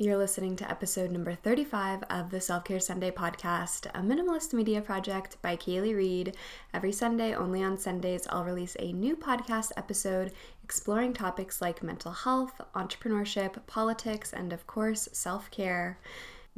You're 0.00 0.16
listening 0.16 0.54
to 0.54 0.70
episode 0.70 1.10
number 1.10 1.34
35 1.34 2.04
of 2.04 2.30
the 2.30 2.40
Self 2.40 2.62
Care 2.62 2.78
Sunday 2.78 3.10
podcast, 3.10 3.86
a 3.86 3.98
minimalist 3.98 4.52
media 4.52 4.80
project 4.80 5.42
by 5.42 5.56
Kayley 5.56 5.92
Reed. 5.92 6.36
Every 6.72 6.92
Sunday, 6.92 7.34
only 7.34 7.64
on 7.64 7.76
Sundays, 7.76 8.24
I'll 8.30 8.44
release 8.44 8.76
a 8.78 8.92
new 8.92 9.16
podcast 9.16 9.72
episode 9.76 10.30
exploring 10.62 11.14
topics 11.14 11.60
like 11.60 11.82
mental 11.82 12.12
health, 12.12 12.60
entrepreneurship, 12.76 13.56
politics, 13.66 14.32
and 14.32 14.52
of 14.52 14.68
course, 14.68 15.08
self 15.10 15.50
care. 15.50 15.98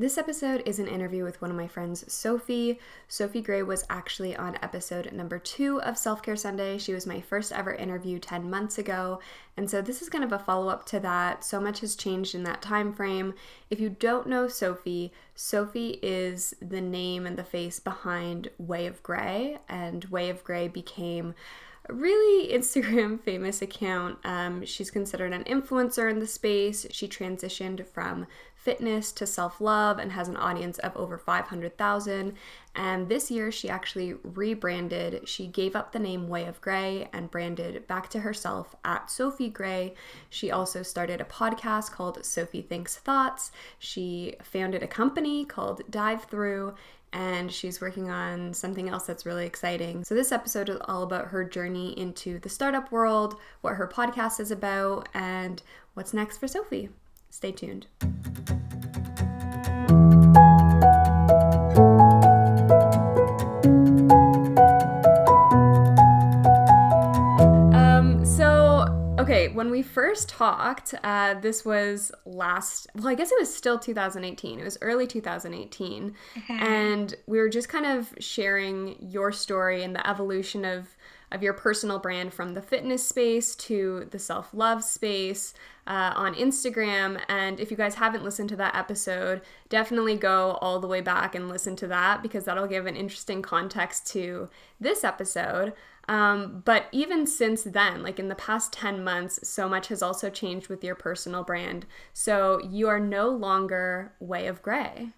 This 0.01 0.17
episode 0.17 0.62
is 0.64 0.79
an 0.79 0.89
interview 0.89 1.25
with 1.25 1.43
one 1.43 1.51
of 1.51 1.59
my 1.59 1.69
friends, 1.69 2.11
Sophie. 2.11 2.80
Sophie 3.07 3.43
Gray 3.43 3.62
was 3.62 3.85
actually 3.91 4.34
on 4.34 4.57
episode 4.62 5.12
number 5.12 5.39
two 5.39 5.79
of 5.83 5.98
Self 5.98 6.23
Care 6.23 6.37
Sunday. 6.37 6.79
She 6.79 6.95
was 6.95 7.07
my 7.07 7.21
first 7.21 7.53
ever 7.53 7.75
interview 7.75 8.19
10 8.19 8.48
months 8.48 8.79
ago. 8.79 9.21
And 9.59 9.69
so 9.69 9.83
this 9.83 10.01
is 10.01 10.09
kind 10.09 10.25
of 10.25 10.33
a 10.33 10.39
follow 10.39 10.71
up 10.71 10.87
to 10.87 11.01
that. 11.01 11.45
So 11.45 11.61
much 11.61 11.80
has 11.80 11.97
changed 11.97 12.34
in 12.34 12.45
that 12.45 12.62
time 12.62 12.95
frame. 12.95 13.34
If 13.69 13.79
you 13.79 13.91
don't 13.91 14.27
know 14.27 14.48
Sophie, 14.48 15.12
Sophie 15.34 15.98
is 16.03 16.55
the 16.62 16.80
name 16.80 17.27
and 17.27 17.37
the 17.37 17.45
face 17.45 17.78
behind 17.78 18.48
Way 18.56 18.87
of 18.87 19.03
Gray. 19.03 19.59
And 19.69 20.06
Way 20.06 20.30
of 20.30 20.42
Gray 20.45 20.67
became 20.67 21.34
a 21.91 21.92
really 21.92 22.51
Instagram 22.59 23.20
famous 23.20 23.61
account. 23.61 24.19
Um, 24.25 24.64
she's 24.64 24.91
considered 24.91 25.34
an 25.34 25.45
influencer 25.45 26.11
in 26.11 26.20
the 26.20 26.27
space. 26.27 26.87
She 26.91 27.06
transitioned 27.06 27.87
from 27.87 28.27
fitness 28.60 29.10
to 29.10 29.27
self 29.27 29.60
love 29.60 29.98
and 29.98 30.12
has 30.12 30.28
an 30.28 30.37
audience 30.37 30.78
of 30.78 30.96
over 30.96 31.16
500,000. 31.16 32.34
And 32.74 33.09
this 33.09 33.30
year, 33.30 33.50
she 33.50 33.69
actually 33.69 34.14
rebranded. 34.23 35.27
She 35.28 35.46
gave 35.46 35.74
up 35.74 35.92
the 35.92 35.98
name 35.98 36.28
Way 36.28 36.45
of 36.45 36.60
Gray 36.60 37.09
and 37.12 37.30
branded 37.30 37.86
back 37.86 38.09
to 38.10 38.20
herself 38.20 38.74
at 38.84 39.10
Sophie 39.10 39.48
Gray. 39.48 39.95
She 40.28 40.50
also 40.50 40.83
started 40.83 41.20
a 41.20 41.24
podcast 41.24 41.91
called 41.91 42.24
Sophie 42.24 42.62
Thinks 42.62 42.96
Thoughts. 42.96 43.50
She 43.78 44.36
founded 44.42 44.83
a 44.83 44.88
company 44.88 45.45
called 45.45 45.83
DiveThru 45.91 46.74
and 47.12 47.50
she's 47.50 47.80
working 47.80 48.08
on 48.08 48.55
something 48.55 48.89
else 48.89 49.05
that's 49.05 49.27
really 49.27 49.45
exciting. 49.45 50.05
So, 50.05 50.14
this 50.14 50.30
episode 50.30 50.69
is 50.69 50.78
all 50.84 51.02
about 51.02 51.28
her 51.28 51.45
journey 51.45 51.98
into 51.98 52.39
the 52.39 52.48
startup 52.48 52.92
world, 52.92 53.34
what 53.62 53.74
her 53.74 53.89
podcast 53.89 54.39
is 54.39 54.52
about, 54.52 55.08
and 55.12 55.61
what's 55.95 56.14
next 56.14 56.39
for 56.39 56.47
Sophie. 56.47 56.91
Stay 57.31 57.53
tuned. 57.53 57.86
Um, 67.73 68.25
so, 68.27 69.14
okay, 69.20 69.48
when 69.48 69.70
we 69.70 69.83
first 69.83 70.28
talked, 70.28 70.95
uh, 71.05 71.34
this 71.34 71.64
was 71.64 72.11
last, 72.27 72.89
well, 72.97 73.08
I 73.08 73.14
guess 73.14 73.31
it 73.31 73.39
was 73.39 73.55
still 73.55 73.78
2018. 73.78 74.58
It 74.58 74.64
was 74.64 74.77
early 74.83 75.06
2018. 75.06 76.14
Mm-hmm. 76.34 76.53
And 76.53 77.14
we 77.28 77.39
were 77.39 77.48
just 77.48 77.69
kind 77.69 77.86
of 77.86 78.12
sharing 78.19 78.97
your 79.01 79.31
story 79.31 79.84
and 79.84 79.95
the 79.95 80.06
evolution 80.06 80.64
of 80.64 80.97
of 81.33 81.42
your 81.42 81.53
personal 81.53 81.98
brand 81.98 82.34
from 82.34 82.55
the 82.55 82.62
fitness 82.62 83.06
space 83.06 83.55
to 83.55 84.08
the 84.11 84.19
self 84.19 84.53
love 84.53 84.83
space 84.83 85.55
uh, 85.91 86.12
on 86.14 86.36
Instagram. 86.36 87.20
And 87.28 87.58
if 87.58 87.72
you 87.72 87.77
guys 87.77 87.96
haven't 87.96 88.22
listened 88.22 88.48
to 88.50 88.56
that 88.56 88.77
episode, 88.77 89.42
definitely 89.69 90.14
go 90.14 90.52
all 90.60 90.78
the 90.78 90.86
way 90.86 91.00
back 91.00 91.34
and 91.34 91.48
listen 91.48 91.74
to 91.77 91.88
that 91.88 92.22
because 92.22 92.44
that'll 92.44 92.69
give 92.69 92.86
an 92.86 92.94
interesting 92.94 93.42
context 93.42 94.06
to 94.12 94.48
this 94.78 95.02
episode. 95.02 95.72
Um, 96.08 96.62
but 96.64 96.86
even 96.92 97.27
since 97.27 97.64
then, 97.64 98.05
like 98.05 98.20
in 98.20 98.28
the 98.28 98.36
past 98.36 98.72
10 98.72 99.02
months, 99.02 99.48
so 99.48 99.68
much 99.68 99.88
has 99.88 100.00
also 100.00 100.30
changed 100.30 100.68
with 100.68 100.84
your 100.84 100.94
personal 100.94 101.42
brand. 101.42 101.86
So 102.12 102.61
you 102.62 102.86
are 102.86 103.00
no 103.00 103.28
longer 103.28 104.12
Way 104.20 104.46
of 104.46 104.62
Gray. 104.62 105.08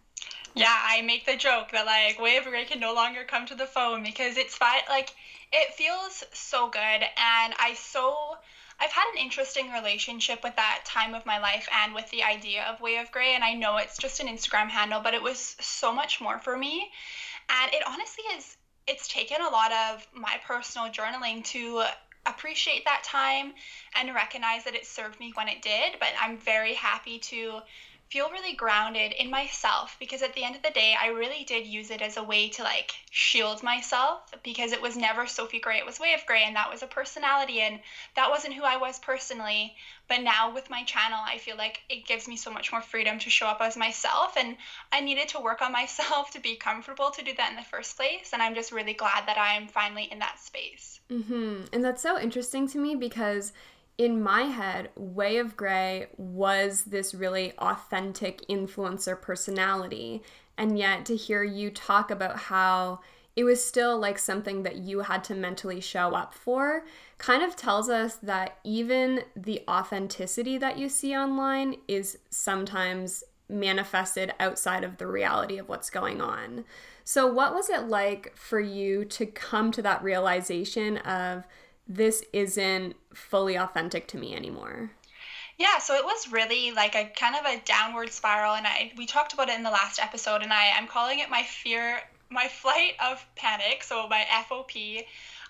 Yeah, 0.55 0.75
I 0.75 1.03
make 1.03 1.27
the 1.27 1.37
joke 1.37 1.71
that 1.73 1.85
like 1.85 2.19
Way 2.19 2.39
of 2.39 2.45
Gray 2.45 2.65
can 2.65 2.81
no 2.81 2.95
longer 2.95 3.25
come 3.25 3.45
to 3.47 3.55
the 3.55 3.67
phone 3.67 4.03
because 4.03 4.39
it's 4.39 4.57
fine. 4.57 4.81
Like 4.89 5.11
it 5.53 5.75
feels 5.75 6.25
so 6.33 6.71
good, 6.71 6.81
and 6.81 7.55
I 7.59 7.75
so 7.77 8.37
I've 8.83 8.91
had 8.91 9.05
an 9.13 9.23
interesting 9.23 9.71
relationship 9.71 10.43
with 10.43 10.57
that 10.57 10.81
time 10.85 11.15
of 11.15 11.25
my 11.25 11.39
life 11.39 11.69
and 11.85 11.95
with 11.95 12.11
the 12.11 12.25
idea 12.25 12.65
of 12.65 12.81
Way 12.81 12.97
of 12.97 13.13
Gray. 13.13 13.37
And 13.37 13.45
I 13.45 13.55
know 13.55 13.77
it's 13.77 13.97
just 13.97 14.19
an 14.19 14.27
Instagram 14.27 14.69
handle, 14.69 15.01
but 15.01 15.15
it 15.15 15.23
was 15.23 15.55
so 15.61 15.95
much 15.95 16.21
more 16.21 16.41
for 16.41 16.59
me. 16.59 16.91
And 17.49 17.73
it 17.73 17.85
honestly 17.87 18.25
is, 18.37 18.57
it's 18.89 19.07
taken 19.07 19.41
a 19.41 19.51
lot 19.51 19.71
of 19.71 20.05
my 20.13 20.35
personal 20.45 20.89
journaling 20.89 21.45
to 21.45 21.85
appreciate 22.27 22.85
that 22.85 23.05
time 23.05 23.53
and 23.95 24.13
recognize 24.17 24.65
that 24.65 24.75
it 24.75 24.85
served 24.85 25.21
me 25.21 25.31
when 25.37 25.47
it 25.47 25.63
did. 25.63 25.95
But 26.01 26.09
I'm 26.21 26.37
very 26.37 26.75
happy 26.75 27.21
to 27.21 27.61
feel 28.13 28.29
really 28.29 28.53
grounded 28.53 29.11
in 29.13 29.31
myself 29.31 29.97
because 29.99 30.21
at 30.21 30.35
the 30.35 30.45
end 30.45 30.55
of 30.55 30.63
the 30.63 30.71
day, 30.71 30.95
I 31.01 31.07
really 31.07 31.45
did 31.45 31.67
use 31.67 31.91
it 31.91 32.03
as 32.03 32.19
a 32.19 32.23
way 32.23 32.51
to 32.51 32.63
like 32.63 32.93
shield 33.11 33.63
myself 33.63 34.31
because 34.43 34.73
it 34.73 34.83
was 34.83 34.99
never 34.99 35.27
Sophie 35.27 35.61
Gray, 35.61 35.79
it 35.79 35.87
was 35.87 35.99
of 35.99 36.27
Gray, 36.27 36.45
and 36.45 36.55
that 36.55 36.71
was 36.71 36.83
a 36.83 36.87
personality, 36.87 37.63
and 37.63 37.81
that 38.15 38.29
wasn't 38.29 38.53
who 38.53 38.65
I 38.65 38.77
was 38.77 38.99
personally. 38.99 39.75
But 40.09 40.21
now 40.21 40.53
with 40.53 40.69
my 40.69 40.83
channel, 40.83 41.21
I 41.25 41.39
feel 41.39 41.57
like 41.57 41.81
it 41.89 42.05
gives 42.05 42.29
me 42.29 42.37
so 42.37 42.51
much 42.51 42.71
more 42.71 42.83
freedom 42.83 43.19
to 43.21 43.31
show 43.31 43.47
up 43.47 43.63
as 43.63 43.79
myself, 43.79 44.37
and 44.37 44.59
I 44.93 45.01
needed 45.01 45.29
to 45.29 45.41
work 45.41 45.63
on 45.63 45.73
myself 45.81 46.33
to 46.33 46.41
be 46.41 46.57
comfortable 46.57 47.13
to 47.13 47.25
do 47.25 47.33
that 47.39 47.49
in 47.49 47.57
the 47.57 47.63
first 47.63 47.97
place. 47.97 48.31
And 48.35 48.43
I'm 48.43 48.55
just 48.55 48.73
really 48.73 48.93
glad 48.93 49.27
that 49.27 49.39
I'm 49.39 49.69
finally 49.69 50.09
in 50.13 50.19
that 50.19 50.39
space. 50.39 51.01
Mm-hmm. 51.11 51.65
And 51.73 51.83
that's 51.83 52.03
so 52.03 52.21
interesting 52.21 52.69
to 52.69 52.79
me 52.79 52.95
because 52.95 53.55
in 53.99 54.23
my 54.23 54.43
head, 54.43 54.91
Way 54.97 55.37
of 55.39 55.57
Gray 55.57 56.07
was 56.17 56.85
this 56.85 57.15
really 57.15 57.53
authentic 57.59 58.47
influencer 58.49 59.21
personality. 59.21 60.23
And 60.57 60.79
yet 60.79 61.07
to 61.07 61.17
hear 61.17 61.43
you 61.43 61.71
talk 61.71 62.11
about 62.11 62.37
how 62.37 63.01
it 63.35 63.45
was 63.45 63.65
still 63.65 63.99
like 63.99 64.19
something 64.19 64.63
that 64.63 64.77
you 64.77 65.01
had 65.01 65.25
to 65.25 65.35
mentally 65.35 65.81
show 65.81 66.15
up 66.15 66.35
for 66.35 66.85
kind 67.17 67.43
of 67.43 67.57
tells 67.57 67.89
us 67.89 68.17
that 68.17 68.59
even 68.63 69.23
the 69.35 69.63
authenticity 69.69 70.59
that 70.59 70.79
you 70.79 70.89
see 70.89 71.17
online 71.17 71.77
is 71.89 72.19
sometimes 72.29 73.25
manifested 73.49 74.33
outside 74.39 74.85
of 74.85 74.99
the 74.99 75.07
reality 75.07 75.59
of 75.59 75.69
what's 75.69 75.91
going 75.91 76.21
on. 76.21 76.65
So, 77.05 77.27
what 77.27 77.55
was 77.55 77.71
it 77.71 77.89
like 77.89 78.37
for 78.37 78.61
you 78.61 79.05
to 79.07 79.27
come 79.27 79.73
to 79.73 79.83
that 79.83 80.03
realization 80.03 80.99
of 80.99 81.47
this 81.87 82.25
isn't 82.33 82.97
fully 83.15 83.57
authentic 83.57 84.07
to 84.09 84.17
me 84.17 84.35
anymore. 84.35 84.93
Yeah, 85.59 85.79
so 85.79 85.95
it 85.95 86.05
was 86.05 86.33
really 86.33 86.73
like 86.73 86.95
a 86.95 87.05
kind 87.15 87.37
of 87.37 87.45
a 87.45 87.63
downward 87.65 88.11
spiral 88.11 88.55
and 88.55 88.67
I 88.67 88.93
we 88.97 89.07
talked 89.07 89.33
about 89.33 89.49
it 89.49 89.57
in 89.57 89.63
the 89.63 89.71
last 89.71 90.01
episode 90.01 90.43
and 90.43 90.53
I 90.53 90.73
I'm 90.77 90.87
calling 90.87 91.19
it 91.19 91.31
my 91.31 91.43
fear 91.43 92.01
my 92.33 92.49
flight 92.49 92.95
of 93.05 93.25
panic, 93.37 93.83
so 93.83 94.09
my 94.09 94.25
FOP. 94.49 95.05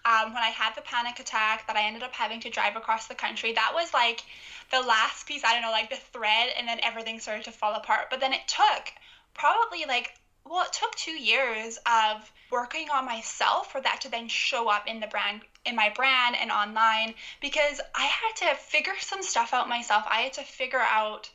Um, 0.04 0.34
when 0.34 0.42
I 0.42 0.50
had 0.50 0.74
the 0.74 0.82
panic 0.82 1.20
attack 1.20 1.68
that 1.68 1.76
I 1.76 1.86
ended 1.86 2.02
up 2.02 2.12
having 2.12 2.40
to 2.40 2.50
drive 2.50 2.74
across 2.74 3.06
the 3.06 3.14
country, 3.14 3.52
that 3.52 3.70
was 3.72 3.94
like 3.94 4.24
the 4.72 4.80
last 4.80 5.28
piece, 5.28 5.44
I 5.44 5.52
don't 5.52 5.62
know, 5.62 5.70
like 5.70 5.90
the 5.90 5.96
thread, 6.12 6.48
and 6.58 6.66
then 6.66 6.80
everything 6.82 7.20
started 7.20 7.44
to 7.44 7.52
fall 7.52 7.74
apart. 7.74 8.08
But 8.10 8.18
then 8.18 8.32
it 8.32 8.48
took 8.48 8.92
probably 9.32 9.84
like 9.86 10.12
well, 10.44 10.64
it 10.64 10.72
took 10.72 10.94
two 10.94 11.12
years 11.12 11.78
of 11.86 12.30
working 12.50 12.88
on 12.90 13.04
myself 13.04 13.72
for 13.72 13.80
that 13.80 14.00
to 14.02 14.10
then 14.10 14.28
show 14.28 14.68
up 14.68 14.86
in 14.86 15.00
the 15.00 15.06
brand 15.06 15.40
in 15.64 15.76
my 15.76 15.90
brand 15.90 16.36
and 16.40 16.50
online 16.50 17.14
because 17.40 17.80
I 17.94 18.04
had 18.04 18.36
to 18.48 18.60
figure 18.60 18.94
some 19.00 19.22
stuff 19.22 19.54
out 19.54 19.68
myself. 19.68 20.04
I 20.08 20.22
had 20.22 20.32
to 20.34 20.42
figure 20.42 20.80
out 20.80 21.30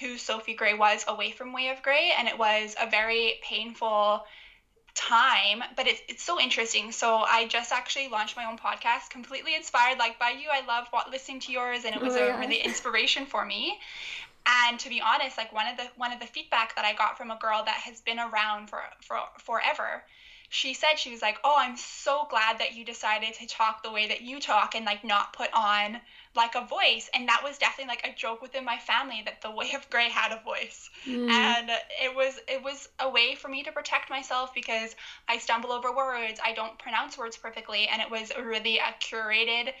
who 0.00 0.16
Sophie 0.16 0.54
Gray 0.54 0.74
was 0.74 1.04
away 1.08 1.32
from 1.32 1.52
Way 1.52 1.68
of 1.68 1.82
Gray, 1.82 2.12
and 2.16 2.28
it 2.28 2.38
was 2.38 2.74
a 2.80 2.88
very 2.88 3.34
painful 3.42 4.24
time, 4.94 5.62
but 5.76 5.86
it's, 5.86 6.00
it's 6.08 6.22
so 6.22 6.40
interesting. 6.40 6.92
So 6.92 7.16
I 7.16 7.46
just 7.46 7.72
actually 7.72 8.08
launched 8.08 8.36
my 8.36 8.44
own 8.44 8.58
podcast, 8.58 9.10
completely 9.10 9.54
inspired 9.54 9.98
like 9.98 10.18
by 10.18 10.30
you. 10.30 10.48
I 10.50 10.64
love 10.66 10.86
listening 11.10 11.40
to 11.40 11.52
yours, 11.52 11.84
and 11.84 11.94
it 11.94 12.00
was 12.00 12.16
oh, 12.16 12.28
a 12.28 12.38
really 12.38 12.56
inspiration 12.64 13.26
for 13.26 13.44
me. 13.44 13.78
And 14.48 14.80
to 14.80 14.88
be 14.88 15.02
honest, 15.02 15.36
like 15.36 15.52
one 15.52 15.66
of 15.66 15.76
the 15.76 15.84
one 15.96 16.10
of 16.10 16.20
the 16.20 16.26
feedback 16.26 16.74
that 16.76 16.84
I 16.84 16.94
got 16.94 17.18
from 17.18 17.30
a 17.30 17.36
girl 17.36 17.62
that 17.64 17.76
has 17.76 18.00
been 18.00 18.18
around 18.18 18.70
for 18.70 18.82
for 19.02 19.18
forever, 19.38 20.02
she 20.48 20.72
said 20.72 20.94
she 20.98 21.10
was 21.10 21.20
like, 21.20 21.38
"Oh, 21.44 21.54
I'm 21.58 21.76
so 21.76 22.26
glad 22.30 22.58
that 22.58 22.74
you 22.74 22.82
decided 22.82 23.34
to 23.34 23.46
talk 23.46 23.82
the 23.82 23.90
way 23.90 24.08
that 24.08 24.22
you 24.22 24.40
talk 24.40 24.74
and 24.74 24.86
like 24.86 25.04
not 25.04 25.34
put 25.34 25.50
on 25.52 26.00
like 26.34 26.54
a 26.54 26.64
voice." 26.64 27.10
And 27.12 27.28
that 27.28 27.42
was 27.44 27.58
definitely 27.58 27.90
like 27.90 28.06
a 28.06 28.16
joke 28.16 28.40
within 28.40 28.64
my 28.64 28.78
family 28.78 29.20
that 29.26 29.42
the 29.42 29.50
way 29.50 29.72
of 29.74 29.88
gray 29.90 30.08
had 30.08 30.32
a 30.32 30.42
voice. 30.42 30.88
Mm. 31.06 31.28
And 31.28 31.70
it 32.02 32.14
was 32.14 32.40
it 32.48 32.62
was 32.62 32.88
a 32.98 33.10
way 33.10 33.34
for 33.34 33.48
me 33.48 33.62
to 33.64 33.72
protect 33.72 34.08
myself 34.08 34.54
because 34.54 34.96
I 35.28 35.36
stumble 35.36 35.72
over 35.72 35.94
words, 35.94 36.40
I 36.42 36.54
don't 36.54 36.78
pronounce 36.78 37.18
words 37.18 37.36
perfectly, 37.36 37.86
and 37.86 38.00
it 38.00 38.10
was 38.10 38.32
really 38.42 38.78
a 38.78 38.94
curated 38.98 39.74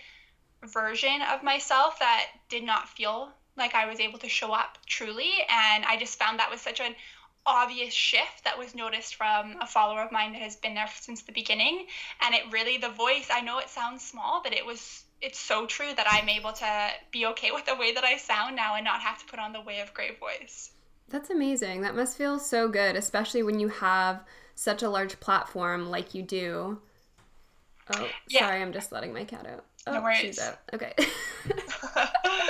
version 0.62 1.22
of 1.22 1.42
myself 1.42 1.98
that 2.00 2.26
did 2.50 2.64
not 2.64 2.90
feel 2.90 3.32
like 3.58 3.74
I 3.74 3.86
was 3.86 4.00
able 4.00 4.18
to 4.20 4.28
show 4.28 4.52
up 4.52 4.78
truly. 4.86 5.32
And 5.48 5.84
I 5.84 5.96
just 5.98 6.18
found 6.18 6.38
that 6.38 6.50
was 6.50 6.60
such 6.60 6.80
an 6.80 6.94
obvious 7.46 7.94
shift 7.94 8.44
that 8.44 8.58
was 8.58 8.74
noticed 8.74 9.14
from 9.14 9.56
a 9.60 9.66
follower 9.66 10.02
of 10.02 10.12
mine 10.12 10.32
that 10.32 10.42
has 10.42 10.56
been 10.56 10.74
there 10.74 10.88
since 11.00 11.22
the 11.22 11.32
beginning. 11.32 11.86
And 12.22 12.34
it 12.34 12.42
really, 12.52 12.76
the 12.78 12.90
voice, 12.90 13.28
I 13.32 13.40
know 13.40 13.58
it 13.58 13.68
sounds 13.68 14.04
small, 14.04 14.40
but 14.42 14.52
it 14.52 14.64
was, 14.64 15.04
it's 15.22 15.38
so 15.38 15.66
true 15.66 15.94
that 15.96 16.06
I'm 16.10 16.28
able 16.28 16.52
to 16.52 16.88
be 17.10 17.26
okay 17.26 17.50
with 17.50 17.64
the 17.64 17.76
way 17.76 17.92
that 17.92 18.04
I 18.04 18.16
sound 18.16 18.54
now 18.54 18.76
and 18.76 18.84
not 18.84 19.00
have 19.00 19.18
to 19.18 19.26
put 19.26 19.38
on 19.38 19.52
the 19.52 19.60
way 19.60 19.80
of 19.80 19.92
gray 19.94 20.14
voice. 20.14 20.70
That's 21.08 21.30
amazing. 21.30 21.80
That 21.80 21.96
must 21.96 22.18
feel 22.18 22.38
so 22.38 22.68
good, 22.68 22.94
especially 22.94 23.42
when 23.42 23.58
you 23.58 23.68
have 23.68 24.22
such 24.54 24.82
a 24.82 24.90
large 24.90 25.18
platform 25.20 25.88
like 25.88 26.14
you 26.14 26.22
do. 26.22 26.80
Oh, 27.96 28.08
yeah. 28.28 28.40
sorry, 28.40 28.60
I'm 28.60 28.72
just 28.72 28.92
letting 28.92 29.14
my 29.14 29.24
cat 29.24 29.46
out. 29.46 29.64
Oh, 29.86 29.94
no 29.94 30.02
worries. 30.02 30.18
she's 30.18 30.38
out. 30.38 30.58
Okay. 30.74 30.92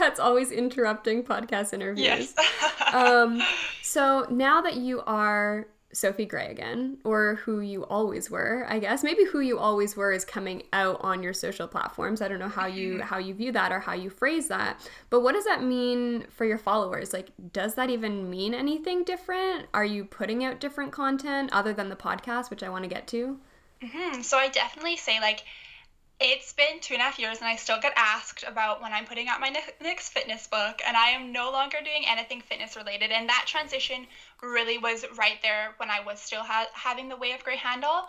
Pet's 0.00 0.18
always 0.18 0.50
interrupting 0.50 1.22
podcast 1.22 1.74
interviews. 1.74 2.34
Yes. 2.34 2.34
um, 2.94 3.42
so 3.82 4.26
now 4.30 4.62
that 4.62 4.76
you 4.76 5.02
are 5.02 5.66
Sophie 5.92 6.24
Gray 6.24 6.46
again, 6.46 6.98
or 7.04 7.34
who 7.44 7.60
you 7.60 7.84
always 7.84 8.30
were, 8.30 8.64
I 8.68 8.78
guess. 8.78 9.02
Maybe 9.02 9.24
who 9.24 9.40
you 9.40 9.58
always 9.58 9.96
were 9.96 10.12
is 10.12 10.24
coming 10.24 10.62
out 10.72 11.00
on 11.02 11.22
your 11.22 11.34
social 11.34 11.66
platforms. 11.66 12.22
I 12.22 12.28
don't 12.28 12.38
know 12.38 12.48
how 12.48 12.66
you 12.66 12.94
mm-hmm. 12.94 13.02
how 13.02 13.18
you 13.18 13.34
view 13.34 13.52
that 13.52 13.72
or 13.72 13.80
how 13.80 13.92
you 13.92 14.08
phrase 14.08 14.48
that. 14.48 14.88
But 15.10 15.20
what 15.20 15.32
does 15.32 15.44
that 15.44 15.62
mean 15.62 16.26
for 16.30 16.44
your 16.44 16.58
followers? 16.58 17.12
Like 17.12 17.30
does 17.52 17.74
that 17.74 17.90
even 17.90 18.30
mean 18.30 18.54
anything 18.54 19.04
different? 19.04 19.66
Are 19.74 19.84
you 19.84 20.04
putting 20.04 20.44
out 20.44 20.60
different 20.60 20.92
content 20.92 21.50
other 21.52 21.72
than 21.72 21.88
the 21.88 21.96
podcast, 21.96 22.48
which 22.48 22.62
I 22.62 22.68
want 22.68 22.84
to 22.84 22.88
get 22.88 23.06
to? 23.08 23.38
Mm-hmm. 23.82 24.22
So 24.22 24.38
I 24.38 24.48
definitely 24.48 24.96
say 24.96 25.20
like 25.20 25.44
it's 26.20 26.52
been 26.52 26.80
two 26.80 26.92
and 26.92 27.00
a 27.00 27.04
half 27.04 27.18
years, 27.18 27.38
and 27.38 27.48
I 27.48 27.56
still 27.56 27.80
get 27.80 27.94
asked 27.96 28.44
about 28.46 28.82
when 28.82 28.92
I'm 28.92 29.06
putting 29.06 29.28
out 29.28 29.40
my 29.40 29.50
next 29.80 30.10
fitness 30.10 30.46
book, 30.46 30.82
and 30.86 30.94
I 30.94 31.08
am 31.10 31.32
no 31.32 31.50
longer 31.50 31.78
doing 31.82 32.04
anything 32.06 32.42
fitness 32.42 32.76
related. 32.76 33.10
And 33.10 33.28
that 33.30 33.46
transition 33.46 34.06
really 34.42 34.76
was 34.76 35.06
right 35.16 35.38
there 35.42 35.74
when 35.78 35.88
I 35.88 36.00
was 36.00 36.20
still 36.20 36.42
ha- 36.42 36.68
having 36.74 37.08
the 37.08 37.16
Way 37.16 37.32
of 37.32 37.42
Gray 37.42 37.56
handle. 37.56 38.02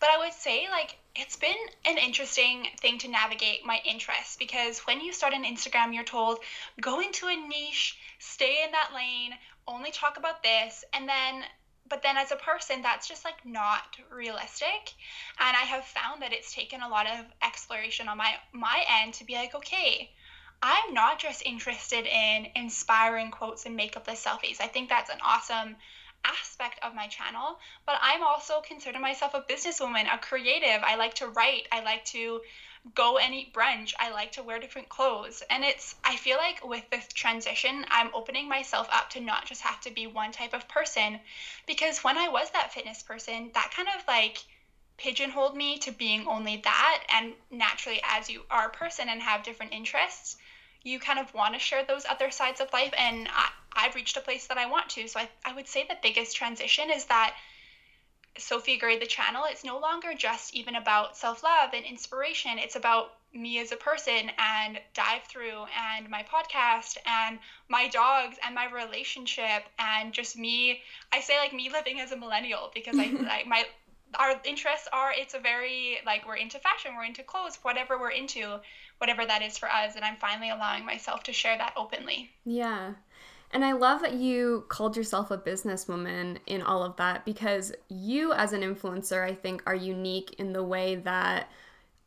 But 0.00 0.08
I 0.08 0.18
would 0.18 0.32
say, 0.32 0.66
like, 0.70 0.96
it's 1.14 1.36
been 1.36 1.56
an 1.84 1.98
interesting 1.98 2.68
thing 2.80 2.98
to 3.00 3.08
navigate 3.08 3.66
my 3.66 3.80
interests 3.84 4.36
because 4.36 4.78
when 4.80 5.02
you 5.02 5.12
start 5.12 5.34
an 5.34 5.44
Instagram, 5.44 5.92
you're 5.92 6.04
told 6.04 6.38
go 6.80 7.00
into 7.00 7.26
a 7.26 7.36
niche, 7.36 7.98
stay 8.18 8.62
in 8.64 8.72
that 8.72 8.92
lane, 8.94 9.34
only 9.66 9.90
talk 9.90 10.16
about 10.16 10.42
this, 10.42 10.84
and 10.94 11.06
then 11.06 11.44
but 11.88 12.02
then 12.02 12.16
as 12.16 12.30
a 12.32 12.36
person 12.36 12.82
that's 12.82 13.08
just 13.08 13.24
like 13.24 13.44
not 13.44 13.96
realistic. 14.10 14.94
And 15.38 15.56
i 15.56 15.64
have 15.66 15.84
found 15.84 16.22
that 16.22 16.32
it's 16.32 16.54
taken 16.54 16.82
a 16.82 16.88
lot 16.88 17.06
of 17.06 17.26
exploration 17.42 18.08
on 18.08 18.18
my 18.18 18.32
my 18.52 18.84
end 19.00 19.14
to 19.14 19.24
be 19.24 19.34
like 19.34 19.54
okay 19.54 20.10
i'm 20.62 20.92
not 20.94 21.18
just 21.18 21.42
interested 21.46 22.06
in 22.06 22.48
inspiring 22.56 23.30
quotes 23.30 23.66
and 23.66 23.78
makeupless 23.78 24.24
selfies. 24.26 24.60
I 24.60 24.66
think 24.66 24.88
that's 24.88 25.10
an 25.10 25.18
awesome 25.24 25.76
aspect 26.24 26.80
of 26.82 26.94
my 26.94 27.06
channel. 27.06 27.58
But 27.86 27.96
i'm 28.02 28.22
also 28.22 28.60
consider 28.66 28.98
myself 28.98 29.34
a 29.34 29.42
businesswoman 29.42 30.12
a 30.12 30.18
creative. 30.18 30.82
I 30.82 30.96
like 30.96 31.14
to 31.14 31.28
write. 31.28 31.68
I 31.70 31.82
like 31.82 32.04
to 32.06 32.40
go 32.94 33.18
and 33.18 33.34
eat 33.34 33.52
brunch. 33.52 33.92
I 33.98 34.10
like 34.10 34.32
to 34.32 34.42
wear 34.42 34.58
different 34.58 34.88
clothes. 34.88 35.42
And 35.50 35.64
it's, 35.64 35.94
I 36.04 36.16
feel 36.16 36.36
like 36.36 36.66
with 36.66 36.84
this 36.90 37.06
transition, 37.08 37.84
I'm 37.88 38.10
opening 38.14 38.48
myself 38.48 38.88
up 38.92 39.10
to 39.10 39.20
not 39.20 39.46
just 39.46 39.62
have 39.62 39.80
to 39.82 39.90
be 39.90 40.06
one 40.06 40.32
type 40.32 40.54
of 40.54 40.68
person. 40.68 41.18
Because 41.66 41.98
when 42.04 42.16
I 42.16 42.28
was 42.28 42.50
that 42.50 42.72
fitness 42.72 43.02
person, 43.02 43.50
that 43.54 43.72
kind 43.74 43.88
of 43.96 44.02
like 44.06 44.38
pigeonholed 44.96 45.56
me 45.56 45.78
to 45.78 45.92
being 45.92 46.26
only 46.26 46.60
that. 46.64 47.04
And 47.08 47.34
naturally, 47.50 48.00
as 48.04 48.28
you 48.28 48.42
are 48.50 48.66
a 48.66 48.70
person 48.70 49.08
and 49.08 49.22
have 49.22 49.42
different 49.42 49.72
interests, 49.72 50.36
you 50.82 50.98
kind 50.98 51.18
of 51.18 51.32
want 51.34 51.54
to 51.54 51.60
share 51.60 51.84
those 51.84 52.04
other 52.08 52.30
sides 52.30 52.60
of 52.60 52.72
life. 52.72 52.92
And 52.96 53.28
I, 53.30 53.50
I've 53.72 53.94
reached 53.94 54.16
a 54.16 54.20
place 54.20 54.46
that 54.48 54.58
I 54.58 54.66
want 54.66 54.88
to. 54.90 55.08
So 55.08 55.20
I, 55.20 55.28
I 55.44 55.54
would 55.54 55.68
say 55.68 55.84
the 55.88 55.96
biggest 56.02 56.36
transition 56.36 56.90
is 56.90 57.04
that 57.06 57.34
Sophie 58.38 58.76
Gray, 58.76 58.96
the 58.96 59.06
channel, 59.06 59.44
it's 59.44 59.64
no 59.64 59.78
longer 59.78 60.14
just 60.14 60.54
even 60.54 60.74
about 60.76 61.16
self 61.16 61.42
love 61.42 61.70
and 61.72 61.84
inspiration. 61.84 62.58
It's 62.58 62.76
about 62.76 63.10
me 63.34 63.58
as 63.58 63.72
a 63.72 63.76
person 63.76 64.30
and 64.38 64.80
DiveThru 64.94 65.66
and 65.76 66.08
my 66.08 66.22
podcast 66.22 66.96
and 67.04 67.38
my 67.68 67.88
dogs 67.88 68.36
and 68.42 68.54
my 68.54 68.66
relationship 68.66 69.68
and 69.78 70.12
just 70.12 70.36
me. 70.36 70.80
I 71.12 71.20
say 71.20 71.38
like 71.38 71.52
me 71.52 71.70
living 71.70 72.00
as 72.00 72.12
a 72.12 72.16
millennial 72.16 72.70
because 72.74 72.98
I 72.98 73.06
like 73.28 73.46
my 73.46 73.64
our 74.18 74.34
interests 74.44 74.88
are 74.92 75.12
it's 75.14 75.34
a 75.34 75.38
very 75.38 75.98
like 76.06 76.26
we're 76.26 76.36
into 76.36 76.58
fashion 76.58 76.94
we're 76.94 77.04
into 77.04 77.22
clothes 77.22 77.58
whatever 77.62 77.98
we're 77.98 78.10
into 78.10 78.58
whatever 78.98 79.26
that 79.26 79.42
is 79.42 79.58
for 79.58 79.70
us 79.70 79.96
and 79.96 80.04
i'm 80.04 80.16
finally 80.16 80.48
allowing 80.48 80.84
myself 80.84 81.22
to 81.22 81.32
share 81.32 81.58
that 81.58 81.72
openly 81.76 82.30
yeah 82.44 82.94
and 83.50 83.64
I 83.64 83.72
love 83.72 84.02
that 84.02 84.14
you 84.14 84.64
called 84.68 84.96
yourself 84.96 85.30
a 85.30 85.38
businesswoman 85.38 86.38
in 86.46 86.60
all 86.62 86.82
of 86.82 86.96
that 86.96 87.24
because 87.24 87.72
you, 87.88 88.32
as 88.32 88.52
an 88.52 88.60
influencer, 88.60 89.24
I 89.24 89.34
think 89.34 89.62
are 89.66 89.74
unique 89.74 90.34
in 90.38 90.52
the 90.52 90.62
way 90.62 90.96
that 90.96 91.50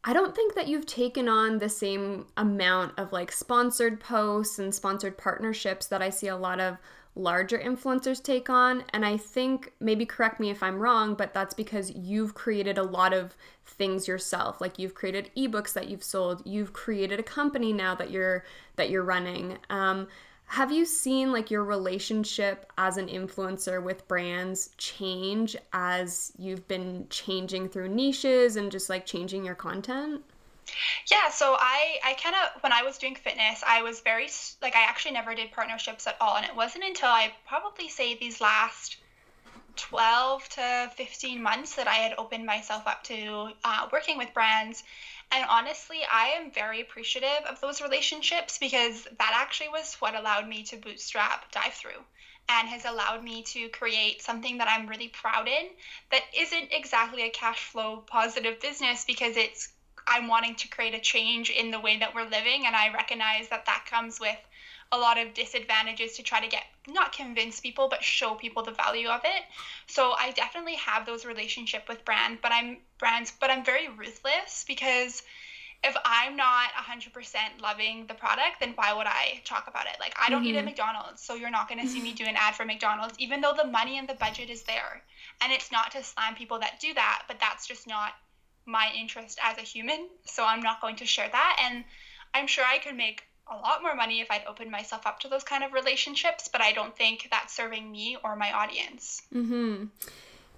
I 0.03 0.13
don't 0.13 0.35
think 0.35 0.55
that 0.55 0.67
you've 0.67 0.85
taken 0.85 1.27
on 1.27 1.59
the 1.59 1.69
same 1.69 2.25
amount 2.38 2.97
of 2.97 3.11
like 3.11 3.31
sponsored 3.31 3.99
posts 3.99 4.59
and 4.59 4.73
sponsored 4.73 5.17
partnerships 5.17 5.88
that 5.88 6.01
I 6.01 6.09
see 6.09 6.27
a 6.27 6.38
lot 6.38 6.59
of 6.59 6.77
larger 7.15 7.59
influencers 7.59 8.23
take 8.23 8.49
on. 8.49 8.83
And 8.94 9.05
I 9.05 9.17
think, 9.17 9.73
maybe 9.79 10.05
correct 10.05 10.39
me 10.39 10.49
if 10.49 10.63
I'm 10.63 10.79
wrong, 10.79 11.13
but 11.13 11.33
that's 11.33 11.53
because 11.53 11.91
you've 11.91 12.33
created 12.33 12.77
a 12.77 12.83
lot 12.83 13.13
of 13.13 13.35
things 13.65 14.07
yourself. 14.07 14.61
Like 14.61 14.79
you've 14.79 14.95
created 14.95 15.29
ebooks 15.35 15.73
that 15.73 15.89
you've 15.89 16.03
sold, 16.03 16.41
you've 16.45 16.73
created 16.73 17.19
a 17.19 17.23
company 17.23 17.73
now 17.73 17.95
that 17.95 18.11
you're 18.11 18.44
that 18.77 18.89
you're 18.89 19.03
running. 19.03 19.57
Um, 19.69 20.07
have 20.51 20.69
you 20.69 20.83
seen 20.83 21.31
like 21.31 21.50
your 21.50 21.63
relationship 21.63 22.69
as 22.77 22.98
an 22.98 23.07
influencer 23.07 23.81
with 23.81 24.06
brands 24.09 24.71
change 24.77 25.56
as 25.71 26.33
you've 26.38 26.68
been 26.68 27.07
changing 27.09 27.69
through 27.69 27.88
niches 27.88 28.57
and 28.57 28.69
just 28.69 28.89
like 28.89 29.06
changing 29.06 29.45
your 29.45 29.56
content? 29.56 30.21
Yeah, 31.09 31.30
so 31.30 31.56
I 31.57 32.00
I 32.03 32.15
kind 32.21 32.36
of 32.36 32.62
when 32.62 32.74
I 32.74 32.83
was 32.83 32.98
doing 32.98 33.15
fitness, 33.15 33.63
I 33.65 33.81
was 33.81 34.01
very 34.01 34.27
like 34.62 34.75
I 34.75 34.83
actually 34.83 35.13
never 35.13 35.33
did 35.33 35.53
partnerships 35.53 36.06
at 36.06 36.18
all 36.19 36.36
and 36.36 36.45
it 36.45 36.54
wasn't 36.54 36.83
until 36.83 37.07
I 37.07 37.31
probably 37.47 37.88
say 37.88 38.15
these 38.15 38.42
last 38.42 38.97
12 39.77 40.50
to 40.50 40.92
15 40.97 41.42
months 41.42 41.75
that 41.75 41.88
I 41.88 41.94
had 41.94 42.15
opened 42.18 42.45
myself 42.45 42.86
up 42.88 43.06
to 43.06 43.51
uh, 43.63 43.88
working 43.94 44.18
with 44.18 44.33
brands 44.33 44.83
and 45.31 45.45
honestly, 45.50 46.00
I 46.10 46.28
am 46.30 46.51
very 46.51 46.81
appreciative 46.81 47.45
of 47.45 47.60
those 47.62 47.81
relationships 47.81 48.57
because 48.57 49.07
that 49.18 49.31
actually 49.33 49.69
was 49.69 49.95
what 49.95 50.16
allowed 50.16 50.48
me 50.48 50.63
to 50.63 50.78
bootstrap 50.78 51.51
DiveThru 51.51 52.04
and 52.50 52.68
has 52.68 52.86
allowed 52.86 53.24
me 53.24 53.44
to 53.44 53.69
create 53.69 54.22
something 54.22 54.57
that 54.57 54.68
I'm 54.68 54.88
really 54.88 55.07
proud 55.07 55.48
in 55.48 55.69
that 56.12 56.24
isn't 56.38 56.72
exactly 56.72 57.24
a 57.24 57.30
cash 57.30 57.60
flow 57.60 58.04
positive 58.07 58.60
business 58.60 59.06
because 59.06 59.38
it's 59.38 59.69
I'm 60.07 60.28
wanting 60.28 60.56
to 60.56 60.68
create 60.68 60.94
a 60.94 61.00
change 61.00 61.50
in 61.50 61.72
the 61.72 61.80
way 61.80 61.98
that 61.98 62.13
we're 62.13 62.28
living. 62.28 62.66
And 62.66 62.75
I 62.75 62.92
recognize 62.92 63.48
that 63.50 63.66
that 63.68 63.86
comes 63.89 64.19
with 64.19 64.38
a 64.91 64.97
lot 64.97 65.17
of 65.17 65.33
disadvantages 65.33 66.17
to 66.17 66.23
try 66.23 66.41
to 66.41 66.47
get 66.47 66.63
not 66.88 67.13
convince 67.13 67.59
people 67.59 67.88
but 67.89 68.03
show 68.03 68.35
people 68.35 68.63
the 68.63 68.71
value 68.71 69.07
of 69.07 69.21
it. 69.23 69.44
So 69.87 70.13
i 70.18 70.31
definitely 70.31 70.75
have 70.75 71.06
those 71.06 71.25
relationship 71.25 71.87
with 71.87 72.04
brand 72.06 72.39
but 72.42 72.51
i'm 72.51 72.77
brands 72.97 73.31
but 73.39 73.49
i'm 73.49 73.63
very 73.63 73.87
ruthless 73.89 74.66
because 74.68 75.23
if 75.83 75.95
i'm 76.06 76.35
not 76.35 76.69
100% 76.73 77.61
loving 77.61 78.06
the 78.07 78.13
product 78.13 78.59
then 78.59 78.73
why 78.75 78.94
would 78.94 79.07
i 79.07 79.42
talk 79.45 79.68
about 79.68 79.85
it? 79.85 79.95
Like 79.99 80.13
i 80.21 80.30
don't 80.30 80.42
mm-hmm. 80.42 80.49
eat 80.49 80.57
at 80.57 80.66
mcdonald's 80.66 81.21
so 81.21 81.35
you're 81.35 81.51
not 81.51 81.69
going 81.69 81.81
to 81.81 81.87
see 81.87 82.01
me 82.01 82.13
do 82.21 82.25
an 82.25 82.35
ad 82.35 82.56
for 82.56 82.66
mcdonald's 82.66 83.16
even 83.18 83.42
though 83.42 83.54
the 83.56 83.68
money 83.68 83.97
and 83.97 84.07
the 84.07 84.16
budget 84.16 84.49
is 84.49 84.63
there. 84.63 85.04
And 85.42 85.51
it's 85.51 85.71
not 85.71 85.92
to 85.92 86.04
slam 86.04 86.35
people 86.35 86.59
that 86.59 86.80
do 86.81 86.94
that 86.94 87.23
but 87.27 87.39
that's 87.39 87.66
just 87.68 87.87
not 87.87 88.13
my 88.66 88.92
interest 88.97 89.39
as 89.42 89.57
a 89.57 89.61
human 89.61 90.07
so 90.25 90.45
i'm 90.45 90.61
not 90.61 90.81
going 90.81 90.97
to 90.97 91.06
share 91.06 91.30
that. 91.31 91.57
And 91.63 91.85
i'm 92.33 92.47
sure 92.47 92.66
i 92.66 92.77
could 92.77 92.95
make 92.95 93.23
a 93.51 93.55
lot 93.57 93.81
more 93.81 93.95
money 93.95 94.21
if 94.21 94.31
I'd 94.31 94.45
opened 94.47 94.71
myself 94.71 95.05
up 95.05 95.19
to 95.21 95.27
those 95.27 95.43
kind 95.43 95.63
of 95.63 95.73
relationships, 95.73 96.47
but 96.51 96.61
I 96.61 96.71
don't 96.71 96.95
think 96.95 97.27
that's 97.29 97.55
serving 97.55 97.91
me 97.91 98.17
or 98.23 98.35
my 98.35 98.51
audience. 98.51 99.21
Mhm. 99.33 99.89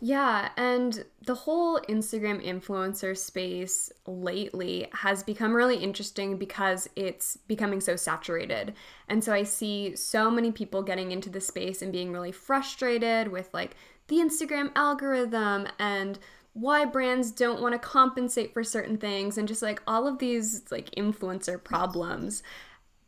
Yeah, 0.06 0.50
and 0.58 1.06
the 1.22 1.34
whole 1.34 1.80
Instagram 1.88 2.46
influencer 2.46 3.18
space 3.18 3.90
lately 4.06 4.88
has 4.92 5.24
become 5.24 5.56
really 5.56 5.78
interesting 5.78 6.38
because 6.38 6.90
it's 6.98 7.38
becoming 7.38 7.80
so 7.80 7.96
saturated. 7.96 8.74
And 9.08 9.24
so 9.24 9.32
I 9.32 9.44
see 9.44 9.96
so 9.96 10.30
many 10.30 10.52
people 10.52 10.84
getting 10.84 11.14
into 11.14 11.30
the 11.30 11.40
space 11.40 11.82
and 11.82 11.94
being 11.94 12.12
really 12.12 12.34
frustrated 12.34 13.30
with 13.30 13.54
like 13.54 13.78
the 14.08 14.18
Instagram 14.18 14.72
algorithm 14.76 15.68
and 15.80 16.20
why 16.52 16.84
brands 16.84 17.32
don't 17.32 17.62
want 17.62 17.74
to 17.74 17.80
compensate 17.80 18.54
for 18.54 18.64
certain 18.64 18.98
things 18.98 19.38
and 19.38 19.48
just 19.48 19.62
like 19.62 19.82
all 19.88 20.06
of 20.06 20.20
these 20.20 20.70
like 20.70 20.92
influencer 20.92 21.64
problems. 21.64 22.44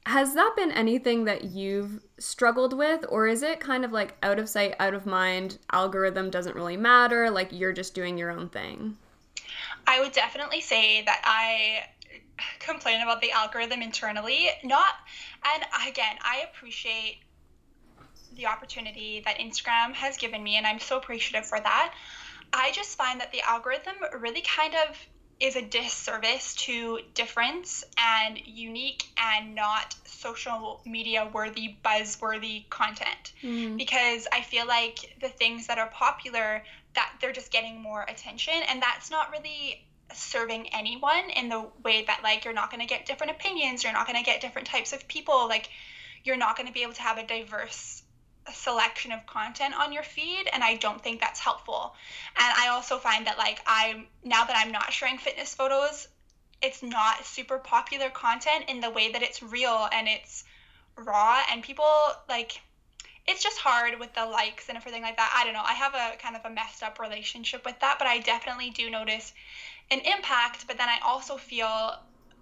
Has 0.06 0.36
that 0.36 0.54
been 0.56 0.72
anything 0.72 1.26
that 1.26 1.46
you've 1.46 2.00
struggled 2.20 2.78
with, 2.78 3.04
or 3.10 3.28
is 3.28 3.42
it 3.42 3.60
kind 3.60 3.84
of 3.84 3.92
like 3.92 4.16
out 4.22 4.38
of 4.38 4.48
sight, 4.48 4.76
out 4.80 4.94
of 4.94 5.06
mind, 5.06 5.58
algorithm 5.72 6.30
doesn't 6.30 6.56
really 6.56 6.78
matter, 6.78 7.32
like 7.32 7.50
you're 7.52 7.74
just 7.74 7.96
doing 7.96 8.18
your 8.18 8.30
own 8.30 8.50
thing? 8.50 8.98
I 9.88 10.00
would 10.00 10.12
definitely 10.12 10.62
say 10.62 11.02
that 11.04 11.22
I 11.24 11.86
complain 12.60 13.02
about 13.02 13.22
the 13.22 13.32
algorithm 13.32 13.82
internally. 13.82 14.50
Not, 14.64 14.94
and 15.56 15.64
again, 15.88 16.18
I 16.22 16.44
appreciate 16.52 17.20
the 18.36 18.46
opportunity 18.46 19.22
that 19.26 19.40
Instagram 19.40 19.94
has 19.94 20.18
given 20.18 20.44
me, 20.44 20.58
and 20.58 20.68
I'm 20.68 20.80
so 20.80 20.98
appreciative 20.98 21.48
for 21.48 21.60
that. 21.60 21.94
I 22.54 22.72
just 22.74 22.98
find 22.98 23.20
that 23.22 23.32
the 23.32 23.42
algorithm 23.42 23.96
really 24.20 24.42
kind 24.42 24.76
of 24.88 24.98
is 25.40 25.56
a 25.56 25.62
disservice 25.62 26.56
to 26.56 27.00
difference 27.14 27.84
and 27.98 28.40
unique 28.46 29.04
and 29.18 29.54
not 29.54 29.94
social 30.06 30.82
media 30.86 31.30
worthy, 31.34 31.76
buzzworthy 31.84 32.70
content. 32.70 33.34
Mm. 33.44 33.78
Because 33.78 34.28
I 34.32 34.42
feel 34.42 34.66
like 34.66 35.18
the 35.20 35.28
things 35.28 35.68
that 35.68 35.78
are 35.78 35.90
popular, 35.90 36.64
that 36.94 37.14
they're 37.20 37.34
just 37.34 37.52
getting 37.52 37.82
more 37.82 38.04
attention, 38.08 38.54
and 38.70 38.82
that's 38.82 39.12
not 39.12 39.32
really 39.32 39.86
serving 40.14 40.74
anyone 40.74 41.30
in 41.36 41.50
the 41.50 41.66
way 41.84 42.06
that 42.06 42.22
like 42.24 42.46
you're 42.46 42.54
not 42.54 42.72
going 42.72 42.82
to 42.82 42.88
get 42.88 43.06
different 43.06 43.32
opinions, 43.32 43.84
you're 43.84 43.94
not 43.94 44.08
going 44.08 44.18
to 44.18 44.24
get 44.24 44.40
different 44.40 44.68
types 44.68 44.94
of 44.94 45.06
people, 45.08 45.48
like 45.50 45.70
you're 46.24 46.38
not 46.38 46.56
going 46.56 46.68
to 46.68 46.74
be 46.74 46.84
able 46.84 46.94
to 46.94 47.02
have 47.02 47.18
a 47.18 47.28
diverse 47.28 48.04
selection 48.54 49.12
of 49.12 49.26
content 49.26 49.74
on 49.76 49.92
your 49.92 50.04
feed 50.04 50.48
and 50.54 50.64
I 50.64 50.76
don't 50.76 51.02
think 51.02 51.20
that's 51.20 51.40
helpful. 51.40 51.94
And 52.38 52.54
I 52.58 52.70
also 52.70 52.98
find 52.98 53.26
that 53.28 53.38
like 53.38 53.60
I'm 53.66 54.08
now 54.24 54.44
that 54.44 54.56
I'm 54.56 54.72
not 54.72 54.94
sharing 54.94 55.18
fitness 55.18 55.54
photos, 55.54 56.08
it's 56.62 56.84
not 56.84 57.26
super 57.26 57.58
popular 57.58 58.10
content 58.10 58.66
in 58.68 58.80
the 58.80 58.90
way 58.90 59.12
that 59.12 59.22
it's 59.22 59.42
real 59.42 59.88
and 59.92 60.08
it's 60.08 60.44
raw 60.98 61.42
and 61.52 61.62
people 61.62 61.86
like 62.30 62.62
it's 63.28 63.42
just 63.42 63.58
hard 63.58 64.00
with 64.00 64.14
the 64.14 64.26
likes 64.26 64.70
and 64.70 64.78
everything 64.78 65.02
like 65.02 65.18
that. 65.18 65.34
I 65.36 65.44
don't 65.44 65.54
know. 65.54 65.64
I 65.66 65.74
have 65.74 65.96
a 65.96 66.16
kind 66.18 66.36
of 66.36 66.46
a 66.46 66.50
messed 66.50 66.84
up 66.84 67.00
relationship 67.00 67.66
with 67.66 67.80
that, 67.80 67.98
but 67.98 68.08
I 68.08 68.20
definitely 68.20 68.70
do 68.70 68.90
notice 68.90 69.34
an 69.90 70.00
impact, 70.02 70.68
but 70.68 70.78
then 70.78 70.90
I 70.90 71.00
also 71.04 71.38
feel 71.38 71.96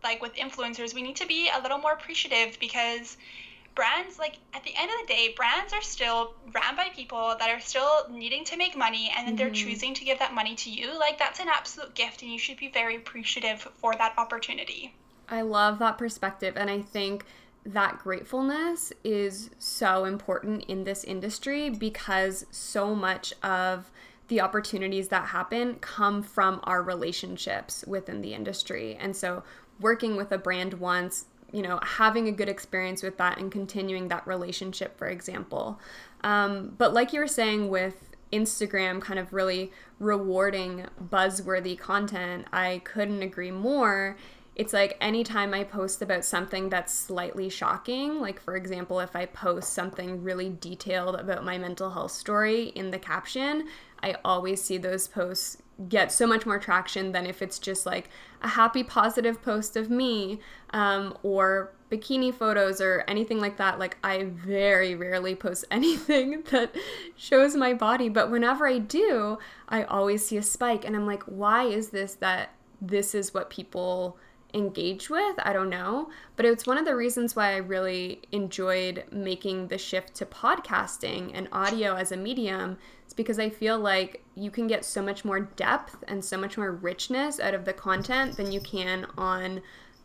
like 0.03 0.21
with 0.21 0.35
influencers, 0.35 0.93
we 0.93 1.01
need 1.01 1.15
to 1.17 1.25
be 1.25 1.49
a 1.49 1.61
little 1.61 1.77
more 1.77 1.93
appreciative 1.93 2.59
because 2.59 3.17
brands 3.75 4.19
like 4.19 4.37
at 4.53 4.63
the 4.63 4.71
end 4.77 4.89
of 4.91 5.07
the 5.07 5.13
day 5.13 5.33
brands 5.35 5.73
are 5.73 5.81
still 5.81 6.33
ran 6.53 6.75
by 6.75 6.89
people 6.95 7.35
that 7.39 7.49
are 7.49 7.59
still 7.59 8.05
needing 8.09 8.43
to 8.43 8.57
make 8.57 8.77
money 8.77 9.11
and 9.15 9.27
then 9.27 9.35
mm-hmm. 9.35 9.43
they're 9.43 9.53
choosing 9.53 9.93
to 9.93 10.05
give 10.05 10.19
that 10.19 10.33
money 10.33 10.55
to 10.55 10.69
you 10.69 10.97
like 10.99 11.17
that's 11.17 11.39
an 11.39 11.47
absolute 11.47 11.93
gift 11.95 12.21
and 12.21 12.31
you 12.31 12.37
should 12.37 12.57
be 12.57 12.69
very 12.69 12.95
appreciative 12.95 13.59
for 13.77 13.95
that 13.95 14.13
opportunity 14.17 14.93
i 15.29 15.41
love 15.41 15.79
that 15.79 15.97
perspective 15.97 16.55
and 16.55 16.69
i 16.69 16.81
think 16.81 17.25
that 17.65 17.99
gratefulness 17.99 18.91
is 19.03 19.49
so 19.57 20.05
important 20.05 20.65
in 20.65 20.83
this 20.83 21.03
industry 21.03 21.69
because 21.69 22.45
so 22.51 22.93
much 22.93 23.33
of 23.41 23.89
the 24.27 24.41
opportunities 24.41 25.09
that 25.09 25.27
happen 25.27 25.75
come 25.75 26.23
from 26.23 26.59
our 26.63 26.81
relationships 26.81 27.83
within 27.87 28.21
the 28.21 28.33
industry. 28.33 28.97
And 28.99 29.15
so, 29.15 29.43
working 29.79 30.15
with 30.15 30.31
a 30.31 30.37
brand 30.37 30.75
once 30.75 31.25
you 31.53 31.61
know, 31.61 31.79
having 31.83 32.27
a 32.27 32.31
good 32.31 32.49
experience 32.49 33.03
with 33.03 33.17
that 33.17 33.37
and 33.37 33.51
continuing 33.51 34.09
that 34.09 34.25
relationship, 34.27 34.97
for 34.97 35.07
example. 35.07 35.79
Um, 36.23 36.73
but 36.77 36.93
like 36.93 37.13
you 37.13 37.19
were 37.19 37.27
saying 37.27 37.69
with 37.69 38.09
Instagram 38.33 38.99
kind 38.99 39.19
of 39.19 39.31
really 39.31 39.71
rewarding 39.99 40.87
buzzworthy 41.09 41.77
content, 41.77 42.47
I 42.51 42.81
couldn't 42.83 43.21
agree 43.21 43.51
more. 43.51 44.17
It's 44.55 44.73
like 44.73 44.97
anytime 44.99 45.53
I 45.53 45.63
post 45.63 46.01
about 46.01 46.25
something 46.25 46.69
that's 46.69 46.93
slightly 46.93 47.49
shocking, 47.49 48.19
like 48.19 48.39
for 48.39 48.55
example, 48.55 48.99
if 48.99 49.15
I 49.15 49.27
post 49.27 49.73
something 49.73 50.23
really 50.23 50.55
detailed 50.59 51.15
about 51.15 51.45
my 51.45 51.57
mental 51.57 51.91
health 51.91 52.11
story 52.11 52.65
in 52.69 52.91
the 52.91 52.99
caption, 52.99 53.67
I 54.03 54.17
always 54.23 54.61
see 54.61 54.77
those 54.77 55.07
posts 55.07 55.57
get 55.89 56.11
so 56.11 56.27
much 56.27 56.45
more 56.45 56.59
traction 56.59 57.11
than 57.11 57.25
if 57.25 57.41
it's 57.41 57.57
just 57.57 57.85
like 57.85 58.09
a 58.41 58.47
happy 58.47 58.83
positive 58.83 59.41
post 59.41 59.75
of 59.75 59.89
me 59.89 60.39
um, 60.71 61.17
or 61.23 61.73
bikini 61.91 62.33
photos 62.33 62.79
or 62.79 63.03
anything 63.07 63.39
like 63.39 63.57
that 63.57 63.77
like 63.77 63.97
i 64.03 64.23
very 64.23 64.95
rarely 64.95 65.35
post 65.35 65.63
anything 65.71 66.41
that 66.49 66.75
shows 67.15 67.55
my 67.55 67.71
body 67.71 68.09
but 68.09 68.31
whenever 68.31 68.67
i 68.67 68.79
do 68.79 69.37
i 69.69 69.83
always 69.83 70.25
see 70.25 70.37
a 70.37 70.41
spike 70.41 70.85
and 70.85 70.95
i'm 70.95 71.05
like 71.05 71.21
why 71.23 71.65
is 71.65 71.89
this 71.89 72.15
that 72.15 72.49
this 72.81 73.13
is 73.13 73.33
what 73.33 73.49
people 73.49 74.17
engage 74.53 75.09
with. 75.09 75.35
I 75.39 75.53
don't 75.53 75.69
know. 75.69 76.09
But 76.35 76.45
it's 76.45 76.67
one 76.67 76.77
of 76.77 76.85
the 76.85 76.95
reasons 76.95 77.35
why 77.35 77.53
I 77.53 77.57
really 77.57 78.21
enjoyed 78.31 79.03
making 79.11 79.67
the 79.67 79.77
shift 79.77 80.15
to 80.15 80.25
podcasting 80.25 81.31
and 81.33 81.47
audio 81.51 81.95
as 81.95 82.11
a 82.11 82.17
medium. 82.17 82.77
It's 83.13 83.17
because 83.17 83.37
I 83.37 83.51
feel 83.51 83.77
like 83.77 84.23
you 84.33 84.49
can 84.49 84.65
get 84.65 84.83
so 84.83 84.99
much 84.99 85.23
more 85.23 85.41
depth 85.41 86.03
and 86.07 86.25
so 86.25 86.35
much 86.35 86.57
more 86.57 86.71
richness 86.71 87.39
out 87.39 87.53
of 87.53 87.63
the 87.63 87.71
content 87.71 88.37
than 88.37 88.51
you 88.51 88.59
can 88.59 89.05
on 89.15 89.61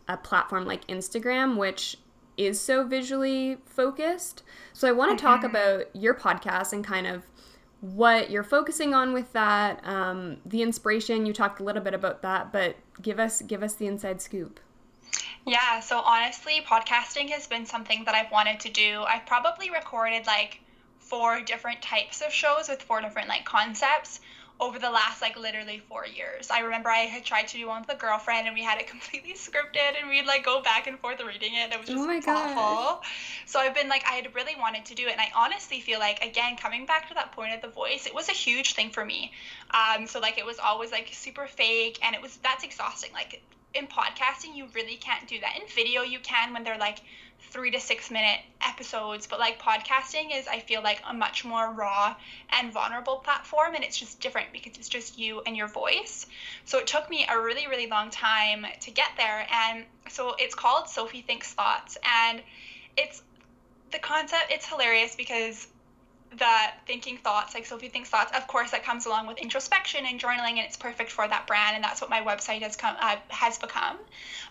a 0.09 0.19
platform 0.19 0.67
like 0.67 0.87
Instagram, 0.89 1.57
which 1.57 1.97
is 2.37 2.61
so 2.61 2.87
visually 2.87 3.57
focused. 3.65 4.43
So 4.75 4.87
I 4.87 4.93
want 4.93 5.17
to 5.19 5.23
talk 5.25 5.43
about 5.43 5.85
your 5.97 6.13
podcast 6.13 6.75
and 6.75 6.85
kind 6.85 7.07
of 7.07 7.25
what 7.81 8.31
you're 8.31 8.45
focusing 8.45 8.93
on 8.93 9.15
with 9.15 9.33
that, 9.33 9.81
um, 9.89 10.37
the 10.45 10.61
inspiration. 10.61 11.25
You 11.25 11.33
talked 11.33 11.61
a 11.61 11.65
little 11.65 11.83
bit 11.83 11.95
about 11.95 12.21
that, 12.21 12.53
but 12.53 12.77
give 13.01 13.19
us 13.19 13.41
give 13.41 13.63
us 13.63 13.73
the 13.73 13.87
inside 13.87 14.21
scoop. 14.21 14.61
Yeah, 15.47 15.81
so 15.81 16.01
honestly, 16.01 16.61
podcasting 16.61 17.31
has 17.31 17.47
been 17.47 17.65
something 17.65 18.05
that 18.05 18.15
I've 18.15 18.31
wanted 18.31 18.61
to 18.61 18.69
do. 18.69 19.05
I've 19.09 19.25
probably 19.25 19.71
recorded 19.71 20.27
like 20.27 20.61
four 21.09 21.41
different 21.41 21.83
types 21.83 22.23
of 22.23 22.33
shows 22.33 22.69
with 22.69 22.83
four 22.83 23.01
different 23.01 23.29
like 23.29 23.45
concepts 23.45 24.21
over 24.61 24.79
the 24.79 24.91
last 24.91 25.23
like 25.23 25.37
literally 25.37 25.81
four 25.89 26.05
years. 26.05 26.51
I 26.51 26.61
remember 26.61 26.91
I 26.91 27.07
had 27.07 27.25
tried 27.25 27.49
to 27.49 27.59
do 27.59 27.69
one 27.69 27.83
with 27.83 27.97
a 27.97 27.99
girlfriend 27.99 28.47
and 28.47 28.55
we 28.55 28.63
had 28.63 28.81
it 28.81 28.87
completely 28.89 29.35
scripted 29.35 30.01
and 30.01 30.09
we'd 30.09 30.27
like 30.27 30.45
go 30.45 30.63
back 30.63 30.87
and 30.87 30.99
forth 30.99 31.21
reading 31.21 31.55
it. 31.55 31.73
It 31.73 31.79
was 31.79 31.89
just 31.89 32.29
oh 32.29 32.33
awful. 32.33 33.03
So 33.47 33.61
I've 33.61 33.75
been 33.75 33.89
like 33.89 34.05
I 34.07 34.15
had 34.15 34.35
really 34.35 34.57
wanted 34.57 34.85
to 34.87 34.95
do 34.95 35.07
it 35.07 35.13
and 35.13 35.21
I 35.21 35.31
honestly 35.35 35.81
feel 35.81 35.99
like 35.99 36.25
again 36.25 36.57
coming 36.57 36.87
back 36.87 37.09
to 37.09 37.15
that 37.15 37.33
point 37.33 37.55
of 37.55 37.63
the 37.63 37.69
voice, 37.69 38.07
it 38.07 38.15
was 38.15 38.29
a 38.29 38.33
huge 38.33 38.75
thing 38.75 38.91
for 38.91 39.05
me. 39.05 39.33
Um 39.71 40.07
so 40.07 40.19
like 40.19 40.39
it 40.39 40.47
was 40.47 40.59
always 40.59 40.91
like 40.91 41.09
super 41.13 41.47
fake 41.47 41.99
and 42.03 42.15
it 42.15 42.23
was 42.23 42.37
that's 42.43 42.65
exhausting. 42.65 43.13
Like 43.13 43.41
in 43.75 43.87
podcasting 43.87 44.57
you 44.57 44.67
really 44.75 44.97
can't 44.97 45.29
do 45.29 45.39
that. 45.41 45.57
In 45.57 45.69
video 45.69 46.03
you 46.03 46.19
can 46.19 46.53
when 46.53 46.65
they're 46.65 46.79
like 46.79 46.99
three 47.41 47.71
to 47.71 47.81
six 47.81 48.11
minute 48.11 48.41
episodes, 48.61 49.27
but 49.27 49.39
like 49.39 49.61
podcasting 49.61 50.37
is, 50.37 50.47
I 50.47 50.61
feel 50.61 50.83
like, 50.83 51.03
a 51.09 51.15
much 51.15 51.45
more 51.45 51.73
raw 51.73 52.15
and 52.51 52.73
vulnerable 52.73 53.17
platform, 53.17 53.75
and 53.75 53.85
it's 53.85 53.97
just 53.97 54.21
different 54.21 54.49
because 54.53 54.77
it's 54.77 54.89
just 54.89 55.19
you 55.19 55.41
and 55.47 55.57
your 55.57 55.69
voice. 55.69 56.27
So 56.65 56.79
it 56.79 56.87
took 56.87 57.09
me 57.09 57.27
a 57.29 57.41
really, 57.41 57.67
really 57.67 57.87
long 57.87 58.11
time 58.11 58.67
to 58.81 58.91
get 58.91 59.11
there, 59.17 59.47
and 59.51 59.85
so 60.09 60.35
it's 60.39 60.55
called 60.55 60.89
Sophie 60.89 61.23
Thinks 61.23 61.53
Thoughts, 61.53 61.97
and 62.05 62.43
it's 62.97 63.23
the 63.91 63.99
concept, 63.99 64.51
it's 64.51 64.67
hilarious 64.67 65.17
because 65.17 65.69
the 66.31 66.57
thinking 66.87 67.17
thoughts, 67.17 67.55
like 67.55 67.65
Sophie 67.65 67.89
thinks 67.89 68.11
thoughts, 68.11 68.37
of 68.37 68.47
course, 68.47 68.71
that 68.73 68.85
comes 68.85 69.07
along 69.07 69.27
with 69.27 69.39
introspection 69.39 70.05
and 70.07 70.21
journaling, 70.21 70.51
and 70.51 70.61
it's 70.61 70.77
perfect 70.77 71.11
for 71.11 71.27
that 71.27 71.47
brand, 71.47 71.75
and 71.75 71.83
that's 71.83 72.01
what 72.01 72.11
my 72.11 72.21
website 72.21 72.63
has 72.63 72.77
come 72.77 72.97
uh, 73.01 73.17
has 73.29 73.59
become. 73.59 73.97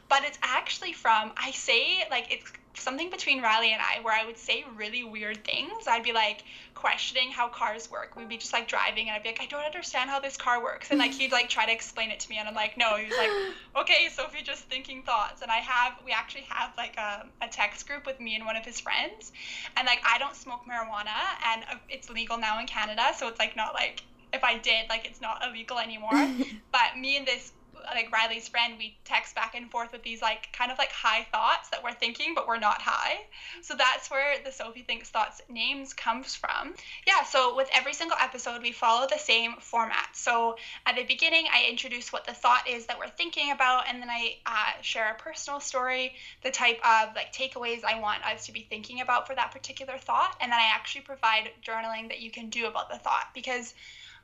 But 0.10 0.24
it's 0.24 0.40
actually 0.42 0.94
from 0.94 1.32
I 1.38 1.52
say 1.52 2.04
like 2.10 2.32
it's 2.32 2.52
something 2.80 3.10
between 3.10 3.42
Riley 3.42 3.74
and 3.74 3.82
I 3.82 4.02
where 4.02 4.14
I 4.14 4.26
would 4.26 4.38
say 4.38 4.66
really 4.76 5.04
weird 5.04 5.44
things. 5.44 5.88
I'd 5.88 6.04
be 6.04 6.14
like 6.14 6.44
questioning 6.74 7.32
how 7.32 7.50
cars 7.50 7.90
work. 7.90 8.16
We'd 8.16 8.30
be 8.30 8.38
just 8.38 8.54
like 8.54 8.68
driving 8.68 9.08
and 9.08 9.16
I'd 9.16 9.24
be 9.24 9.30
like, 9.30 9.42
I 9.42 9.46
don't 9.46 9.66
understand 9.66 10.10
how 10.10 10.20
this 10.20 10.38
car 10.38 10.62
works. 10.62 10.90
And 10.92 11.00
like 11.00 11.14
he'd 11.14 11.32
like 11.32 11.50
try 11.50 11.66
to 11.66 11.72
explain 11.72 12.12
it 12.12 12.20
to 12.22 12.30
me 12.30 12.38
and 12.38 12.48
I'm 12.48 12.54
like, 12.54 12.78
no. 12.78 12.96
He's 12.96 13.18
like, 13.18 13.30
okay, 13.76 14.08
Sophie 14.12 14.44
just 14.44 14.64
thinking 14.64 15.04
thoughts. 15.04 15.42
And 15.42 15.52
I 15.52 15.58
have, 15.58 15.94
we 16.06 16.12
actually 16.12 16.46
have 16.50 16.72
like 16.78 16.96
a, 16.98 17.26
a 17.42 17.48
text 17.48 17.88
group 17.88 18.06
with 18.06 18.20
me 18.20 18.36
and 18.36 18.46
one 18.46 18.56
of 18.56 18.64
his 18.64 18.80
friends. 18.80 19.32
And 19.76 19.86
like 19.86 20.02
I 20.06 20.18
don't 20.20 20.36
smoke 20.36 20.62
marijuana 20.70 21.18
and 21.52 21.64
uh, 21.72 21.76
it's 21.90 22.10
legal 22.10 22.38
now 22.38 22.60
in 22.60 22.68
Canada. 22.68 23.08
So 23.18 23.28
it's 23.28 23.40
like 23.40 23.56
not 23.56 23.74
like 23.74 24.04
if 24.34 24.44
I 24.44 24.58
did, 24.58 24.90
like 24.90 25.06
it's 25.06 25.22
not 25.22 25.42
illegal 25.48 25.80
anymore. 25.80 26.12
but 26.72 26.98
me 26.98 27.18
and 27.18 27.26
this 27.26 27.52
like 27.94 28.12
Riley's 28.12 28.48
friend, 28.48 28.76
we 28.78 28.98
text 29.06 29.36
back 29.36 29.56
and 29.56 29.70
forth 29.70 29.92
with 29.92 30.04
these 30.04 30.22
like 30.22 30.52
kind 30.54 30.72
of 30.72 30.78
like 30.78 30.92
high 30.92 31.24
thoughts 31.32 31.70
that 31.70 31.84
we're 31.84 31.94
thinking, 31.94 32.34
but 32.36 32.48
we're 32.48 32.60
not 32.60 32.82
high. 32.82 33.18
So 33.62 33.76
that's 33.76 34.10
where 34.10 34.36
the 34.44 34.52
Sophie 34.52 34.84
Thinks 34.84 35.10
Thoughts 35.10 35.42
names 35.50 35.94
comes 35.94 36.36
from. 36.36 36.76
Yeah, 37.06 37.24
so 37.24 37.56
with 37.56 37.70
every 37.74 37.94
single 37.94 38.18
episode, 38.20 38.62
we 38.62 38.72
follow 38.72 39.08
the 39.08 39.18
same 39.18 39.56
format. 39.60 40.10
So 40.14 40.58
at 40.86 40.96
the 40.96 41.04
beginning, 41.04 41.46
I 41.54 41.68
introduce 41.70 42.12
what 42.12 42.26
the 42.26 42.34
thought 42.34 42.68
is 42.68 42.86
that 42.88 42.98
we're 42.98 43.10
thinking 43.10 43.52
about, 43.52 43.86
and 43.88 44.02
then 44.02 44.10
I 44.10 44.38
uh, 44.46 44.82
share 44.82 45.12
a 45.12 45.22
personal 45.22 45.60
story, 45.60 46.14
the 46.44 46.52
type 46.52 46.80
of 46.86 47.16
like 47.16 47.34
takeaways 47.34 47.84
I 47.84 48.00
want 48.00 48.26
us 48.26 48.46
to 48.48 48.52
be 48.52 48.62
thinking 48.70 49.02
about 49.02 49.28
for 49.28 49.36
that 49.36 49.52
particular 49.52 49.98
thought, 49.98 50.36
and 50.42 50.52
then 50.52 50.60
I 50.60 50.70
actually 50.74 51.02
provide 51.02 51.50
journaling 51.66 52.10
that 52.10 52.20
you 52.20 52.32
can 52.32 52.50
do 52.50 52.68
about 52.68 52.90
the 52.90 52.98
thought 52.98 53.30
because 53.34 53.74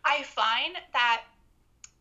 I 0.06 0.24
find 0.24 0.76
that 0.92 1.24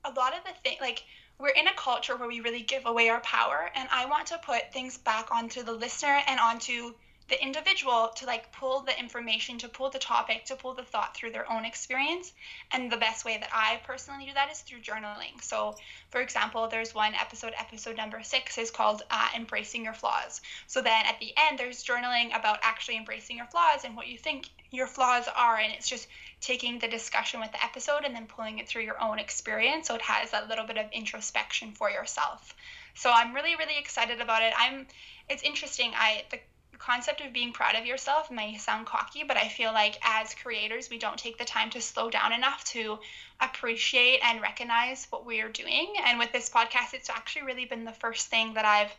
a 0.04 0.11
lot 0.11 0.35
of 0.37 0.42
the 0.45 0.50
thing 0.62 0.76
like 0.81 1.04
we're 1.43 1.49
in 1.49 1.67
a 1.67 1.75
culture 1.75 2.17
where 2.17 2.29
we 2.29 2.39
really 2.39 2.63
give 2.63 2.87
away 2.87 3.09
our 3.09 3.21
power 3.21 3.69
and 3.75 3.89
i 3.91 4.07
want 4.07 4.29
to 4.29 4.39
put 4.39 4.73
things 4.73 4.97
back 4.97 5.27
onto 5.33 5.65
the 5.65 5.73
listener 5.73 6.23
and 6.29 6.39
onto 6.39 6.95
the 7.29 7.43
individual 7.43 8.09
to 8.17 8.26
like 8.26 8.52
pull 8.52 8.81
the 8.81 8.99
information, 8.99 9.59
to 9.59 9.69
pull 9.69 9.91
the 9.91 9.99
topic, 9.99 10.45
to 10.47 10.57
pull 10.57 10.75
the 10.75 10.83
thought 10.83 11.17
through 11.17 11.31
their 11.31 11.50
own 11.50 11.64
experience. 11.64 12.33
And 12.73 12.91
the 12.91 12.97
best 12.97 13.25
way 13.25 13.38
that 13.38 13.50
I 13.52 13.81
personally 13.85 14.26
do 14.26 14.35
that 14.35 14.50
is 14.50 14.61
through 14.61 14.81
journaling. 14.81 15.43
So, 15.43 15.76
for 16.11 16.21
example, 16.21 16.69
there's 16.69 16.95
one 16.95 17.14
episode, 17.14 17.55
episode 17.59 17.97
number 17.97 18.23
six, 18.23 18.59
is 18.59 18.71
called 18.71 19.02
uh, 19.11 19.29
Embracing 19.35 19.85
Your 19.85 19.95
Flaws. 19.95 20.41
So 20.67 20.83
then 20.83 21.07
at 21.07 21.19
the 21.21 21.33
end, 21.37 21.59
there's 21.59 21.85
journaling 21.85 22.37
about 22.37 22.59
actually 22.62 22.97
embracing 22.97 23.37
your 23.37 23.47
flaws 23.47 23.85
and 23.85 23.97
what 23.97 24.09
you 24.09 24.19
think 24.19 24.49
your 24.71 24.87
flaws 24.87 25.29
are. 25.35 25.57
And 25.57 25.73
it's 25.73 25.88
just 25.88 26.09
taking 26.41 26.79
the 26.79 26.88
discussion 26.88 27.41
with 27.41 27.52
the 27.52 27.64
episode 27.64 28.05
and 28.05 28.14
then 28.14 28.26
pulling 28.26 28.59
it 28.59 28.69
through 28.69 28.83
your 28.83 29.00
own 29.00 29.19
experience. 29.19 29.88
So 29.88 29.95
it 29.95 30.02
has 30.02 30.33
that 30.33 30.49
little 30.49 30.67
bit 30.67 30.76
of 30.76 30.87
introspection 30.93 31.73
for 31.73 31.88
yourself. 31.88 32.55
So 32.95 33.11
I'm 33.12 33.35
really, 33.35 33.57
really 33.57 33.79
excited 33.79 34.21
about 34.21 34.43
it. 34.43 34.52
I'm 34.57 34.87
it's 35.29 35.43
interesting. 35.43 35.93
I 35.95 36.25
the 36.31 36.38
concept 36.83 37.21
of 37.21 37.33
being 37.33 37.53
proud 37.53 37.77
of 37.77 37.87
yourself 37.87 38.29
may 38.29 38.59
sound 38.59 38.87
cocky, 38.87 39.23
but 39.23 39.37
I 39.37 39.47
feel 39.47 39.73
like 39.73 39.99
as 40.03 40.35
creators, 40.35 40.91
we 40.91 40.99
don't 40.99 41.17
take 41.17 41.39
the 41.39 41.45
time 41.45 41.71
to 41.71 41.81
slow 41.81 42.11
down 42.11 42.33
enough 42.33 42.65
to 42.73 42.99
appreciate 43.41 44.19
and 44.25 44.43
recognize 44.43 45.07
what 45.11 45.25
we 45.25 45.41
are 45.41 45.49
doing. 45.49 45.95
And 46.05 46.19
with 46.19 46.33
this 46.33 46.51
podcast, 46.51 46.93
it's 46.93 47.09
actually 47.09 47.43
really 47.43 47.67
been 47.67 47.85
the 47.85 47.93
first 47.93 48.29
thing 48.29 48.55
that 48.55 48.65
I've 48.65 48.93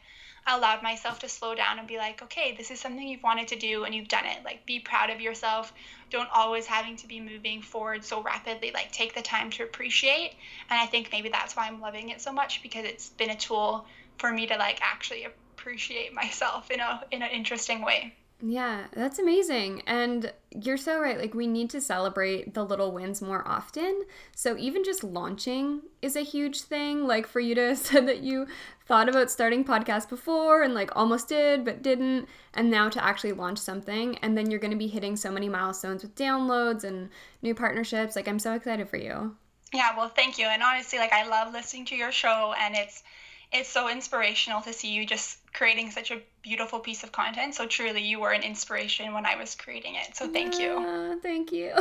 allowed 0.48 0.82
myself 0.82 1.20
to 1.20 1.30
slow 1.30 1.56
down 1.56 1.78
and 1.78 1.88
be 1.88 1.98
like, 1.98 2.22
okay, 2.24 2.56
this 2.58 2.72
is 2.72 2.80
something 2.80 3.06
you've 3.06 3.24
wanted 3.24 3.50
to 3.50 3.58
do 3.58 3.84
and 3.84 3.94
you've 3.94 4.08
done 4.08 4.25
it. 4.25 4.46
Like, 4.46 4.66
be 4.66 4.80
proud 4.80 5.10
of 5.10 5.20
yourself. 5.20 5.74
Don't 6.10 6.30
always 6.34 6.66
having 6.66 6.96
to 6.98 7.08
be 7.08 7.20
moving 7.20 7.62
forward 7.62 8.06
so 8.06 8.22
rapidly. 8.22 8.72
Like, 8.74 8.94
take 8.94 9.13
the 9.13 9.22
time 9.22 9.50
to 9.52 9.63
appreciate. 9.63 10.36
And 10.70 10.80
I 10.80 10.86
think 10.86 11.10
maybe 11.12 11.28
that's 11.30 11.56
why 11.56 11.68
I'm 11.68 11.82
loving 11.82 12.10
it 12.10 12.22
so 12.22 12.32
much 12.32 12.63
because 12.63 12.86
it's 12.86 13.10
been 13.10 13.30
a 13.30 13.36
tool 13.36 13.86
for 14.18 14.32
me 14.32 14.48
to 14.48 14.56
like 14.58 14.80
actually 14.82 15.28
appreciate 15.63 16.13
myself 16.13 16.70
in 16.70 16.79
a 16.79 17.03
in 17.12 17.22
an 17.22 17.29
interesting 17.32 17.82
way. 17.82 18.13
Yeah, 18.46 18.88
that's 18.91 19.20
amazing. 19.20 19.84
And 19.88 20.34
you're 20.51 20.75
so 20.75 21.00
right. 21.00 21.17
Like, 21.17 21.34
we 21.34 21.48
need 21.48 21.70
to 21.70 21.79
celebrate 21.79 22.53
the 22.53 22.65
little 22.65 22.91
wins 22.91 23.22
more 23.22 23.48
often. 23.48 24.03
So, 24.36 24.58
even 24.58 24.84
just 24.84 25.01
launching 25.01 25.84
is 26.01 26.17
a 26.17 26.24
huge 26.24 26.62
thing. 26.63 27.08
Like, 27.08 27.25
for 27.25 27.39
you 27.39 27.55
to 27.55 27.74
said 27.77 28.05
that 28.10 28.20
you 28.20 28.48
thought 28.86 29.08
about 29.08 29.32
starting 29.32 29.63
podcast 29.63 30.10
before 30.10 30.62
and 30.62 30.74
like 30.74 30.93
almost 30.93 31.29
did, 31.29 31.63
but 31.63 31.82
didn't. 31.82 32.27
And 32.53 32.70
now 32.70 32.89
to 32.89 33.01
actually 33.01 33.32
launch 33.32 33.60
something. 33.60 34.17
And 34.17 34.38
then 34.38 34.51
you're 34.51 34.60
going 34.60 34.72
to 34.72 34.77
be 34.77 34.88
hitting 34.88 35.15
so 35.15 35.32
many 35.32 35.48
milestones 35.48 36.01
with 36.01 36.13
downloads 36.15 36.84
and 36.84 37.10
new 37.41 37.55
partnerships. 37.55 38.17
Like, 38.17 38.27
I'm 38.27 38.39
so 38.39 38.53
excited 38.55 38.89
for 38.89 38.98
you. 38.98 39.38
Yeah, 39.74 39.96
well, 39.96 40.10
thank 40.10 40.38
you. 40.38 40.48
And 40.48 40.62
honestly, 40.62 41.00
like, 41.00 41.13
I 41.13 41.25
love 41.27 41.53
listening 41.53 41.86
to 41.86 41.96
your 41.96 42.12
show, 42.12 42.53
and 42.60 42.75
it's, 42.75 43.03
it's 43.54 43.70
so 43.70 43.90
inspirational 43.90 44.62
to 44.62 44.74
see 44.74 44.92
you 44.92 45.06
just 45.06 45.38
creating 45.54 45.92
such 45.92 46.12
a 46.12 46.22
beautiful 46.42 46.80
piece 46.80 47.04
of 47.04 47.12
content. 47.12 47.54
So 47.54 47.68
truly, 47.68 48.02
you 48.02 48.20
were 48.20 48.32
an 48.32 48.42
inspiration 48.42 49.14
when 49.14 49.26
I 49.26 49.36
was 49.36 49.56
creating 49.56 49.96
it. 49.96 50.16
So 50.16 50.28
thank 50.28 50.60
you. 50.60 50.72
Uh, 50.72 51.16
thank 51.22 51.52
you. 51.52 51.72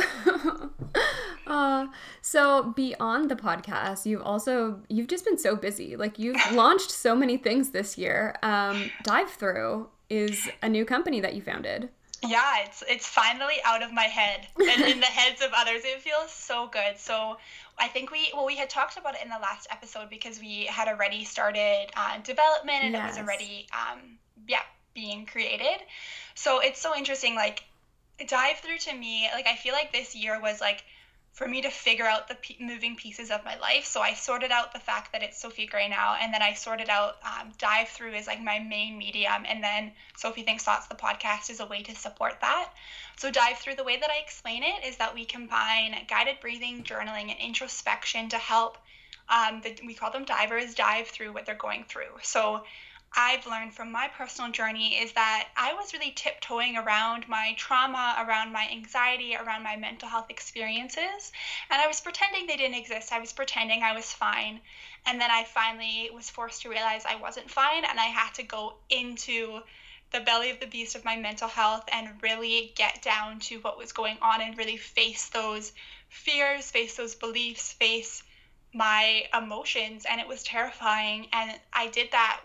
uh, 1.47 1.87
so 2.21 2.73
beyond 2.75 3.29
the 3.29 3.35
podcast, 3.35 4.05
you've 4.05 4.21
also 4.21 4.79
you've 4.87 5.07
just 5.07 5.25
been 5.25 5.37
so 5.37 5.55
busy. 5.55 5.95
Like 5.95 6.19
you've 6.19 6.37
launched 6.53 6.91
so 6.91 7.15
many 7.15 7.37
things 7.37 7.71
this 7.71 7.97
year. 7.97 8.35
Um, 8.43 8.91
DiveThru 9.03 9.87
is 10.09 10.49
a 10.61 10.69
new 10.69 10.85
company 10.85 11.19
that 11.21 11.33
you 11.33 11.41
founded. 11.41 11.89
Yeah, 12.25 12.63
it's 12.65 12.83
it's 12.87 13.07
finally 13.07 13.55
out 13.65 13.83
of 13.83 13.91
my 13.91 14.03
head 14.03 14.47
and 14.57 14.83
in 14.83 14.99
the 14.99 15.05
heads 15.19 15.41
of 15.41 15.51
others. 15.55 15.81
It 15.83 16.01
feels 16.01 16.31
so 16.31 16.67
good. 16.67 16.97
So 16.97 17.37
I 17.77 17.87
think 17.87 18.11
we 18.11 18.31
well 18.33 18.45
we 18.45 18.55
had 18.55 18.69
talked 18.69 18.97
about 18.97 19.15
it 19.15 19.21
in 19.23 19.29
the 19.29 19.39
last 19.41 19.67
episode 19.71 20.09
because 20.09 20.39
we 20.39 20.65
had 20.65 20.87
already 20.87 21.23
started 21.23 21.87
uh, 21.95 22.17
development 22.23 22.83
and 22.83 22.93
yes. 22.93 23.03
it 23.03 23.07
was 23.07 23.17
already 23.17 23.67
um, 23.73 23.99
yeah 24.47 24.61
being 24.93 25.25
created. 25.25 25.81
So 26.35 26.59
it's 26.59 26.79
so 26.79 26.95
interesting. 26.95 27.35
Like 27.35 27.63
DiveThru 28.19 28.79
to 28.89 28.95
me. 28.95 29.27
Like 29.33 29.47
I 29.47 29.55
feel 29.55 29.73
like 29.73 29.91
this 29.91 30.15
year 30.15 30.39
was 30.39 30.61
like 30.61 30.83
for 31.33 31.47
me 31.47 31.63
to 31.63 31.69
figure 31.69 32.05
out 32.05 32.27
the 32.27 32.35
p- 32.35 32.57
moving 32.59 32.95
pieces 32.95 33.31
of 33.31 33.43
my 33.43 33.57
life. 33.57 33.85
So 33.85 34.01
I 34.01 34.13
sorted 34.13 34.51
out 34.51 34.71
the 34.71 34.79
fact 34.79 35.11
that 35.11 35.23
it's 35.23 35.41
Sophie 35.41 35.65
Gray 35.65 35.89
now, 35.89 36.15
and 36.21 36.31
then 36.31 36.43
I 36.43 36.53
sorted 36.53 36.89
out 36.89 37.17
um, 37.23 37.51
DiveThru 37.57 38.17
is 38.17 38.27
like 38.27 38.41
my 38.41 38.59
main 38.59 38.99
medium, 38.99 39.43
and 39.47 39.63
then 39.63 39.91
Sophie 40.15 40.43
Thinks 40.43 40.63
Thoughts, 40.63 40.87
the 40.87 40.95
podcast, 40.95 41.49
is 41.49 41.59
a 41.59 41.65
way 41.65 41.81
to 41.81 41.95
support 41.95 42.39
that. 42.41 42.69
So 43.17 43.31
DiveThru 43.31 43.75
the 43.75 43.83
way 43.83 43.97
that 43.97 44.11
I 44.11 44.21
explain 44.23 44.61
it 44.61 44.85
is 44.85 44.97
that 44.97 45.15
we 45.15 45.25
combine 45.25 45.95
guided 46.07 46.39
breathing, 46.39 46.83
journaling, 46.83 47.31
and 47.31 47.39
introspection 47.39 48.29
to 48.29 48.37
help. 48.37 48.77
Um, 49.27 49.61
the, 49.63 49.75
we 49.87 49.95
call 49.95 50.11
them 50.11 50.25
divers 50.25 50.75
dive 50.75 51.07
through 51.07 51.33
what 51.33 51.47
they're 51.47 51.55
going 51.55 51.85
through. 51.85 52.13
So 52.21 52.63
I've 53.15 53.45
learned 53.45 53.75
from 53.75 53.91
my 53.91 54.07
personal 54.07 54.51
journey 54.51 54.95
is 54.95 55.13
that 55.13 55.49
I 55.55 55.73
was 55.73 55.93
really 55.93 56.11
tiptoeing 56.11 56.77
around 56.77 57.27
my 57.27 57.53
trauma, 57.57 58.15
around 58.17 58.51
my 58.51 58.67
anxiety, 58.71 59.35
around 59.35 59.61
my 59.61 59.75
mental 59.75 60.09
health 60.09 60.29
experiences. 60.29 61.31
And 61.69 61.79
I 61.79 61.87
was 61.87 62.01
pretending 62.01 62.47
they 62.47 62.57
didn't 62.57 62.77
exist. 62.77 63.11
I 63.11 63.19
was 63.19 63.31
pretending 63.31 63.83
I 63.83 63.93
was 63.93 64.11
fine. 64.11 64.61
And 65.05 65.21
then 65.21 65.29
I 65.29 65.43
finally 65.43 66.09
was 66.11 66.29
forced 66.29 66.63
to 66.63 66.69
realize 66.69 67.05
I 67.05 67.15
wasn't 67.15 67.51
fine 67.51 67.85
and 67.85 67.99
I 67.99 68.05
had 68.05 68.33
to 68.35 68.43
go 68.43 68.77
into 68.89 69.61
the 70.11 70.21
belly 70.21 70.49
of 70.49 70.59
the 70.59 70.67
beast 70.67 70.95
of 70.95 71.05
my 71.05 71.15
mental 71.15 71.47
health 71.47 71.83
and 71.91 72.21
really 72.21 72.71
get 72.75 73.01
down 73.01 73.39
to 73.39 73.57
what 73.59 73.77
was 73.77 73.91
going 73.91 74.17
on 74.21 74.41
and 74.41 74.57
really 74.57 74.77
face 74.77 75.29
those 75.29 75.71
fears, 76.09 76.71
face 76.71 76.95
those 76.95 77.15
beliefs, 77.15 77.73
face 77.73 78.23
my 78.73 79.23
emotions. 79.35 80.05
And 80.09 80.19
it 80.19 80.27
was 80.27 80.41
terrifying. 80.43 81.27
And 81.31 81.59
I 81.73 81.87
did 81.87 82.11
that 82.11 82.41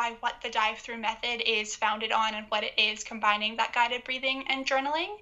by 0.00 0.16
what 0.20 0.40
the 0.42 0.48
DiveThru 0.48 0.98
method 0.98 1.42
is 1.46 1.76
founded 1.76 2.10
on 2.10 2.32
and 2.32 2.46
what 2.48 2.64
it 2.64 2.72
is 2.78 3.04
combining 3.04 3.56
that 3.56 3.74
guided 3.74 4.02
breathing 4.02 4.42
and 4.48 4.66
journaling. 4.66 5.14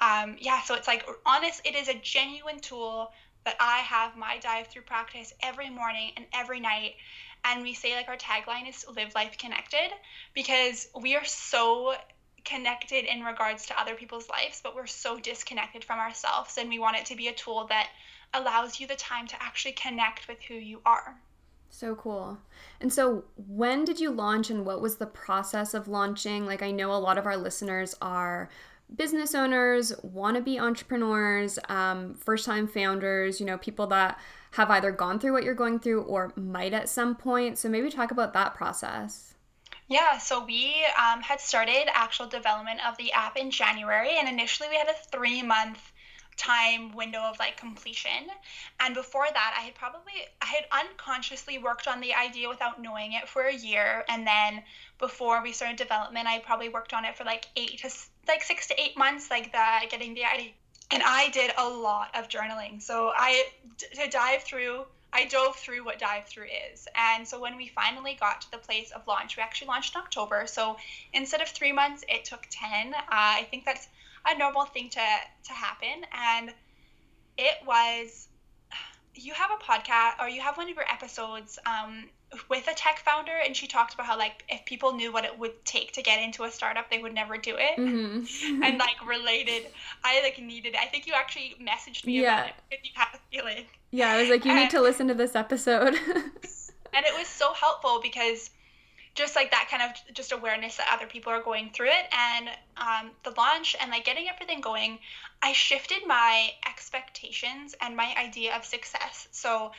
Um, 0.00 0.36
yeah, 0.38 0.62
so 0.62 0.74
it's 0.76 0.86
like 0.86 1.04
honest, 1.26 1.62
it 1.64 1.74
is 1.74 1.88
a 1.88 1.94
genuine 1.94 2.60
tool 2.60 3.10
that 3.44 3.56
I 3.58 3.78
have 3.78 4.16
my 4.16 4.38
DiveThru 4.38 4.86
practice 4.86 5.32
every 5.42 5.68
morning 5.68 6.12
and 6.16 6.26
every 6.32 6.60
night. 6.60 6.94
And 7.44 7.62
we 7.62 7.74
say 7.74 7.96
like 7.96 8.08
our 8.08 8.16
tagline 8.16 8.68
is 8.68 8.86
live 8.94 9.16
life 9.16 9.36
connected 9.36 9.90
because 10.32 10.86
we 10.94 11.16
are 11.16 11.24
so 11.24 11.96
connected 12.44 13.06
in 13.06 13.24
regards 13.24 13.66
to 13.66 13.80
other 13.80 13.96
people's 13.96 14.28
lives, 14.28 14.60
but 14.62 14.76
we're 14.76 14.86
so 14.86 15.18
disconnected 15.18 15.82
from 15.82 15.98
ourselves. 15.98 16.56
And 16.56 16.68
we 16.68 16.78
want 16.78 16.96
it 16.98 17.06
to 17.06 17.16
be 17.16 17.26
a 17.26 17.32
tool 17.32 17.66
that 17.70 17.88
allows 18.32 18.78
you 18.78 18.86
the 18.86 18.94
time 18.94 19.26
to 19.26 19.42
actually 19.42 19.72
connect 19.72 20.28
with 20.28 20.40
who 20.42 20.54
you 20.54 20.80
are. 20.86 21.20
So 21.70 21.94
cool. 21.94 22.36
And 22.80 22.92
so, 22.92 23.24
when 23.36 23.84
did 23.84 24.00
you 24.00 24.10
launch 24.10 24.50
and 24.50 24.66
what 24.66 24.82
was 24.82 24.96
the 24.96 25.06
process 25.06 25.72
of 25.72 25.88
launching? 25.88 26.44
Like, 26.44 26.62
I 26.62 26.72
know 26.72 26.92
a 26.92 26.98
lot 26.98 27.16
of 27.16 27.26
our 27.26 27.36
listeners 27.36 27.94
are 28.02 28.50
business 28.94 29.36
owners, 29.36 29.92
wannabe 30.04 30.60
entrepreneurs, 30.60 31.60
um, 31.68 32.14
first 32.14 32.44
time 32.44 32.66
founders, 32.66 33.38
you 33.38 33.46
know, 33.46 33.56
people 33.56 33.86
that 33.86 34.18
have 34.52 34.68
either 34.70 34.90
gone 34.90 35.20
through 35.20 35.32
what 35.32 35.44
you're 35.44 35.54
going 35.54 35.78
through 35.78 36.02
or 36.02 36.32
might 36.34 36.74
at 36.74 36.88
some 36.88 37.14
point. 37.14 37.56
So, 37.56 37.68
maybe 37.68 37.88
talk 37.88 38.10
about 38.10 38.32
that 38.34 38.54
process. 38.54 39.34
Yeah, 39.86 40.18
so 40.18 40.44
we 40.44 40.74
um, 40.98 41.20
had 41.20 41.40
started 41.40 41.88
actual 41.92 42.26
development 42.26 42.80
of 42.86 42.96
the 42.96 43.12
app 43.12 43.36
in 43.36 43.50
January, 43.50 44.18
and 44.18 44.28
initially 44.28 44.68
we 44.68 44.76
had 44.76 44.88
a 44.88 44.94
three 45.10 45.42
month 45.42 45.92
time 46.40 46.92
window 46.92 47.20
of 47.20 47.38
like 47.38 47.56
completion. 47.58 48.30
And 48.80 48.94
before 48.94 49.26
that, 49.30 49.54
I 49.56 49.60
had 49.62 49.74
probably 49.74 50.12
I 50.40 50.46
had 50.46 50.64
unconsciously 50.72 51.58
worked 51.58 51.86
on 51.86 52.00
the 52.00 52.14
idea 52.14 52.48
without 52.48 52.80
knowing 52.80 53.12
it 53.12 53.28
for 53.28 53.42
a 53.42 53.54
year. 53.54 54.04
And 54.08 54.26
then 54.26 54.62
before 54.98 55.42
we 55.42 55.52
started 55.52 55.76
development, 55.76 56.26
I 56.26 56.38
probably 56.38 56.70
worked 56.70 56.94
on 56.94 57.04
it 57.04 57.16
for 57.16 57.24
like 57.24 57.46
eight 57.56 57.78
to 57.82 57.90
like 58.26 58.42
six 58.42 58.66
to 58.68 58.80
eight 58.80 58.96
months, 58.96 59.30
like 59.30 59.52
that, 59.52 59.86
getting 59.90 60.14
the 60.14 60.24
idea. 60.24 60.52
And 60.90 61.02
I 61.04 61.28
did 61.30 61.52
a 61.58 61.68
lot 61.68 62.08
of 62.16 62.28
journaling. 62.28 62.80
So 62.80 63.12
I 63.14 63.44
to 63.78 64.08
dive 64.08 64.42
through 64.42 64.86
I 65.12 65.24
dove 65.24 65.56
through 65.56 65.84
what 65.84 65.98
DiveThru 65.98 66.46
is. 66.72 66.86
And 66.94 67.26
so 67.26 67.40
when 67.40 67.56
we 67.56 67.66
finally 67.66 68.16
got 68.20 68.42
to 68.42 68.50
the 68.52 68.58
place 68.58 68.92
of 68.92 69.06
launch, 69.08 69.36
we 69.36 69.42
actually 69.42 69.66
launched 69.66 69.96
in 69.96 70.00
October. 70.00 70.46
So 70.46 70.76
instead 71.12 71.40
of 71.40 71.48
three 71.48 71.72
months, 71.72 72.04
it 72.08 72.24
took 72.24 72.46
10. 72.48 72.94
Uh, 72.94 73.00
I 73.10 73.46
think 73.50 73.64
that's 73.64 73.88
a 74.26 74.38
normal 74.38 74.64
thing 74.64 74.88
to 74.90 75.00
to 75.44 75.52
happen. 75.52 76.04
And 76.12 76.52
it 77.36 77.56
was 77.66 78.28
you 79.14 79.34
have 79.34 79.50
a 79.50 79.62
podcast 79.62 80.22
or 80.24 80.28
you 80.28 80.40
have 80.40 80.56
one 80.56 80.68
of 80.70 80.76
your 80.76 80.84
episodes 80.90 81.58
um, 81.66 82.04
with 82.48 82.68
a 82.68 82.74
tech 82.74 83.00
founder 83.00 83.32
and 83.44 83.56
she 83.56 83.66
talked 83.66 83.92
about 83.92 84.06
how 84.06 84.16
like 84.16 84.44
if 84.48 84.64
people 84.64 84.92
knew 84.92 85.12
what 85.12 85.24
it 85.24 85.36
would 85.36 85.64
take 85.64 85.92
to 85.92 86.00
get 86.00 86.22
into 86.22 86.44
a 86.44 86.50
startup 86.50 86.88
they 86.90 86.98
would 86.98 87.12
never 87.12 87.36
do 87.36 87.56
it. 87.58 87.78
Mm-hmm. 87.78 88.62
and 88.62 88.78
like 88.78 89.04
related 89.06 89.66
i 90.04 90.22
like 90.22 90.38
needed 90.38 90.74
it. 90.74 90.80
I 90.80 90.86
think 90.86 91.06
you 91.06 91.12
actually 91.14 91.56
messaged 91.60 92.06
me 92.06 92.22
yeah. 92.22 92.34
about 92.34 92.48
it 92.48 92.54
because 92.70 92.84
you 92.84 92.90
had 92.94 93.08
a 93.14 93.18
feeling. 93.30 93.64
Yeah 93.90 94.10
i 94.12 94.20
was 94.20 94.30
like 94.30 94.44
you 94.44 94.52
and, 94.52 94.60
need 94.60 94.70
to 94.70 94.80
listen 94.80 95.08
to 95.08 95.14
this 95.14 95.34
episode. 95.34 95.98
And 96.92 97.06
it 97.06 97.16
was 97.16 97.28
so 97.28 97.52
helpful 97.52 98.00
because 98.02 98.50
just 99.20 99.36
like 99.36 99.50
that 99.50 99.68
kind 99.70 99.82
of 99.82 100.14
just 100.14 100.32
awareness 100.32 100.76
that 100.78 100.88
other 100.92 101.06
people 101.06 101.30
are 101.30 101.42
going 101.42 101.70
through 101.70 101.88
it 101.88 102.06
and 102.12 102.48
um, 102.78 103.10
the 103.22 103.30
launch 103.36 103.76
and 103.80 103.90
like 103.90 104.04
getting 104.04 104.28
everything 104.28 104.60
going 104.60 104.98
i 105.42 105.52
shifted 105.52 106.00
my 106.06 106.50
expectations 106.66 107.74
and 107.82 107.94
my 107.94 108.14
idea 108.16 108.56
of 108.56 108.64
success 108.64 109.28
so 109.30 109.70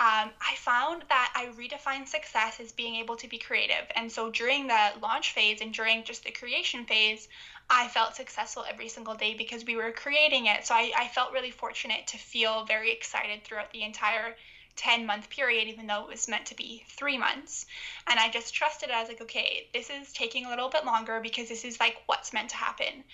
um, 0.00 0.30
I 0.40 0.54
found 0.54 1.02
that 1.08 1.32
I 1.34 1.46
redefined 1.60 2.06
success 2.06 2.60
as 2.60 2.70
being 2.70 2.94
able 2.94 3.16
to 3.16 3.26
be 3.26 3.36
creative. 3.36 3.84
And 3.96 4.12
so 4.12 4.30
during 4.30 4.68
the 4.68 4.92
launch 5.02 5.32
phase 5.32 5.60
and 5.60 5.74
during 5.74 6.04
just 6.04 6.22
the 6.22 6.30
creation 6.30 6.84
phase, 6.84 7.26
I 7.68 7.88
felt 7.88 8.14
successful 8.14 8.64
every 8.68 8.88
single 8.88 9.16
day 9.16 9.34
because 9.34 9.64
we 9.64 9.74
were 9.74 9.90
creating 9.90 10.46
it. 10.46 10.64
So 10.64 10.74
I, 10.76 10.92
I 10.96 11.08
felt 11.08 11.32
really 11.32 11.50
fortunate 11.50 12.06
to 12.06 12.16
feel 12.16 12.64
very 12.64 12.92
excited 12.92 13.42
throughout 13.42 13.72
the 13.72 13.82
entire 13.82 14.36
10 14.78 15.04
month 15.04 15.28
period, 15.28 15.68
even 15.68 15.86
though 15.86 16.02
it 16.02 16.08
was 16.08 16.28
meant 16.28 16.46
to 16.46 16.54
be 16.54 16.84
three 16.88 17.18
months. 17.18 17.66
And 18.06 18.18
I 18.18 18.30
just 18.30 18.54
trusted 18.54 18.88
it. 18.88 18.94
I 18.94 19.00
was 19.00 19.08
like, 19.08 19.20
okay, 19.20 19.68
this 19.74 19.90
is 19.90 20.12
taking 20.12 20.46
a 20.46 20.48
little 20.48 20.70
bit 20.70 20.86
longer 20.86 21.20
because 21.20 21.48
this 21.48 21.64
is 21.64 21.78
like 21.78 21.96
what's 22.06 22.32
meant 22.32 22.50
to 22.50 22.56
happen. 22.56 23.04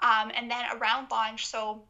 Um, 0.00 0.32
and 0.34 0.50
then 0.50 0.64
around 0.76 1.10
launch, 1.10 1.46
so 1.46 1.82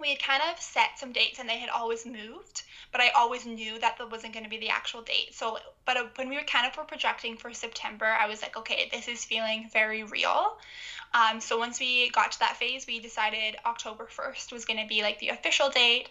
we 0.00 0.10
had 0.10 0.22
kind 0.22 0.42
of 0.50 0.60
set 0.60 0.98
some 0.98 1.12
dates 1.12 1.38
and 1.38 1.48
they 1.48 1.58
had 1.58 1.70
always 1.70 2.04
moved 2.06 2.62
but 2.92 3.00
i 3.00 3.10
always 3.10 3.46
knew 3.46 3.78
that 3.78 3.96
that 3.98 4.10
wasn't 4.10 4.32
going 4.32 4.44
to 4.44 4.50
be 4.50 4.58
the 4.58 4.68
actual 4.68 5.02
date. 5.02 5.34
So 5.34 5.58
but 5.84 5.96
uh, 5.96 6.04
when 6.16 6.28
we 6.28 6.36
were 6.36 6.42
kind 6.42 6.66
of 6.66 6.76
were 6.76 6.84
projecting 6.84 7.36
for 7.36 7.52
september 7.52 8.06
i 8.06 8.26
was 8.26 8.42
like 8.42 8.56
okay 8.56 8.88
this 8.92 9.08
is 9.08 9.24
feeling 9.24 9.68
very 9.72 10.02
real. 10.04 10.56
Um, 11.14 11.40
so 11.40 11.56
once 11.56 11.78
we 11.78 12.10
got 12.10 12.32
to 12.32 12.38
that 12.40 12.56
phase 12.56 12.86
we 12.86 13.00
decided 13.00 13.56
october 13.64 14.08
1st 14.10 14.52
was 14.52 14.64
going 14.64 14.80
to 14.80 14.86
be 14.86 15.02
like 15.02 15.18
the 15.18 15.28
official 15.28 15.70
date. 15.70 16.08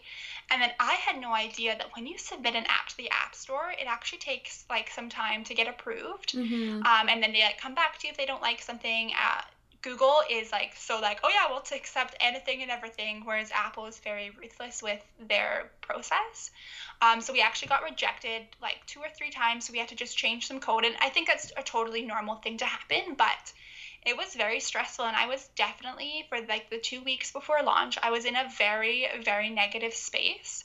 And 0.51 0.61
then 0.61 0.71
i 0.79 0.93
had 0.93 1.19
no 1.19 1.33
idea 1.33 1.75
that 1.77 1.87
when 1.95 2.05
you 2.05 2.17
submit 2.17 2.55
an 2.55 2.65
app 2.67 2.87
to 2.89 2.97
the 2.97 3.09
app 3.09 3.35
store 3.35 3.71
it 3.71 3.87
actually 3.87 4.19
takes 4.19 4.65
like 4.69 4.89
some 4.89 5.09
time 5.09 5.43
to 5.45 5.53
get 5.53 5.67
approved. 5.67 6.33
Mm-hmm. 6.33 6.83
um, 6.83 7.09
and 7.09 7.21
then 7.21 7.33
they 7.33 7.41
like 7.41 7.59
come 7.59 7.75
back 7.75 7.99
to 7.99 8.07
you 8.07 8.11
if 8.11 8.17
they 8.17 8.25
don't 8.25 8.41
like 8.41 8.61
something 8.61 9.11
uh, 9.11 9.41
Google 9.85 10.23
is 10.31 10.51
like 10.51 10.73
so 10.75 10.99
like 10.99 11.19
oh 11.23 11.29
yeah 11.29 11.47
well 11.47 11.61
to 11.61 11.75
accept 11.75 12.15
anything 12.19 12.63
and 12.63 12.71
everything 12.71 13.21
whereas 13.23 13.51
Apple 13.51 13.85
is 13.85 13.99
very 13.99 14.31
ruthless 14.31 14.81
with 14.81 14.99
their 15.19 15.69
process. 15.81 16.49
Um, 17.03 17.21
so 17.21 17.31
we 17.31 17.41
actually 17.41 17.67
got 17.67 17.83
rejected 17.83 18.47
like 18.63 18.83
two 18.87 18.99
or 18.99 19.09
three 19.15 19.29
times 19.29 19.67
so 19.67 19.73
we 19.73 19.77
had 19.77 19.89
to 19.89 19.95
just 19.95 20.17
change 20.17 20.47
some 20.47 20.59
code 20.59 20.85
and 20.85 20.95
I 20.99 21.09
think 21.09 21.27
that's 21.27 21.51
a 21.55 21.61
totally 21.61 22.01
normal 22.01 22.37
thing 22.37 22.57
to 22.57 22.65
happen 22.65 23.13
but 23.15 23.53
it 24.03 24.17
was 24.17 24.33
very 24.33 24.59
stressful 24.59 25.05
and 25.05 25.15
I 25.15 25.27
was 25.27 25.47
definitely 25.55 26.25
for 26.29 26.39
like 26.41 26.71
the 26.71 26.79
two 26.79 27.03
weeks 27.03 27.31
before 27.31 27.61
launch 27.61 27.99
I 28.01 28.09
was 28.09 28.25
in 28.25 28.35
a 28.35 28.49
very 28.57 29.07
very 29.23 29.51
negative 29.51 29.93
space 29.93 30.63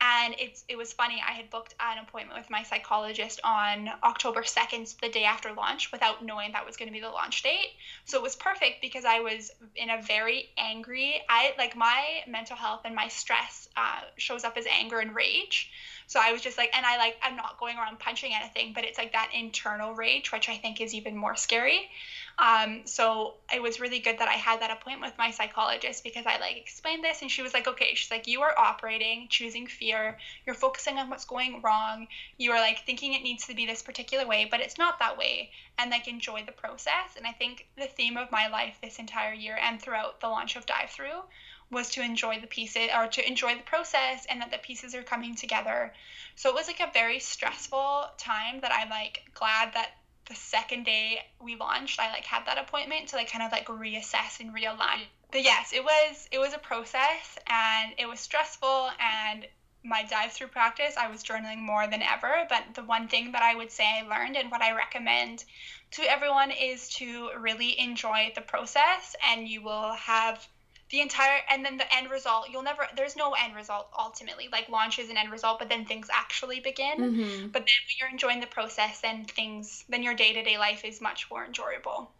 and 0.00 0.34
it's 0.38 0.64
it 0.68 0.76
was 0.76 0.92
funny. 0.92 1.22
I 1.26 1.32
had 1.32 1.50
booked 1.50 1.74
an 1.80 1.98
appointment 1.98 2.38
with 2.38 2.50
my 2.50 2.62
psychologist 2.62 3.40
on 3.42 3.90
October 4.04 4.42
2nd, 4.42 4.98
the 5.00 5.08
day 5.08 5.24
after 5.24 5.52
launch, 5.52 5.90
without 5.90 6.24
knowing 6.24 6.52
that 6.52 6.64
was 6.64 6.76
going 6.76 6.88
to 6.88 6.92
be 6.92 7.00
the 7.00 7.08
launch 7.08 7.42
date. 7.42 7.70
So 8.04 8.18
it 8.18 8.22
was 8.22 8.36
perfect 8.36 8.80
because 8.80 9.04
I 9.04 9.20
was 9.20 9.50
in 9.74 9.90
a 9.90 10.00
very 10.00 10.50
angry. 10.56 11.20
I 11.28 11.52
like 11.58 11.76
my 11.76 12.22
mental 12.28 12.56
health 12.56 12.82
and 12.84 12.94
my 12.94 13.08
stress 13.08 13.68
uh, 13.76 14.02
shows 14.16 14.44
up 14.44 14.56
as 14.56 14.66
anger 14.66 15.00
and 15.00 15.14
rage. 15.14 15.70
So 16.08 16.18
I 16.22 16.32
was 16.32 16.40
just 16.40 16.56
like, 16.56 16.70
and 16.74 16.86
I 16.86 16.96
like, 16.96 17.16
I'm 17.22 17.36
not 17.36 17.60
going 17.60 17.76
around 17.76 17.98
punching 17.98 18.32
anything, 18.34 18.72
but 18.74 18.84
it's 18.84 18.96
like 18.96 19.12
that 19.12 19.30
internal 19.34 19.94
rage, 19.94 20.32
which 20.32 20.48
I 20.48 20.56
think 20.56 20.80
is 20.80 20.94
even 20.94 21.14
more 21.14 21.36
scary. 21.36 21.90
Um, 22.38 22.82
so 22.86 23.34
it 23.54 23.60
was 23.60 23.78
really 23.78 23.98
good 23.98 24.18
that 24.18 24.28
I 24.28 24.32
had 24.32 24.62
that 24.62 24.70
appointment 24.70 25.12
with 25.12 25.18
my 25.18 25.30
psychologist 25.32 26.02
because 26.02 26.24
I 26.24 26.38
like 26.38 26.56
explained 26.56 27.04
this 27.04 27.20
and 27.20 27.30
she 27.30 27.42
was 27.42 27.52
like, 27.52 27.68
okay, 27.68 27.94
she's 27.94 28.10
like, 28.10 28.26
you 28.26 28.40
are 28.40 28.54
operating, 28.56 29.26
choosing 29.28 29.66
fear, 29.66 30.16
you're 30.46 30.54
focusing 30.54 30.96
on 30.96 31.10
what's 31.10 31.26
going 31.26 31.60
wrong, 31.60 32.06
you 32.38 32.52
are 32.52 32.60
like 32.60 32.86
thinking 32.86 33.12
it 33.12 33.22
needs 33.22 33.46
to 33.46 33.54
be 33.54 33.66
this 33.66 33.82
particular 33.82 34.26
way, 34.26 34.48
but 34.50 34.60
it's 34.60 34.78
not 34.78 34.98
that 35.00 35.18
way, 35.18 35.50
and 35.78 35.90
like 35.90 36.08
enjoy 36.08 36.42
the 36.46 36.52
process. 36.52 37.16
And 37.18 37.26
I 37.26 37.32
think 37.32 37.66
the 37.76 37.86
theme 37.86 38.16
of 38.16 38.32
my 38.32 38.48
life 38.48 38.78
this 38.82 38.98
entire 38.98 39.34
year 39.34 39.58
and 39.60 39.82
throughout 39.82 40.20
the 40.20 40.28
launch 40.28 40.56
of 40.56 40.64
DiveThru 40.64 41.22
was 41.70 41.90
to 41.90 42.02
enjoy 42.02 42.40
the 42.40 42.46
pieces 42.46 42.88
or 42.94 43.06
to 43.08 43.26
enjoy 43.26 43.54
the 43.54 43.62
process 43.62 44.26
and 44.28 44.40
that 44.40 44.50
the 44.50 44.58
pieces 44.58 44.94
are 44.94 45.02
coming 45.02 45.34
together. 45.34 45.92
So 46.34 46.48
it 46.48 46.54
was 46.54 46.66
like 46.66 46.80
a 46.80 46.90
very 46.92 47.18
stressful 47.18 48.06
time 48.16 48.60
that 48.60 48.72
I'm 48.72 48.88
like 48.88 49.30
glad 49.34 49.74
that 49.74 49.90
the 50.28 50.34
second 50.34 50.84
day 50.84 51.20
we 51.40 51.56
launched, 51.56 51.98
I 51.98 52.10
like 52.10 52.24
had 52.24 52.46
that 52.46 52.58
appointment 52.58 53.08
to 53.08 53.16
like 53.16 53.30
kind 53.30 53.44
of 53.44 53.52
like 53.52 53.66
reassess 53.66 54.40
and 54.40 54.54
realign. 54.54 55.00
But 55.30 55.42
yes, 55.42 55.72
it 55.72 55.84
was 55.84 56.28
it 56.32 56.38
was 56.38 56.54
a 56.54 56.58
process 56.58 57.38
and 57.46 57.92
it 57.98 58.06
was 58.06 58.20
stressful 58.20 58.90
and 58.98 59.46
my 59.84 60.02
DiveThru 60.02 60.50
practice, 60.50 60.96
I 60.96 61.08
was 61.08 61.22
journaling 61.22 61.58
more 61.58 61.86
than 61.86 62.02
ever. 62.02 62.46
But 62.48 62.74
the 62.74 62.82
one 62.82 63.08
thing 63.08 63.32
that 63.32 63.42
I 63.42 63.54
would 63.54 63.70
say 63.70 63.84
I 63.86 64.02
learned 64.02 64.36
and 64.36 64.50
what 64.50 64.60
I 64.60 64.72
recommend 64.72 65.44
to 65.92 66.02
everyone 66.02 66.50
is 66.50 66.88
to 66.96 67.30
really 67.38 67.78
enjoy 67.78 68.32
the 68.34 68.40
process 68.40 69.16
and 69.26 69.48
you 69.48 69.62
will 69.62 69.92
have 69.92 70.46
the 70.90 71.00
entire 71.00 71.40
and 71.50 71.64
then 71.64 71.76
the 71.76 71.94
end 71.94 72.10
result 72.10 72.48
you'll 72.50 72.62
never 72.62 72.86
there's 72.96 73.16
no 73.16 73.34
end 73.42 73.54
result 73.54 73.88
ultimately 73.98 74.48
like 74.52 74.68
launch 74.68 74.98
is 74.98 75.10
an 75.10 75.16
end 75.16 75.30
result 75.30 75.58
but 75.58 75.68
then 75.68 75.84
things 75.84 76.08
actually 76.12 76.60
begin 76.60 76.96
mm-hmm. 76.98 77.46
but 77.48 77.60
then 77.60 77.78
when 77.86 77.96
you're 78.00 78.10
enjoying 78.10 78.40
the 78.40 78.46
process 78.46 79.00
and 79.04 79.30
things 79.30 79.84
then 79.88 80.02
your 80.02 80.14
day-to-day 80.14 80.58
life 80.58 80.84
is 80.84 81.00
much 81.00 81.28
more 81.30 81.44
enjoyable 81.44 82.10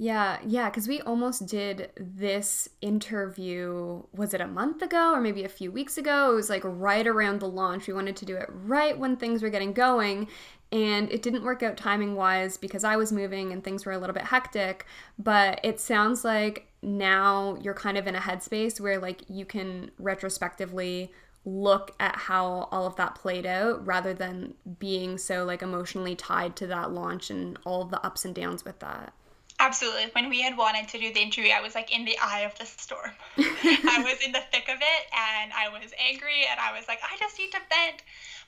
yeah, 0.00 0.38
yeah, 0.46 0.70
because 0.70 0.86
we 0.86 1.00
almost 1.00 1.46
did 1.46 1.90
this 1.96 2.68
interview, 2.80 4.04
was 4.14 4.32
it 4.32 4.40
a 4.40 4.46
month 4.46 4.80
ago 4.80 5.12
or 5.12 5.20
maybe 5.20 5.42
a 5.42 5.48
few 5.48 5.72
weeks 5.72 5.98
ago? 5.98 6.30
It 6.30 6.34
was 6.36 6.48
like 6.48 6.62
right 6.64 7.04
around 7.04 7.40
the 7.40 7.48
launch. 7.48 7.88
We 7.88 7.94
wanted 7.94 8.14
to 8.16 8.24
do 8.24 8.36
it 8.36 8.48
right 8.48 8.96
when 8.96 9.16
things 9.16 9.42
were 9.42 9.50
getting 9.50 9.72
going. 9.72 10.28
And 10.70 11.10
it 11.10 11.22
didn't 11.22 11.42
work 11.42 11.64
out 11.64 11.76
timing 11.76 12.14
wise 12.14 12.56
because 12.56 12.84
I 12.84 12.96
was 12.96 13.10
moving 13.10 13.52
and 13.52 13.64
things 13.64 13.84
were 13.84 13.90
a 13.90 13.98
little 13.98 14.14
bit 14.14 14.22
hectic. 14.22 14.86
But 15.18 15.58
it 15.64 15.80
sounds 15.80 16.24
like 16.24 16.67
now 16.82 17.56
you're 17.60 17.74
kind 17.74 17.98
of 17.98 18.06
in 18.06 18.14
a 18.14 18.20
headspace 18.20 18.80
where 18.80 18.98
like 18.98 19.22
you 19.28 19.44
can 19.44 19.90
retrospectively 19.98 21.12
look 21.44 21.94
at 21.98 22.14
how 22.14 22.68
all 22.70 22.86
of 22.86 22.96
that 22.96 23.14
played 23.14 23.46
out 23.46 23.84
rather 23.86 24.12
than 24.12 24.54
being 24.78 25.18
so 25.18 25.44
like 25.44 25.62
emotionally 25.62 26.14
tied 26.14 26.54
to 26.56 26.66
that 26.66 26.92
launch 26.92 27.30
and 27.30 27.58
all 27.64 27.82
of 27.82 27.90
the 27.90 28.04
ups 28.04 28.24
and 28.24 28.34
downs 28.34 28.64
with 28.64 28.78
that. 28.80 29.12
Absolutely. 29.60 30.06
When 30.12 30.28
we 30.28 30.40
had 30.40 30.56
wanted 30.56 30.86
to 30.88 30.98
do 30.98 31.12
the 31.12 31.20
interview, 31.20 31.50
I 31.50 31.60
was 31.60 31.74
like 31.74 31.92
in 31.92 32.04
the 32.04 32.16
eye 32.22 32.40
of 32.40 32.56
the 32.58 32.64
storm. 32.64 33.10
I 33.38 34.02
was 34.04 34.24
in 34.24 34.30
the 34.30 34.42
thick 34.52 34.68
of 34.68 34.76
it 34.76 35.06
and 35.12 35.52
I 35.52 35.68
was 35.72 35.92
angry 35.98 36.44
and 36.48 36.60
I 36.60 36.76
was 36.76 36.86
like, 36.86 37.00
I 37.02 37.16
just 37.18 37.38
need 37.38 37.50
to 37.52 37.58
vent. 37.58 38.02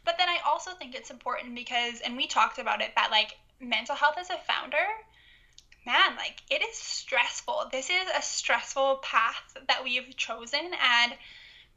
But 0.04 0.16
then 0.18 0.28
I 0.28 0.38
also 0.46 0.70
think 0.72 0.94
it's 0.94 1.10
important 1.10 1.54
because, 1.54 2.00
and 2.04 2.16
we 2.16 2.26
talked 2.26 2.58
about 2.58 2.80
it, 2.80 2.92
that 2.94 3.10
like 3.10 3.38
mental 3.60 3.96
health 3.96 4.16
as 4.18 4.30
a 4.30 4.38
founder, 4.46 4.86
man, 5.86 6.16
like 6.16 6.42
it 6.50 6.62
is 6.62 6.76
stressful. 6.76 7.68
This 7.72 7.90
is 7.90 8.08
a 8.16 8.22
stressful 8.22 9.00
path 9.02 9.56
that 9.68 9.82
we've 9.82 10.16
chosen. 10.16 10.60
And 11.00 11.12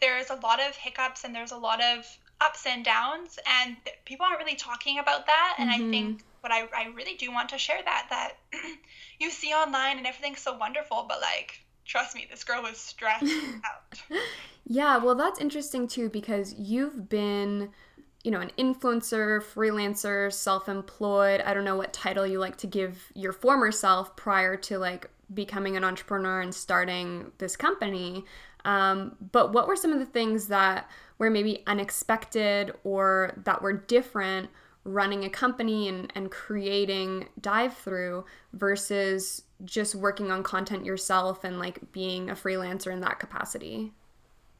there's 0.02 0.30
a 0.30 0.36
lot 0.36 0.60
of 0.60 0.76
hiccups 0.76 1.24
and 1.24 1.34
there's 1.34 1.52
a 1.52 1.58
lot 1.58 1.82
of 1.82 2.06
ups 2.42 2.66
and 2.66 2.84
downs. 2.84 3.40
And 3.62 3.78
people 4.06 4.26
aren't 4.26 4.40
really 4.40 4.56
talking 4.56 5.00
about 5.00 5.26
that. 5.28 5.56
And 5.58 5.70
mm-hmm. 5.70 5.88
I 5.88 5.92
think 5.92 6.24
what 6.44 6.52
I, 6.52 6.64
I 6.76 6.88
really 6.94 7.16
do 7.16 7.32
want 7.32 7.50
to 7.50 7.58
share 7.58 7.80
that 7.84 8.08
that 8.10 8.34
you 9.20 9.30
see 9.30 9.52
online 9.54 9.98
and 9.98 10.06
everything's 10.06 10.42
so 10.42 10.58
wonderful 10.58 11.06
but 11.08 11.22
like 11.22 11.62
trust 11.86 12.16
me 12.16 12.28
this 12.30 12.44
girl 12.44 12.62
was 12.62 12.78
stressed 12.78 13.24
out 13.66 14.20
yeah 14.66 14.98
well 14.98 15.16
that's 15.16 15.40
interesting 15.40 15.88
too 15.88 16.10
because 16.10 16.54
you've 16.56 17.08
been 17.08 17.70
you 18.24 18.32
know 18.32 18.40
an 18.40 18.52
influencer 18.58 19.42
freelancer 19.42 20.32
self-employed 20.32 21.42
i 21.42 21.54
don't 21.54 21.66
know 21.66 21.76
what 21.76 21.94
title 21.94 22.26
you 22.26 22.40
like 22.40 22.58
to 22.58 22.68
give 22.68 23.12
your 23.14 23.34
former 23.34 23.72
self 23.72 24.16
prior 24.16 24.56
to 24.56 24.78
like 24.78 25.10
becoming 25.34 25.76
an 25.76 25.84
entrepreneur 25.84 26.42
and 26.42 26.54
starting 26.54 27.32
this 27.38 27.56
company 27.56 28.24
um, 28.66 29.18
but 29.32 29.52
what 29.52 29.68
were 29.68 29.76
some 29.76 29.92
of 29.92 30.00
the 30.00 30.06
things 30.06 30.48
that 30.48 30.90
were 31.18 31.30
maybe 31.30 31.64
unexpected 31.68 32.74
or 32.84 33.34
that 33.44 33.62
were 33.62 33.74
different 33.74 34.50
running 34.86 35.24
a 35.24 35.30
company 35.30 35.88
and, 35.88 36.12
and 36.16 36.32
creating 36.32 37.28
DiveThru 37.40 38.24
versus 38.54 39.44
just 39.64 39.96
working 39.96 40.32
on 40.32 40.44
content 40.44 40.86
yourself 40.86 41.44
and 41.44 41.60
like 41.60 41.92
being 41.92 42.30
a 42.30 42.36
freelancer 42.36 42.92
in 42.92 43.00
that 43.02 43.20
capacity? 43.20 43.94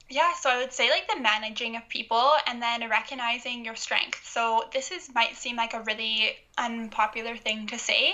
Yeah, 0.10 0.34
so 0.34 0.50
I 0.50 0.58
would 0.58 0.74
say 0.74 0.90
like 0.90 1.08
the 1.08 1.20
managing 1.20 1.76
of 1.76 1.88
people 1.90 2.34
and 2.46 2.62
then 2.62 2.88
recognizing 2.90 3.66
your 3.66 3.76
strength. 3.76 4.20
So 4.26 4.66
this 4.72 4.92
is 4.92 5.10
might 5.14 5.36
seem 5.36 5.56
like 5.56 5.74
a 5.74 5.82
really 5.82 6.36
unpopular 6.58 7.36
thing 7.38 7.68
to 7.68 7.80
say, 7.80 8.14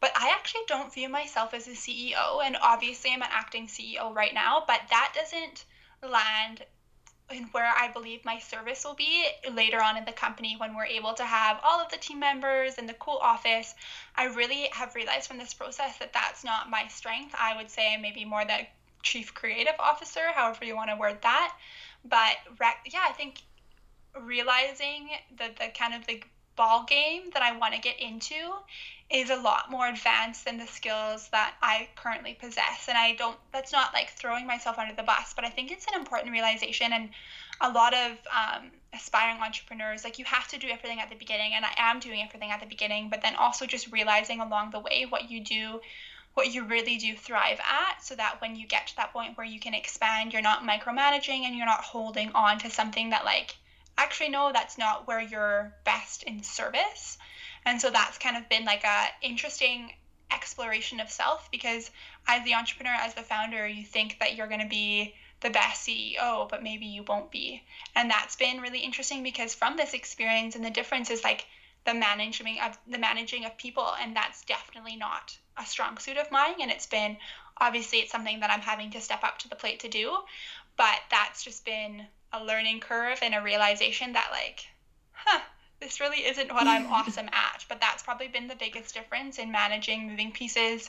but 0.00 0.12
I 0.14 0.30
actually 0.30 0.64
don't 0.66 0.92
view 0.92 1.08
myself 1.08 1.54
as 1.54 1.66
a 1.66 1.70
CEO 1.70 2.44
and 2.44 2.56
obviously 2.60 3.12
I'm 3.12 3.22
an 3.22 3.28
acting 3.30 3.66
CEO 3.66 4.14
right 4.14 4.34
now, 4.34 4.64
but 4.66 4.80
that 4.90 5.14
doesn't 5.14 5.64
land 6.02 6.64
and 7.30 7.46
where 7.52 7.72
I 7.76 7.88
believe 7.88 8.24
my 8.24 8.38
service 8.38 8.84
will 8.84 8.94
be 8.94 9.26
later 9.52 9.82
on 9.82 9.96
in 9.96 10.04
the 10.04 10.12
company 10.12 10.56
when 10.56 10.74
we're 10.74 10.86
able 10.86 11.14
to 11.14 11.24
have 11.24 11.60
all 11.62 11.80
of 11.80 11.90
the 11.90 11.98
team 11.98 12.20
members 12.20 12.78
and 12.78 12.88
the 12.88 12.94
cool 12.94 13.18
office. 13.22 13.74
I 14.16 14.26
really 14.26 14.68
have 14.72 14.94
realized 14.94 15.28
from 15.28 15.38
this 15.38 15.54
process 15.54 15.98
that 15.98 16.12
that's 16.12 16.42
not 16.42 16.70
my 16.70 16.88
strength. 16.88 17.34
I 17.38 17.56
would 17.56 17.70
say 17.70 17.96
maybe 17.96 18.24
more 18.24 18.44
the 18.44 18.66
chief 19.02 19.34
creative 19.34 19.74
officer, 19.78 20.20
however 20.34 20.64
you 20.64 20.76
want 20.76 20.90
to 20.90 20.96
word 20.96 21.18
that. 21.22 21.56
But 22.04 22.36
yeah, 22.86 23.04
I 23.08 23.12
think 23.12 23.42
realizing 24.20 25.10
that 25.38 25.56
the 25.56 25.68
kind 25.76 25.94
of 25.94 26.06
the 26.06 26.22
ball 26.56 26.84
game 26.88 27.30
that 27.34 27.42
I 27.42 27.56
want 27.56 27.74
to 27.74 27.80
get 27.80 28.00
into 28.00 28.34
is 29.10 29.30
a 29.30 29.36
lot 29.36 29.70
more 29.70 29.88
advanced 29.88 30.44
than 30.44 30.58
the 30.58 30.66
skills 30.66 31.28
that 31.30 31.54
I 31.62 31.88
currently 31.96 32.36
possess. 32.38 32.88
And 32.88 32.98
I 32.98 33.14
don't, 33.14 33.36
that's 33.52 33.72
not 33.72 33.94
like 33.94 34.10
throwing 34.10 34.46
myself 34.46 34.78
under 34.78 34.94
the 34.94 35.04
bus, 35.04 35.32
but 35.34 35.44
I 35.44 35.50
think 35.50 35.70
it's 35.70 35.86
an 35.86 35.98
important 35.98 36.32
realization. 36.32 36.92
And 36.92 37.10
a 37.60 37.70
lot 37.70 37.94
of 37.94 38.10
um, 38.10 38.70
aspiring 38.92 39.40
entrepreneurs, 39.40 40.04
like 40.04 40.18
you 40.18 40.24
have 40.26 40.46
to 40.48 40.58
do 40.58 40.68
everything 40.68 41.00
at 41.00 41.08
the 41.08 41.16
beginning. 41.16 41.52
And 41.54 41.64
I 41.64 41.72
am 41.78 42.00
doing 42.00 42.22
everything 42.22 42.50
at 42.50 42.60
the 42.60 42.66
beginning, 42.66 43.08
but 43.08 43.22
then 43.22 43.34
also 43.36 43.64
just 43.64 43.90
realizing 43.90 44.40
along 44.40 44.72
the 44.72 44.80
way 44.80 45.06
what 45.08 45.30
you 45.30 45.42
do 45.42 45.80
what 46.38 46.54
you 46.54 46.62
really 46.62 46.96
do 46.98 47.16
thrive 47.16 47.58
at 47.58 48.00
so 48.00 48.14
that 48.14 48.40
when 48.40 48.54
you 48.54 48.64
get 48.64 48.86
to 48.86 48.94
that 48.94 49.12
point 49.12 49.36
where 49.36 49.44
you 49.44 49.58
can 49.58 49.74
expand 49.74 50.32
you're 50.32 50.40
not 50.40 50.62
micromanaging 50.62 51.40
and 51.40 51.56
you're 51.56 51.66
not 51.66 51.80
holding 51.80 52.30
on 52.30 52.56
to 52.60 52.70
something 52.70 53.10
that 53.10 53.24
like 53.24 53.56
actually 53.96 54.28
no 54.28 54.52
that's 54.54 54.78
not 54.78 55.08
where 55.08 55.20
you're 55.20 55.74
best 55.84 56.22
in 56.22 56.40
service. 56.44 57.18
And 57.66 57.80
so 57.80 57.90
that's 57.90 58.18
kind 58.18 58.36
of 58.36 58.48
been 58.48 58.64
like 58.64 58.84
a 58.84 59.06
interesting 59.20 59.92
exploration 60.30 61.00
of 61.00 61.10
self 61.10 61.50
because 61.50 61.90
as 62.28 62.44
the 62.44 62.54
entrepreneur 62.54 62.92
as 62.92 63.14
the 63.14 63.22
founder 63.22 63.66
you 63.66 63.84
think 63.84 64.20
that 64.20 64.36
you're 64.36 64.46
going 64.46 64.60
to 64.60 64.68
be 64.68 65.16
the 65.40 65.50
best 65.50 65.88
CEO 65.88 66.48
but 66.48 66.62
maybe 66.62 66.86
you 66.86 67.02
won't 67.02 67.32
be. 67.32 67.64
And 67.96 68.08
that's 68.08 68.36
been 68.36 68.60
really 68.60 68.78
interesting 68.78 69.24
because 69.24 69.56
from 69.56 69.76
this 69.76 69.92
experience 69.92 70.54
and 70.54 70.64
the 70.64 70.70
difference 70.70 71.10
is 71.10 71.24
like 71.24 71.46
the 71.84 71.94
managing 71.94 72.60
of 72.60 72.78
the 72.86 72.98
managing 72.98 73.44
of 73.44 73.58
people 73.58 73.88
and 74.00 74.14
that's 74.14 74.44
definitely 74.44 74.94
not 74.94 75.36
a 75.58 75.66
strong 75.66 75.98
suit 75.98 76.16
of 76.16 76.30
mine 76.30 76.60
and 76.60 76.70
it's 76.70 76.86
been 76.86 77.16
obviously 77.58 77.98
it's 77.98 78.12
something 78.12 78.40
that 78.40 78.50
I'm 78.50 78.60
having 78.60 78.90
to 78.92 79.00
step 79.00 79.24
up 79.24 79.38
to 79.38 79.48
the 79.48 79.56
plate 79.56 79.80
to 79.80 79.88
do 79.88 80.16
but 80.76 81.00
that's 81.10 81.42
just 81.42 81.64
been 81.64 82.06
a 82.32 82.42
learning 82.44 82.80
curve 82.80 83.18
and 83.22 83.34
a 83.34 83.42
realization 83.42 84.12
that 84.12 84.28
like 84.30 84.66
huh 85.12 85.40
this 85.80 86.00
really 86.00 86.26
isn't 86.26 86.52
what 86.52 86.66
I'm 86.66 86.86
awesome 86.92 87.28
at 87.32 87.64
but 87.68 87.80
that's 87.80 88.02
probably 88.02 88.28
been 88.28 88.46
the 88.46 88.56
biggest 88.56 88.94
difference 88.94 89.38
in 89.38 89.50
managing 89.50 90.06
moving 90.06 90.32
pieces 90.32 90.88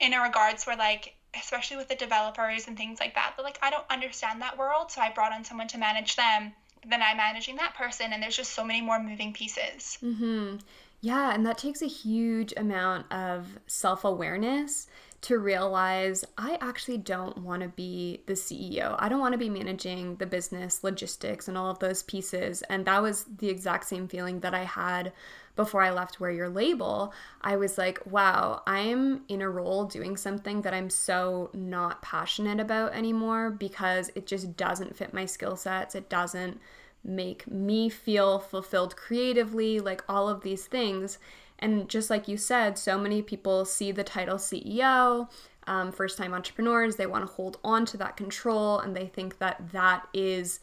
in 0.00 0.14
a 0.14 0.20
regards 0.20 0.66
where 0.66 0.76
like 0.76 1.14
especially 1.38 1.76
with 1.76 1.88
the 1.88 1.94
developers 1.94 2.66
and 2.66 2.76
things 2.76 2.98
like 2.98 3.14
that 3.14 3.34
but 3.36 3.44
like 3.44 3.58
I 3.62 3.70
don't 3.70 3.84
understand 3.90 4.40
that 4.42 4.56
world 4.56 4.90
so 4.90 5.00
I 5.00 5.10
brought 5.10 5.32
on 5.32 5.44
someone 5.44 5.68
to 5.68 5.78
manage 5.78 6.16
them 6.16 6.52
then 6.88 7.02
I'm 7.02 7.16
managing 7.16 7.56
that 7.56 7.74
person 7.74 8.12
and 8.12 8.22
there's 8.22 8.36
just 8.36 8.52
so 8.52 8.64
many 8.64 8.80
more 8.80 9.00
moving 9.00 9.32
pieces. 9.32 9.98
Mhm. 10.02 10.60
Yeah, 11.06 11.32
and 11.32 11.46
that 11.46 11.56
takes 11.56 11.82
a 11.82 11.86
huge 11.86 12.52
amount 12.56 13.12
of 13.12 13.60
self 13.68 14.02
awareness 14.02 14.88
to 15.20 15.38
realize 15.38 16.24
I 16.36 16.58
actually 16.60 16.98
don't 16.98 17.38
want 17.38 17.62
to 17.62 17.68
be 17.68 18.22
the 18.26 18.32
CEO. 18.32 18.96
I 18.98 19.08
don't 19.08 19.20
want 19.20 19.30
to 19.30 19.38
be 19.38 19.48
managing 19.48 20.16
the 20.16 20.26
business, 20.26 20.82
logistics, 20.82 21.46
and 21.46 21.56
all 21.56 21.70
of 21.70 21.78
those 21.78 22.02
pieces. 22.02 22.62
And 22.62 22.84
that 22.86 23.02
was 23.02 23.24
the 23.38 23.48
exact 23.48 23.84
same 23.84 24.08
feeling 24.08 24.40
that 24.40 24.52
I 24.52 24.64
had 24.64 25.12
before 25.54 25.80
I 25.80 25.92
left 25.92 26.18
Wear 26.18 26.32
Your 26.32 26.48
Label. 26.48 27.14
I 27.40 27.54
was 27.54 27.78
like, 27.78 28.00
wow, 28.04 28.62
I'm 28.66 29.22
in 29.28 29.42
a 29.42 29.48
role 29.48 29.84
doing 29.84 30.16
something 30.16 30.62
that 30.62 30.74
I'm 30.74 30.90
so 30.90 31.50
not 31.54 32.02
passionate 32.02 32.58
about 32.58 32.94
anymore 32.94 33.50
because 33.50 34.10
it 34.16 34.26
just 34.26 34.56
doesn't 34.56 34.96
fit 34.96 35.14
my 35.14 35.26
skill 35.26 35.54
sets. 35.54 35.94
It 35.94 36.08
doesn't 36.08 36.60
make 37.06 37.46
me 37.50 37.88
feel 37.88 38.38
fulfilled 38.38 38.96
creatively, 38.96 39.80
like 39.80 40.02
all 40.08 40.28
of 40.28 40.42
these 40.42 40.66
things. 40.66 41.18
And 41.58 41.88
just 41.88 42.10
like 42.10 42.28
you 42.28 42.36
said, 42.36 42.76
so 42.76 42.98
many 42.98 43.22
people 43.22 43.64
see 43.64 43.92
the 43.92 44.04
title 44.04 44.36
CEO, 44.36 45.30
um, 45.66 45.92
first 45.92 46.18
time 46.18 46.34
entrepreneurs, 46.34 46.96
they 46.96 47.06
want 47.06 47.26
to 47.26 47.32
hold 47.32 47.58
on 47.64 47.86
to 47.86 47.96
that 47.96 48.16
control 48.16 48.78
and 48.78 48.94
they 48.94 49.06
think 49.06 49.38
that 49.38 49.72
that 49.72 50.06
is 50.12 50.60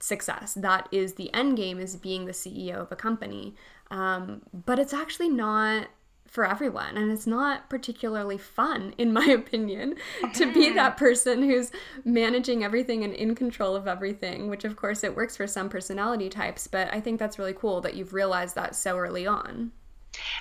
success. 0.00 0.54
That 0.54 0.88
is 0.92 1.14
the 1.14 1.32
end 1.34 1.56
game, 1.56 1.80
is 1.80 1.96
being 1.96 2.24
the 2.24 2.32
CEO 2.32 2.76
of 2.76 2.92
a 2.92 2.96
company. 2.96 3.54
Um, 3.90 4.42
but 4.52 4.78
it's 4.78 4.94
actually 4.94 5.28
not 5.28 5.88
for 6.28 6.46
everyone 6.46 6.96
and 6.96 7.10
it's 7.10 7.26
not 7.26 7.68
particularly 7.70 8.38
fun 8.38 8.94
in 8.98 9.12
my 9.12 9.24
opinion 9.28 9.96
to 10.34 10.52
be 10.52 10.70
that 10.72 10.96
person 10.96 11.42
who's 11.42 11.72
managing 12.04 12.62
everything 12.62 13.02
and 13.02 13.14
in 13.14 13.34
control 13.34 13.74
of 13.74 13.88
everything 13.88 14.48
which 14.48 14.64
of 14.64 14.76
course 14.76 15.02
it 15.02 15.16
works 15.16 15.36
for 15.36 15.46
some 15.46 15.68
personality 15.68 16.28
types 16.28 16.66
but 16.66 16.92
i 16.92 17.00
think 17.00 17.18
that's 17.18 17.38
really 17.38 17.54
cool 17.54 17.80
that 17.80 17.94
you've 17.94 18.12
realized 18.12 18.54
that 18.54 18.76
so 18.76 18.96
early 18.96 19.26
on 19.26 19.72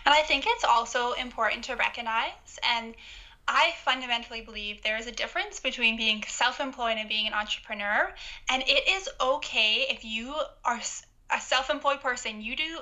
and 0.06 0.14
i 0.14 0.22
think 0.22 0.46
it's 0.46 0.66
also 0.66 1.14
important 1.14 1.64
to 1.64 1.76
recognize 1.76 2.60
and 2.76 2.94
I 3.50 3.72
fundamentally 3.86 4.42
believe 4.42 4.84
there 4.84 4.98
is 4.98 5.08
a 5.08 5.12
difference 5.12 5.62
between 5.62 5.96
being 5.96 6.22
self 6.28 6.60
employed 6.60 6.98
and 6.98 7.08
being 7.08 7.28
an 7.28 7.34
entrepreneur. 7.34 8.14
And 8.50 8.62
it 8.64 8.90
is 8.90 9.08
okay 9.22 9.86
if 9.90 10.04
you 10.04 10.36
are 10.66 10.82
a 11.30 11.42
self-employed 11.42 12.00
person 12.00 12.42
you 12.42 12.56
do 12.56 12.80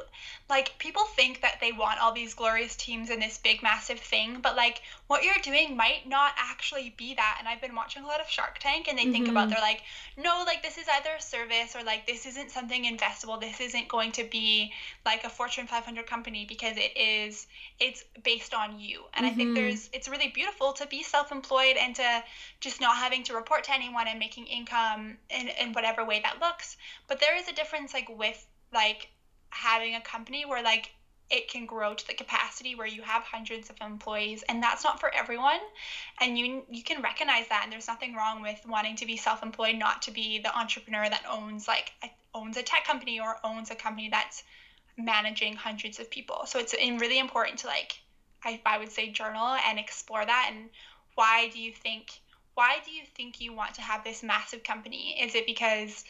like 0.49 0.77
people 0.77 1.03
think 1.15 1.41
that 1.41 1.57
they 1.59 1.71
want 1.71 1.99
all 1.99 2.13
these 2.13 2.35
glorious 2.35 2.75
teams 2.75 3.09
and 3.09 3.21
this 3.21 3.39
big 3.39 3.63
massive 3.63 3.99
thing 3.99 4.37
but 4.41 4.55
like 4.55 4.81
what 5.07 5.23
you're 5.23 5.33
doing 5.41 5.75
might 5.75 6.07
not 6.07 6.31
actually 6.37 6.93
be 6.95 7.15
that 7.15 7.37
and 7.39 7.47
i've 7.47 7.61
been 7.61 7.73
watching 7.73 8.03
a 8.03 8.07
lot 8.07 8.21
of 8.21 8.29
shark 8.29 8.57
tank 8.59 8.87
and 8.87 8.97
they 8.97 9.03
mm-hmm. 9.03 9.13
think 9.13 9.27
about 9.27 9.47
mm-hmm. 9.47 9.51
they're 9.51 9.61
like 9.61 9.81
no 10.17 10.43
like 10.45 10.61
this 10.61 10.77
is 10.77 10.85
either 10.97 11.09
a 11.17 11.21
service 11.21 11.75
or 11.75 11.83
like 11.83 12.05
this 12.05 12.25
isn't 12.27 12.51
something 12.51 12.85
investable 12.85 13.39
this 13.39 13.59
isn't 13.59 13.87
going 13.87 14.11
to 14.11 14.23
be 14.25 14.71
like 15.05 15.23
a 15.23 15.29
fortune 15.29 15.65
500 15.65 16.05
company 16.05 16.45
because 16.47 16.77
it 16.77 16.95
is 16.95 17.47
it's 17.79 18.03
based 18.23 18.53
on 18.53 18.79
you 18.79 19.01
and 19.15 19.25
mm-hmm. 19.25 19.33
i 19.33 19.35
think 19.35 19.49
mm-hmm. 19.49 19.65
there's 19.65 19.89
it's 19.91 20.07
really 20.07 20.27
beautiful 20.27 20.71
to 20.73 20.85
be 20.87 21.01
self-employed 21.01 21.77
and 21.79 21.95
to 21.95 22.23
just 22.59 22.79
not 22.79 22.95
having 22.95 23.23
to 23.23 23.33
report 23.33 23.63
to 23.63 23.73
anyone 23.73 24.07
and 24.07 24.19
making 24.19 24.45
income 24.45 25.17
in, 25.31 25.47
in 25.59 25.73
whatever 25.73 26.05
way 26.05 26.19
that 26.21 26.39
looks 26.39 26.77
but 27.07 27.19
there 27.19 27.37
is 27.37 27.47
a 27.47 27.53
difference 27.53 27.93
like 27.93 28.09
with 28.09 28.45
like 28.73 29.09
having 29.49 29.95
a 29.95 30.01
company 30.01 30.45
where 30.45 30.63
like 30.63 30.91
it 31.29 31.47
can 31.49 31.65
grow 31.65 31.93
to 31.93 32.07
the 32.07 32.13
capacity 32.13 32.75
where 32.75 32.87
you 32.87 33.01
have 33.01 33.23
hundreds 33.23 33.69
of 33.69 33.75
employees 33.81 34.43
and 34.47 34.61
that's 34.61 34.83
not 34.83 34.99
for 34.99 35.13
everyone. 35.13 35.59
And 36.21 36.37
you 36.37 36.63
you 36.69 36.83
can 36.83 37.01
recognize 37.01 37.47
that 37.47 37.61
and 37.63 37.71
there's 37.71 37.87
nothing 37.87 38.15
wrong 38.15 38.41
with 38.41 38.59
wanting 38.67 38.95
to 38.97 39.05
be 39.05 39.17
self-employed 39.17 39.75
not 39.75 40.03
to 40.03 40.11
be 40.11 40.39
the 40.39 40.55
entrepreneur 40.55 41.09
that 41.09 41.23
owns 41.29 41.67
like 41.67 41.91
owns 42.33 42.57
a 42.57 42.63
tech 42.63 42.85
company 42.85 43.19
or 43.19 43.37
owns 43.43 43.71
a 43.71 43.75
company 43.75 44.09
that's 44.09 44.43
managing 44.97 45.55
hundreds 45.55 45.99
of 45.99 46.09
people. 46.09 46.43
So 46.45 46.59
it's 46.59 46.73
really 46.73 47.19
important 47.19 47.59
to 47.59 47.67
like 47.67 47.99
I, 48.43 48.61
I 48.65 48.77
would 48.77 48.91
say 48.91 49.09
journal 49.09 49.57
and 49.67 49.79
explore 49.79 50.23
that 50.23 50.51
and 50.53 50.69
why 51.15 51.49
do 51.51 51.59
you 51.59 51.71
think 51.71 52.11
why 52.53 52.77
do 52.85 52.91
you 52.91 53.03
think 53.15 53.41
you 53.41 53.51
want 53.51 53.73
to 53.75 53.81
have 53.81 54.03
this 54.03 54.23
massive 54.23 54.63
company? 54.63 55.17
Is 55.21 55.35
it 55.35 55.45
because 55.45 56.05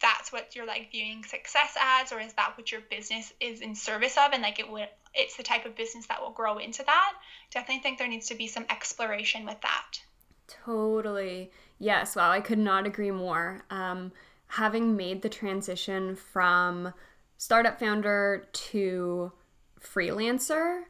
that's 0.00 0.32
what 0.32 0.54
you're 0.56 0.66
like 0.66 0.90
viewing 0.90 1.24
success 1.24 1.76
as 1.80 2.12
or 2.12 2.20
is 2.20 2.32
that 2.34 2.56
what 2.56 2.72
your 2.72 2.80
business 2.90 3.32
is 3.40 3.60
in 3.60 3.74
service 3.74 4.16
of 4.16 4.32
and 4.32 4.42
like 4.42 4.58
it 4.58 4.70
would 4.70 4.88
it's 5.14 5.36
the 5.36 5.42
type 5.42 5.66
of 5.66 5.76
business 5.76 6.06
that 6.06 6.20
will 6.20 6.30
grow 6.30 6.58
into 6.58 6.82
that? 6.84 7.12
Definitely 7.50 7.82
think 7.82 7.98
there 7.98 8.08
needs 8.08 8.28
to 8.28 8.34
be 8.34 8.46
some 8.46 8.64
exploration 8.70 9.44
with 9.44 9.60
that. 9.62 10.00
Totally. 10.46 11.50
Yes 11.78 12.16
wow 12.16 12.30
i 12.30 12.40
could 12.40 12.58
not 12.58 12.86
agree 12.86 13.10
more. 13.10 13.64
Um, 13.70 14.12
having 14.46 14.96
made 14.96 15.22
the 15.22 15.28
transition 15.28 16.16
from 16.16 16.92
startup 17.36 17.78
founder 17.78 18.48
to 18.52 19.32
freelancer 19.80 20.82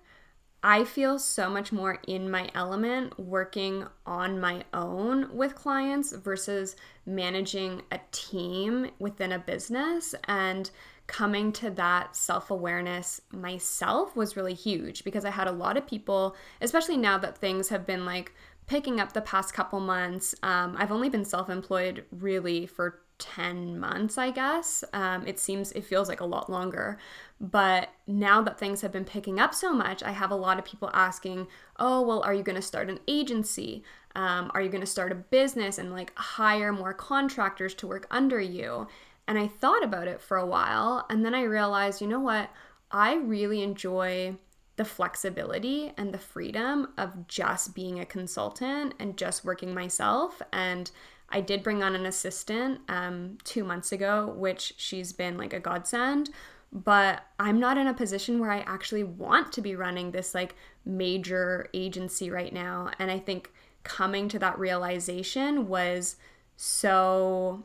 I 0.63 0.85
feel 0.85 1.19
so 1.19 1.49
much 1.49 1.73
more 1.73 1.99
in 2.07 2.31
my 2.31 2.51
element 2.55 3.19
working 3.19 3.87
on 4.05 4.41
my 4.41 4.65
own 4.75 5.35
with 5.35 5.55
clients 5.55 6.13
versus 6.13 6.77
managing 7.07 7.83
a 7.91 8.01
team 8.13 8.91
within 8.99 9.33
a 9.33 9.39
business. 9.39 10.15
And 10.25 10.71
coming 11.07 11.51
to 11.53 11.71
that 11.71 12.15
self 12.15 12.51
awareness 12.51 13.23
myself 13.33 14.15
was 14.15 14.37
really 14.37 14.55
huge 14.55 15.03
because 15.03 15.25
I 15.25 15.31
had 15.31 15.49
a 15.49 15.53
lot 15.53 15.79
of 15.79 15.87
people, 15.87 16.37
especially 16.61 16.99
now 16.99 17.17
that 17.19 17.39
things 17.39 17.71
have 17.71 17.87
been 17.87 18.05
like 18.05 18.35
picking 18.67 19.01
up 19.01 19.13
the 19.13 19.23
past 19.23 19.55
couple 19.55 19.81
months. 19.81 20.35
Um, 20.43 20.77
I've 20.79 20.93
only 20.93 21.09
been 21.09 21.25
self 21.25 21.49
employed 21.49 22.05
really 22.13 22.67
for 22.67 23.01
10 23.21 23.79
months, 23.79 24.19
I 24.19 24.31
guess. 24.31 24.83
Um, 24.93 25.27
it 25.27 25.39
seems, 25.39 25.71
it 25.73 25.85
feels 25.85 26.09
like 26.09 26.21
a 26.21 26.27
lot 26.27 26.51
longer. 26.51 26.99
But 27.41 27.91
now 28.07 28.43
that 28.43 28.59
things 28.59 28.81
have 28.81 28.91
been 28.91 29.05
picking 29.05 29.39
up 29.39 29.55
so 29.55 29.73
much, 29.73 30.03
I 30.03 30.11
have 30.11 30.31
a 30.31 30.37
lot 30.37 30.59
of 30.59 30.65
people 30.65 30.91
asking, 30.93 31.47
oh, 31.79 32.03
well, 32.03 32.23
are 32.23 32.35
you 32.35 32.43
going 32.43 32.57
to 32.57 32.63
start 32.63 32.91
an 32.91 32.99
agency? 33.07 33.85
Um, 34.17 34.51
are 34.55 34.63
you 34.63 34.69
going 34.69 34.81
to 34.81 34.87
start 34.87 35.13
a 35.13 35.17
business 35.17 35.79
and 35.79 35.93
like 35.93 36.13
hire 36.17 36.73
more 36.73 36.93
contractors 36.93 37.75
to 37.77 37.87
work 37.87 38.07
under 38.11 38.41
you? 38.41 38.89
And 39.29 39.39
I 39.39 39.47
thought 39.47 39.85
about 39.85 40.09
it 40.09 40.21
for 40.21 40.37
a 40.37 40.47
while. 40.47 41.07
And 41.09 41.25
then 41.25 41.35
I 41.35 41.43
realized, 41.43 42.01
you 42.01 42.09
know 42.09 42.21
what? 42.21 42.51
I 42.91 43.15
really 43.15 43.63
enjoy 43.63 44.37
the 44.81 44.85
flexibility 44.85 45.93
and 45.97 46.13
the 46.13 46.19
freedom 46.19 46.89
of 46.97 47.29
just 47.29 47.75
being 47.75 48.01
a 48.01 48.07
consultant 48.07 48.95
and 48.99 49.17
just 49.17 49.45
working 49.45 49.75
myself. 49.75 50.41
And 50.53 50.91
I 51.31 51.41
did 51.41 51.63
bring 51.63 51.83
on 51.83 51.95
an 51.95 52.07
assistant 52.07 52.81
um, 52.89 53.39
two 53.45 53.65
months 53.65 53.93
ago, 53.93 54.35
which 54.37 54.75
she's 54.77 55.13
been 55.13 55.37
like 55.37 55.53
a 55.53 55.61
godsend. 55.61 56.31
But 56.73 57.23
I'm 57.39 57.59
not 57.59 57.79
in 57.79 57.87
a 57.89 57.95
position 57.95 58.39
where 58.39 58.51
I 58.51 58.61
actually 58.61 59.03
want 59.03 59.53
to 59.53 59.61
be 59.61 59.75
running 59.75 60.11
this 60.11 60.35
like 60.35 60.55
major 60.85 61.69
agency 61.75 62.31
right 62.31 62.53
now. 62.53 62.91
And 62.99 63.11
I 63.11 63.19
think 63.19 63.53
coming 63.83 64.29
to 64.29 64.39
that 64.39 64.59
realization 64.59 65.69
was 65.69 66.17
so 66.57 67.65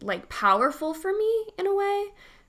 like 0.00 0.28
powerful 0.28 0.94
for 0.94 1.12
me 1.12 1.46
in 1.58 1.66
a 1.66 1.74
way 1.74 2.06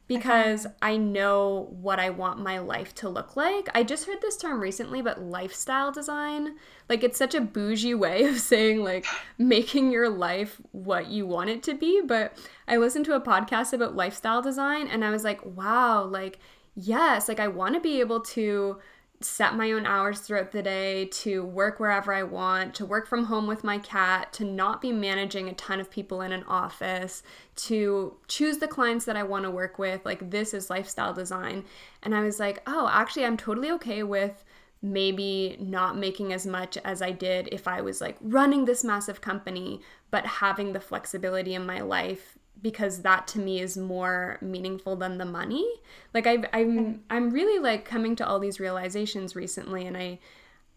Uh-huh. 0.07 0.17
because 0.19 0.67
I 0.83 0.97
know 0.97 1.67
what 1.81 1.99
I 1.99 2.11
want 2.11 2.39
my 2.39 2.59
life 2.59 2.93
to 2.95 3.09
look 3.09 3.35
like. 3.35 3.69
I 3.73 3.81
just 3.83 4.05
heard 4.05 4.21
this 4.21 4.37
term 4.37 4.59
recently, 4.59 5.01
but 5.01 5.21
lifestyle 5.21 5.91
design. 5.91 6.57
Like, 6.87 7.03
it's 7.03 7.17
such 7.17 7.33
a 7.33 7.41
bougie 7.41 7.95
way 7.95 8.23
of 8.25 8.39
saying, 8.39 8.83
like, 8.83 9.07
making 9.39 9.91
your 9.91 10.09
life 10.09 10.61
what 10.71 11.07
you 11.07 11.25
want 11.25 11.49
it 11.49 11.63
to 11.63 11.73
be. 11.73 12.01
But 12.05 12.37
I 12.67 12.77
listened 12.77 13.05
to 13.05 13.15
a 13.15 13.21
podcast 13.21 13.73
about 13.73 13.95
lifestyle 13.95 14.41
design 14.43 14.87
and 14.87 15.03
I 15.03 15.09
was 15.09 15.23
like, 15.23 15.43
wow, 15.43 16.03
like, 16.03 16.37
yes, 16.75 17.27
like, 17.27 17.39
I 17.39 17.47
want 17.47 17.73
to 17.73 17.79
be 17.79 17.99
able 17.99 18.19
to 18.21 18.77
set 19.21 19.55
my 19.55 19.71
own 19.71 19.85
hours 19.85 20.19
throughout 20.19 20.51
the 20.51 20.61
day, 20.61 21.05
to 21.05 21.43
work 21.43 21.79
wherever 21.79 22.13
I 22.13 22.23
want, 22.23 22.73
to 22.75 22.85
work 22.85 23.07
from 23.07 23.25
home 23.25 23.47
with 23.47 23.63
my 23.63 23.77
cat, 23.77 24.33
to 24.33 24.43
not 24.43 24.81
be 24.81 24.91
managing 24.91 25.47
a 25.49 25.53
ton 25.53 25.79
of 25.79 25.89
people 25.89 26.21
in 26.21 26.31
an 26.31 26.43
office, 26.43 27.23
to 27.55 28.17
choose 28.27 28.57
the 28.57 28.67
clients 28.67 29.05
that 29.05 29.15
I 29.15 29.23
want 29.23 29.45
to 29.45 29.51
work 29.51 29.79
with. 29.79 30.05
Like, 30.05 30.29
this 30.31 30.53
is 30.53 30.69
lifestyle 30.69 31.13
design. 31.13 31.65
And 32.03 32.13
I 32.13 32.21
was 32.21 32.39
like, 32.39 32.61
oh, 32.67 32.89
actually, 32.91 33.25
I'm 33.25 33.37
totally 33.37 33.71
okay 33.71 34.03
with 34.03 34.43
maybe 34.81 35.57
not 35.59 35.97
making 35.97 36.31
as 36.31 36.45
much 36.45 36.77
as 36.85 37.01
I 37.01 37.11
did 37.11 37.49
if 37.51 37.67
I 37.67 37.81
was 37.81 38.01
like 38.01 38.17
running 38.21 38.65
this 38.65 38.83
massive 38.83 39.19
company, 39.19 39.81
but 40.11 40.25
having 40.25 40.73
the 40.73 40.79
flexibility 40.79 41.55
in 41.55 41.65
my 41.65 41.81
life 41.81 42.37
because 42.61 43.01
that 43.01 43.27
to 43.27 43.39
me 43.39 43.61
is 43.61 43.77
more 43.77 44.37
meaningful 44.41 44.95
than 44.95 45.17
the 45.17 45.25
money. 45.25 45.65
Like 46.13 46.27
I've, 46.27 46.45
I'm 46.53 47.03
I'm 47.09 47.29
really 47.29 47.59
like 47.59 47.85
coming 47.85 48.15
to 48.17 48.27
all 48.27 48.39
these 48.39 48.59
realizations 48.59 49.35
recently, 49.35 49.85
and 49.85 49.95
I 49.95 50.19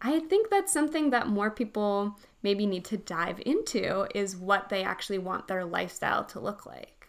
I 0.01 0.19
think 0.19 0.49
that's 0.49 0.71
something 0.71 1.09
that 1.09 1.27
more 1.27 1.51
people 1.51 2.17
maybe 2.41 2.65
need 2.65 2.85
to 2.85 2.97
dive 2.97 3.41
into 3.45 4.07
is 4.15 4.35
what 4.35 4.69
they 4.69 4.83
actually 4.83 5.17
want 5.17 5.47
their 5.47 5.65
lifestyle 5.65 6.23
to 6.25 6.39
look 6.39 6.65
like. 6.65 7.07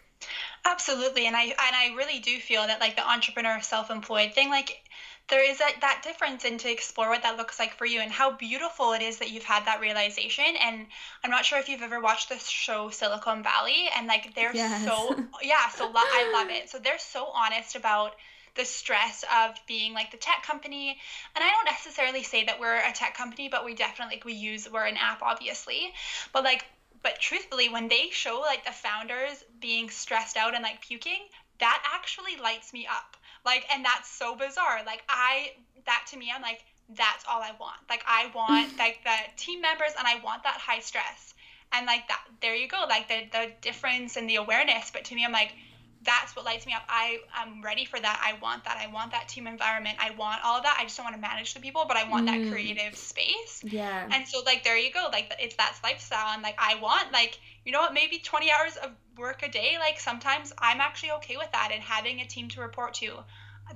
Absolutely, 0.65 1.25
and 1.25 1.35
I 1.35 1.43
and 1.43 1.55
I 1.57 1.93
really 1.97 2.19
do 2.19 2.37
feel 2.39 2.67
that 2.67 2.79
like 2.79 2.95
the 2.95 3.09
entrepreneur 3.09 3.59
self-employed 3.61 4.33
thing, 4.33 4.49
like 4.49 4.83
there 5.31 5.49
is 5.49 5.57
that, 5.59 5.75
that 5.79 6.01
difference 6.03 6.43
and 6.43 6.59
to 6.59 6.69
explore 6.69 7.09
what 7.09 7.23
that 7.23 7.37
looks 7.37 7.57
like 7.57 7.73
for 7.75 7.85
you 7.85 8.01
and 8.01 8.11
how 8.11 8.31
beautiful 8.31 8.91
it 8.91 9.01
is 9.01 9.17
that 9.17 9.31
you've 9.31 9.45
had 9.45 9.65
that 9.65 9.79
realization. 9.79 10.45
And 10.61 10.85
i'm 11.23 11.31
not 11.31 11.45
sure 11.45 11.57
if 11.57 11.69
you've 11.69 11.81
ever 11.81 11.99
watched 11.99 12.29
the 12.29 12.37
show 12.37 12.89
silicon 12.89 13.41
valley 13.41 13.89
and 13.97 14.07
like 14.07 14.35
they're 14.35 14.53
yes. 14.53 14.83
so 14.85 15.15
yeah 15.41 15.69
so 15.69 15.85
lo- 15.85 15.93
i 15.95 16.29
love 16.33 16.49
it. 16.51 16.69
So 16.69 16.77
they're 16.77 16.99
so 16.99 17.27
honest 17.33 17.75
about 17.75 18.15
the 18.55 18.65
stress 18.65 19.23
of 19.33 19.57
being 19.65 19.93
like 19.93 20.11
the 20.11 20.17
tech 20.17 20.43
company. 20.43 20.97
And 21.35 21.43
i 21.43 21.49
don't 21.49 21.65
necessarily 21.65 22.23
say 22.23 22.43
that 22.43 22.59
we're 22.59 22.77
a 22.77 22.91
tech 22.93 23.15
company 23.15 23.47
but 23.49 23.63
we 23.63 23.73
definitely 23.73 24.17
like 24.17 24.25
we 24.25 24.33
use 24.33 24.69
we're 24.71 24.85
an 24.85 24.97
app 24.97 25.21
obviously. 25.23 25.93
But 26.33 26.43
like 26.43 26.65
but 27.03 27.19
truthfully 27.19 27.69
when 27.69 27.87
they 27.87 28.09
show 28.11 28.41
like 28.41 28.65
the 28.65 28.71
founders 28.71 29.43
being 29.61 29.89
stressed 29.89 30.35
out 30.35 30.53
and 30.53 30.61
like 30.61 30.81
puking 30.81 31.21
that 31.59 31.81
actually 31.93 32.35
lights 32.41 32.73
me 32.73 32.85
up 32.87 33.15
like, 33.45 33.65
and 33.73 33.83
that's 33.83 34.09
so 34.09 34.35
bizarre. 34.35 34.81
Like, 34.85 35.03
I, 35.09 35.51
that 35.85 36.05
to 36.11 36.17
me, 36.17 36.31
I'm 36.33 36.41
like, 36.41 36.63
that's 36.95 37.25
all 37.29 37.41
I 37.41 37.51
want. 37.59 37.77
Like, 37.89 38.03
I 38.07 38.31
want 38.35 38.77
like 38.79 39.03
the 39.03 39.15
team 39.37 39.61
members 39.61 39.91
and 39.97 40.07
I 40.07 40.21
want 40.23 40.43
that 40.43 40.55
high 40.55 40.79
stress. 40.79 41.33
And 41.73 41.85
like 41.85 42.07
that, 42.09 42.21
there 42.41 42.55
you 42.55 42.67
go. 42.67 42.85
Like 42.89 43.07
the, 43.07 43.27
the 43.31 43.51
difference 43.61 44.17
and 44.17 44.29
the 44.29 44.35
awareness. 44.35 44.91
But 44.91 45.05
to 45.05 45.15
me, 45.15 45.23
I'm 45.23 45.31
like, 45.31 45.53
that's 46.03 46.35
what 46.35 46.45
lights 46.45 46.65
me 46.65 46.73
up. 46.73 46.83
I 46.89 47.19
I'm 47.33 47.61
ready 47.61 47.85
for 47.85 47.99
that. 47.99 48.21
I 48.23 48.39
want 48.41 48.63
that. 48.65 48.77
I 48.77 48.91
want 48.91 49.11
that 49.11 49.27
team 49.27 49.47
environment. 49.47 49.97
I 49.99 50.11
want 50.11 50.41
all 50.43 50.57
of 50.57 50.63
that. 50.63 50.77
I 50.79 50.83
just 50.83 50.97
don't 50.97 51.03
want 51.03 51.15
to 51.15 51.21
manage 51.21 51.53
the 51.53 51.59
people, 51.59 51.85
but 51.87 51.97
I 51.97 52.09
want 52.09 52.27
mm. 52.27 52.43
that 52.43 52.51
creative 52.51 52.95
space. 52.95 53.61
Yeah. 53.63 54.07
And 54.11 54.27
so 54.27 54.41
like 54.45 54.63
there 54.63 54.77
you 54.77 54.91
go. 54.91 55.09
Like 55.11 55.33
it's 55.39 55.55
that 55.55 55.75
lifestyle, 55.83 56.33
and 56.33 56.41
like 56.41 56.55
I 56.57 56.75
want 56.81 57.11
like 57.11 57.39
you 57.65 57.71
know 57.71 57.79
what 57.79 57.93
maybe 57.93 58.17
20 58.17 58.51
hours 58.51 58.77
of 58.77 58.91
work 59.17 59.43
a 59.43 59.49
day. 59.49 59.75
Like 59.79 59.99
sometimes 59.99 60.53
I'm 60.57 60.81
actually 60.81 61.11
okay 61.11 61.37
with 61.37 61.51
that, 61.51 61.71
and 61.73 61.81
having 61.81 62.21
a 62.21 62.25
team 62.25 62.49
to 62.49 62.61
report 62.61 62.95
to 62.95 63.17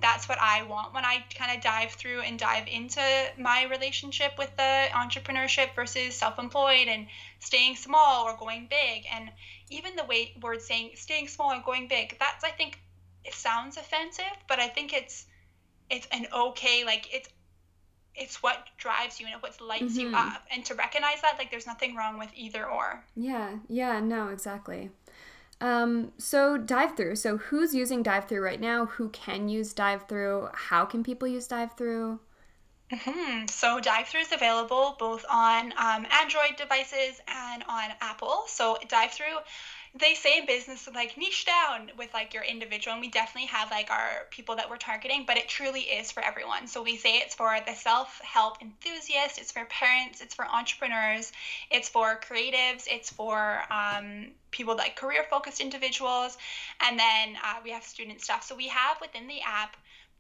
that's 0.02 0.28
what 0.28 0.38
I 0.40 0.64
want 0.64 0.94
when 0.94 1.06
I 1.06 1.24
kind 1.38 1.56
of 1.56 1.64
dive 1.64 1.92
through 1.92 2.22
and 2.22 2.38
dive 2.38 2.68
into 2.68 3.02
my 3.38 3.66
relationship 3.70 4.34
with 4.38 4.56
the 4.58 4.88
entrepreneurship 4.92 5.76
versus 5.76 6.16
self 6.16 6.40
employed 6.40 6.88
and 6.88 7.08
staying 7.40 7.76
small 7.76 8.26
or 8.26 8.38
going 8.38 8.68
big. 8.70 9.06
And 9.14 9.32
even 9.70 9.96
the 9.96 10.04
way 10.04 10.34
word 10.42 10.62
saying 10.62 10.92
staying 10.96 11.28
small 11.28 11.52
or 11.52 11.62
going 11.66 11.88
big, 11.88 12.18
that's, 12.20 12.44
I 12.44 12.52
think, 12.52 12.80
it 13.24 13.34
sounds 13.34 13.78
offensive, 13.78 14.26
but 14.48 14.60
I 14.60 14.68
think 14.68 14.94
it's, 14.94 15.26
it's 15.90 16.08
an 16.12 16.28
okay, 16.32 16.84
like, 16.86 17.14
it's, 17.14 17.30
it's 18.14 18.42
what 18.42 18.68
drives 18.78 19.20
you 19.20 19.26
and 19.26 19.36
it 19.36 19.42
what 19.42 19.60
lights 19.60 19.98
mm-hmm. 19.98 20.12
you 20.12 20.16
up. 20.16 20.44
And 20.52 20.64
to 20.66 20.76
recognize 20.76 21.22
that, 21.22 21.36
like, 21.38 21.52
there's 21.52 21.66
nothing 21.66 21.96
wrong 21.96 22.20
with 22.20 22.30
either 22.36 22.66
or. 22.66 23.04
Yeah, 23.16 23.58
yeah, 23.68 24.00
no, 24.00 24.30
exactly. 24.30 24.92
Um, 25.62 26.12
so 26.18 26.58
DiveThru. 26.58 27.18
So 27.18 27.38
who's 27.38 27.74
using 27.74 28.04
DiveThru 28.04 28.42
right 28.42 28.60
now? 28.60 28.86
Who 28.86 29.10
can 29.10 29.48
use 29.48 29.74
DiveThru? 29.74 30.54
How 30.54 30.86
can 30.86 31.04
people 31.04 31.28
use 31.28 31.48
DiveThru? 31.48 32.20
Mm-hmm. 32.92 33.48
So 33.48 33.80
DiveThru 33.80 34.22
is 34.22 34.32
available 34.32 34.96
both 35.00 35.26
on 35.32 35.74
um, 35.78 36.06
Android 36.22 36.56
devices 36.58 37.20
and 37.28 37.64
on 37.68 37.90
Apple. 38.02 38.44
So 38.48 38.78
DiveThru 38.88 39.42
they 39.98 40.14
say 40.14 40.40
in 40.40 40.46
business 40.46 40.90
like 40.94 41.18
niche 41.18 41.46
down 41.46 41.90
with 41.98 42.14
like 42.14 42.34
your 42.34 42.44
individual 42.44 42.94
and 42.94 43.02
we 43.02 43.10
definitely 43.10 43.48
have 43.48 43.72
like 43.72 43.90
our 43.90 44.26
people 44.30 44.56
that 44.56 44.70
we're 44.70 44.78
targeting 44.78 45.24
but 45.26 45.38
it 45.38 45.48
truly 45.48 45.82
is 45.82 46.12
for 46.12 46.24
everyone. 46.24 46.68
So 46.68 46.82
we 46.84 46.98
say 46.98 47.18
it's 47.18 47.36
for 47.36 47.58
the 47.66 47.74
self-help 47.74 48.62
enthusiast 48.62 49.38
it's 49.38 49.52
for 49.52 49.66
parents 49.66 50.22
it's 50.22 50.36
for 50.36 50.46
entrepreneurs 50.46 51.32
it's 51.72 51.88
for 51.88 52.20
creatives 52.20 52.84
it's 52.88 53.10
for 53.10 53.62
um, 53.72 54.28
people 54.52 54.76
like 54.76 54.96
career 54.96 55.24
focused 55.30 55.60
individuals 55.60 56.38
and 56.82 56.98
then 57.00 57.36
uh, 57.44 57.56
we 57.64 57.72
have 57.72 57.84
student 57.84 58.22
stuff. 58.22 58.44
So 58.44 58.56
we 58.56 58.68
have 58.68 58.98
within 59.02 59.28
the 59.28 59.42
app 59.42 59.76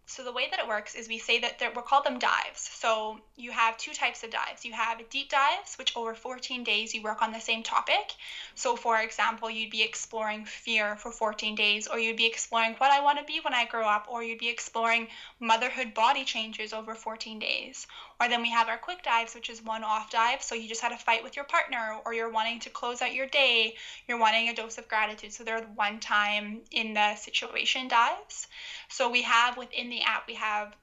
so 0.07 0.23
the 0.23 0.31
way 0.31 0.47
that 0.49 0.59
it 0.59 0.67
works 0.67 0.95
is 0.95 1.07
we 1.07 1.17
say 1.17 1.39
that 1.39 1.59
we're 1.75 1.81
called 1.81 2.03
them 2.03 2.19
dives. 2.19 2.61
So 2.61 3.19
you 3.35 3.51
have 3.51 3.77
two 3.77 3.93
types 3.93 4.23
of 4.23 4.29
dives. 4.29 4.63
You 4.63 4.73
have 4.73 5.01
deep 5.09 5.29
dives, 5.29 5.75
which 5.77 5.95
over 5.95 6.13
14 6.13 6.63
days 6.63 6.93
you 6.93 7.01
work 7.01 7.21
on 7.21 7.31
the 7.31 7.39
same 7.39 7.63
topic. 7.63 8.13
So 8.53 8.75
for 8.75 8.99
example, 9.01 9.49
you'd 9.49 9.71
be 9.71 9.81
exploring 9.81 10.45
fear 10.45 10.95
for 10.95 11.11
14 11.11 11.55
days, 11.55 11.87
or 11.87 11.99
you'd 11.99 12.17
be 12.17 12.25
exploring 12.25 12.75
what 12.77 12.91
I 12.91 13.01
want 13.01 13.17
to 13.19 13.25
be 13.25 13.39
when 13.41 13.53
I 13.53 13.65
grow 13.65 13.87
up, 13.87 14.05
or 14.07 14.23
you'd 14.23 14.39
be 14.39 14.49
exploring 14.49 15.07
motherhood 15.39 15.93
body 15.93 16.23
changes 16.23 16.71
over 16.73 16.95
14 16.95 17.39
days. 17.39 17.87
Or 18.19 18.29
then 18.29 18.41
we 18.41 18.49
have 18.51 18.69
our 18.69 18.77
quick 18.77 19.03
dives, 19.03 19.35
which 19.35 19.49
is 19.49 19.63
one 19.63 19.83
off 19.83 20.09
dive. 20.09 20.41
So 20.41 20.55
you 20.55 20.69
just 20.69 20.81
had 20.81 20.91
a 20.91 20.97
fight 20.97 21.23
with 21.23 21.35
your 21.35 21.45
partner, 21.45 21.97
or 22.05 22.13
you're 22.13 22.29
wanting 22.29 22.59
to 22.61 22.69
close 22.69 23.01
out 23.01 23.13
your 23.13 23.27
day, 23.27 23.75
you're 24.07 24.19
wanting 24.19 24.49
a 24.49 24.55
dose 24.55 24.77
of 24.77 24.87
gratitude. 24.87 25.33
So 25.33 25.43
they're 25.43 25.61
one 25.75 25.99
time 25.99 26.61
in 26.71 26.93
the 26.93 27.15
situation 27.15 27.87
dives. 27.87 28.47
So 28.89 29.09
we 29.09 29.23
have 29.23 29.57
within 29.57 29.89
the 29.89 30.01
app, 30.01 30.27
we 30.27 30.35
have 30.35 30.75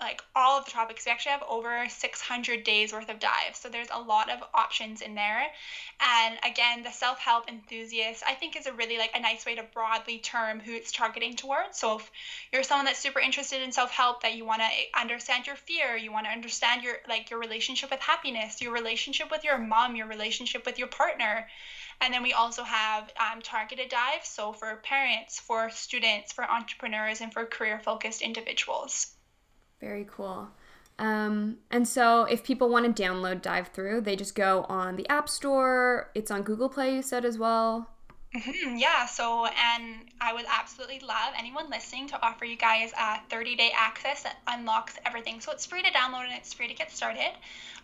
like 0.00 0.22
all 0.34 0.58
of 0.58 0.64
the 0.64 0.70
topics. 0.70 1.04
We 1.04 1.12
actually 1.12 1.32
have 1.32 1.44
over 1.48 1.86
600 1.88 2.64
days 2.64 2.92
worth 2.92 3.10
of 3.10 3.18
dives. 3.18 3.58
So 3.58 3.68
there's 3.68 3.88
a 3.92 4.00
lot 4.00 4.30
of 4.30 4.42
options 4.54 5.02
in 5.02 5.14
there. 5.14 5.46
And 6.00 6.38
again, 6.42 6.82
the 6.82 6.90
self-help 6.90 7.48
enthusiast, 7.48 8.22
I 8.26 8.34
think 8.34 8.56
is 8.56 8.66
a 8.66 8.72
really 8.72 8.96
like 8.96 9.10
a 9.14 9.20
nice 9.20 9.44
way 9.44 9.54
to 9.56 9.62
broadly 9.74 10.18
term 10.18 10.60
who 10.60 10.72
it's 10.72 10.90
targeting 10.90 11.36
towards. 11.36 11.78
So 11.78 11.98
if 11.98 12.10
you're 12.52 12.62
someone 12.62 12.86
that's 12.86 12.98
super 12.98 13.20
interested 13.20 13.62
in 13.62 13.72
self-help, 13.72 14.22
that 14.22 14.34
you 14.34 14.44
want 14.46 14.62
to 14.62 15.00
understand 15.00 15.46
your 15.46 15.56
fear, 15.56 15.96
you 15.96 16.12
want 16.12 16.26
to 16.26 16.32
understand 16.32 16.82
your 16.82 16.96
like 17.08 17.30
your 17.30 17.38
relationship 17.38 17.90
with 17.90 18.00
happiness, 18.00 18.62
your 18.62 18.72
relationship 18.72 19.30
with 19.30 19.44
your 19.44 19.58
mom, 19.58 19.96
your 19.96 20.06
relationship 20.06 20.64
with 20.64 20.78
your 20.78 20.88
partner. 20.88 21.46
And 22.00 22.14
then 22.14 22.22
we 22.22 22.32
also 22.32 22.62
have 22.62 23.12
um, 23.20 23.42
targeted 23.42 23.90
dives, 23.90 24.28
so 24.28 24.54
for 24.54 24.76
parents, 24.76 25.38
for 25.38 25.68
students, 25.68 26.32
for 26.32 26.50
entrepreneurs, 26.50 27.20
and 27.20 27.30
for 27.30 27.44
career 27.44 27.78
focused 27.78 28.22
individuals. 28.22 29.14
Very 29.80 30.06
cool. 30.10 30.48
Um, 30.98 31.56
and 31.70 31.88
so 31.88 32.24
if 32.24 32.44
people 32.44 32.68
want 32.68 32.94
to 32.94 33.02
download 33.02 33.40
DiveThru, 33.40 34.04
they 34.04 34.16
just 34.16 34.34
go 34.34 34.66
on 34.68 34.96
the 34.96 35.08
App 35.08 35.28
Store. 35.28 36.10
It's 36.14 36.30
on 36.30 36.42
Google 36.42 36.68
Play, 36.68 36.94
you 36.94 37.02
said 37.02 37.24
as 37.24 37.38
well. 37.38 37.88
Mm-hmm, 38.36 38.76
yeah, 38.76 39.06
so 39.06 39.46
and 39.46 39.96
I 40.20 40.32
would 40.32 40.44
absolutely 40.48 41.00
love 41.00 41.32
anyone 41.36 41.68
listening 41.68 42.06
to 42.08 42.22
offer 42.24 42.44
you 42.44 42.56
guys 42.56 42.92
a 43.00 43.18
30 43.28 43.56
day 43.56 43.72
access 43.76 44.22
that 44.22 44.36
unlocks 44.46 44.98
everything. 45.04 45.40
So 45.40 45.50
it's 45.50 45.66
free 45.66 45.82
to 45.82 45.90
download 45.90 46.26
and 46.26 46.34
it's 46.34 46.52
free 46.52 46.68
to 46.68 46.74
get 46.74 46.92
started. 46.92 47.32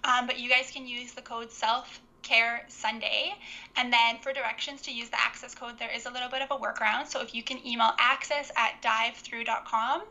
Um, 0.04 0.26
but 0.26 0.38
you 0.38 0.48
guys 0.48 0.70
can 0.70 0.86
use 0.86 1.14
the 1.14 1.22
code 1.22 1.50
SELF 1.50 2.00
Care 2.26 2.64
Sunday. 2.66 3.34
And 3.76 3.92
then 3.92 4.18
for 4.20 4.32
directions 4.32 4.82
to 4.82 4.92
use 4.92 5.08
the 5.08 5.20
access 5.20 5.54
code, 5.54 5.78
there 5.78 5.90
is 5.94 6.06
a 6.06 6.10
little 6.10 6.28
bit 6.28 6.42
of 6.42 6.50
a 6.50 6.60
workaround. 6.60 7.06
So 7.06 7.22
if 7.22 7.32
you 7.34 7.42
can 7.44 7.64
email 7.64 7.92
access 8.00 8.50
at 8.56 8.82
divethru.com, 8.82 10.02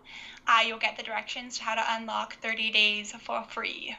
uh, 0.47 0.59
you'll 0.65 0.79
get 0.79 0.95
the 0.95 1.03
directions 1.03 1.57
to 1.57 1.63
how 1.63 1.75
to 1.75 1.83
unlock 1.89 2.37
30 2.37 2.71
days 2.71 3.11
for 3.19 3.43
free. 3.43 3.97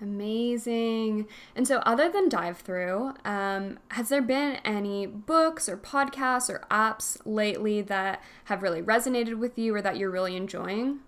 Amazing. 0.00 1.26
And 1.54 1.68
so, 1.68 1.78
other 1.80 2.08
than 2.08 2.30
DiveThru, 2.30 3.26
um, 3.26 3.78
has 3.88 4.08
there 4.08 4.22
been 4.22 4.56
any 4.64 5.04
books 5.04 5.68
or 5.68 5.76
podcasts 5.76 6.48
or 6.48 6.64
apps 6.70 7.18
lately 7.26 7.82
that 7.82 8.22
have 8.44 8.62
really 8.62 8.80
resonated 8.80 9.34
with 9.34 9.58
you 9.58 9.74
or 9.74 9.82
that 9.82 9.98
you're 9.98 10.10
really 10.10 10.36
enjoying? 10.36 11.00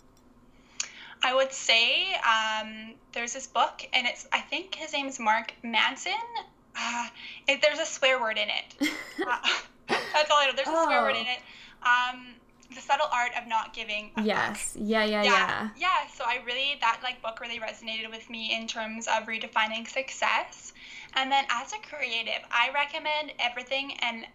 I 1.22 1.34
would 1.34 1.52
say 1.52 2.14
um, 2.14 2.94
there's 3.12 3.32
this 3.32 3.46
book, 3.46 3.86
and 3.92 4.06
it's 4.06 4.26
I 4.32 4.40
think 4.40 4.74
his 4.74 4.92
name 4.92 5.06
is 5.06 5.20
Mark 5.20 5.52
Manson. 5.62 6.12
Uh, 6.76 7.08
it, 7.46 7.62
there's 7.62 7.78
a 7.78 7.86
swear 7.86 8.20
word 8.20 8.38
in 8.38 8.48
it. 8.48 8.90
uh, 9.26 9.38
that's 9.88 10.30
all 10.30 10.38
I 10.38 10.46
know. 10.46 10.52
There's 10.54 10.68
a 10.68 10.72
oh. 10.72 10.84
swear 10.86 11.02
word 11.02 11.16
in 11.16 11.26
oh. 11.26 11.32
it. 11.32 11.40
Um, 11.82 12.34
the 12.74 12.80
subtle 12.80 13.08
art 13.12 13.32
of 13.38 13.46
not 13.46 13.74
giving 13.74 14.10
yes 14.22 14.74
yeah, 14.80 15.04
yeah 15.04 15.22
yeah 15.22 15.30
yeah 15.30 15.68
yeah 15.76 16.06
so 16.14 16.24
i 16.26 16.38
really 16.46 16.78
that 16.80 16.98
like 17.02 17.20
book 17.20 17.38
really 17.40 17.58
resonated 17.58 18.10
with 18.10 18.28
me 18.30 18.56
in 18.56 18.66
terms 18.66 19.06
of 19.06 19.26
redefining 19.26 19.86
success 19.86 20.72
and 21.14 21.30
then 21.30 21.44
as 21.50 21.72
a 21.72 21.78
creative 21.86 22.40
i 22.50 22.70
recommend 22.72 23.32
everything 23.38 23.92
and 24.00 24.26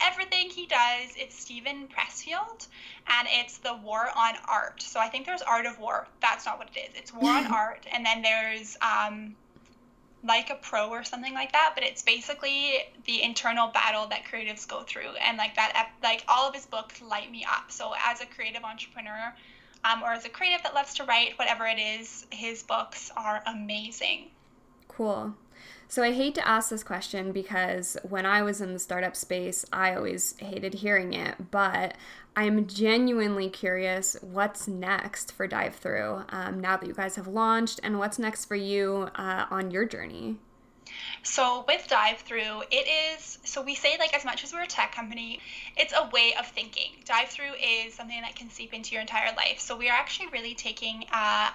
everything 0.00 0.50
he 0.50 0.66
does 0.66 1.10
it's 1.16 1.38
Steven 1.38 1.88
Pressfield 1.88 2.68
and 3.06 3.28
it's 3.30 3.58
the 3.58 3.74
war 3.74 4.08
on 4.16 4.34
art. 4.48 4.82
So 4.82 5.00
i 5.00 5.08
think 5.08 5.26
there's 5.26 5.42
art 5.42 5.66
of 5.66 5.78
war. 5.78 6.06
That's 6.20 6.46
not 6.46 6.58
what 6.58 6.68
it 6.74 6.78
is. 6.78 6.94
It's 6.94 7.14
war 7.14 7.30
on 7.30 7.46
art 7.52 7.86
and 7.92 8.04
then 8.04 8.22
there's 8.22 8.76
um 8.82 9.36
like 10.24 10.50
a 10.50 10.56
pro 10.56 10.88
or 10.88 11.04
something 11.04 11.34
like 11.34 11.52
that 11.52 11.72
but 11.74 11.84
it's 11.84 12.02
basically 12.02 12.78
the 13.04 13.22
internal 13.22 13.68
battle 13.68 14.08
that 14.08 14.24
creatives 14.24 14.66
go 14.66 14.82
through 14.82 15.10
and 15.24 15.38
like 15.38 15.54
that 15.54 15.90
like 16.02 16.24
all 16.26 16.48
of 16.48 16.54
his 16.54 16.66
books 16.66 17.00
light 17.00 17.30
me 17.30 17.44
up. 17.44 17.70
So 17.70 17.92
as 18.06 18.20
a 18.20 18.26
creative 18.26 18.64
entrepreneur 18.64 19.34
um, 19.84 20.02
or 20.02 20.12
as 20.12 20.24
a 20.24 20.28
creative 20.28 20.62
that 20.64 20.74
loves 20.74 20.94
to 20.94 21.04
write 21.04 21.38
whatever 21.38 21.66
it 21.66 21.78
is 21.78 22.26
his 22.30 22.62
books 22.62 23.10
are 23.16 23.42
amazing. 23.46 24.30
Cool 24.88 25.34
so 25.88 26.02
I 26.02 26.12
hate 26.12 26.34
to 26.34 26.46
ask 26.46 26.70
this 26.70 26.82
question 26.82 27.32
because 27.32 27.96
when 28.08 28.26
I 28.26 28.42
was 28.42 28.60
in 28.60 28.72
the 28.72 28.78
startup 28.78 29.14
space, 29.14 29.64
I 29.72 29.94
always 29.94 30.36
hated 30.38 30.74
hearing 30.74 31.12
it, 31.12 31.50
but 31.50 31.94
I'm 32.34 32.66
genuinely 32.66 33.48
curious 33.48 34.16
what's 34.20 34.68
next 34.68 35.32
for 35.32 35.48
DiveThru 35.48 36.32
um, 36.32 36.60
now 36.60 36.76
that 36.76 36.86
you 36.86 36.92
guys 36.92 37.16
have 37.16 37.26
launched, 37.26 37.80
and 37.82 37.98
what's 37.98 38.18
next 38.18 38.44
for 38.44 38.56
you 38.56 39.08
uh, 39.14 39.46
on 39.50 39.70
your 39.70 39.84
journey. 39.84 40.36
So 41.22 41.64
with 41.66 41.86
DiveThru, 41.88 42.64
it 42.70 42.86
is 43.18 43.38
so 43.44 43.62
we 43.62 43.74
say 43.74 43.96
like 43.98 44.14
as 44.14 44.24
much 44.24 44.44
as 44.44 44.52
we're 44.52 44.62
a 44.62 44.66
tech 44.66 44.92
company, 44.92 45.40
it's 45.76 45.92
a 45.92 46.08
way 46.12 46.34
of 46.38 46.46
thinking. 46.46 46.90
DiveThru 47.04 47.52
is 47.86 47.94
something 47.94 48.20
that 48.20 48.36
can 48.36 48.50
seep 48.50 48.74
into 48.74 48.92
your 48.92 49.00
entire 49.00 49.34
life. 49.36 49.58
So 49.58 49.76
we 49.76 49.88
are 49.88 49.96
actually 49.96 50.28
really 50.28 50.54
taking 50.54 51.04
uh, 51.12 51.50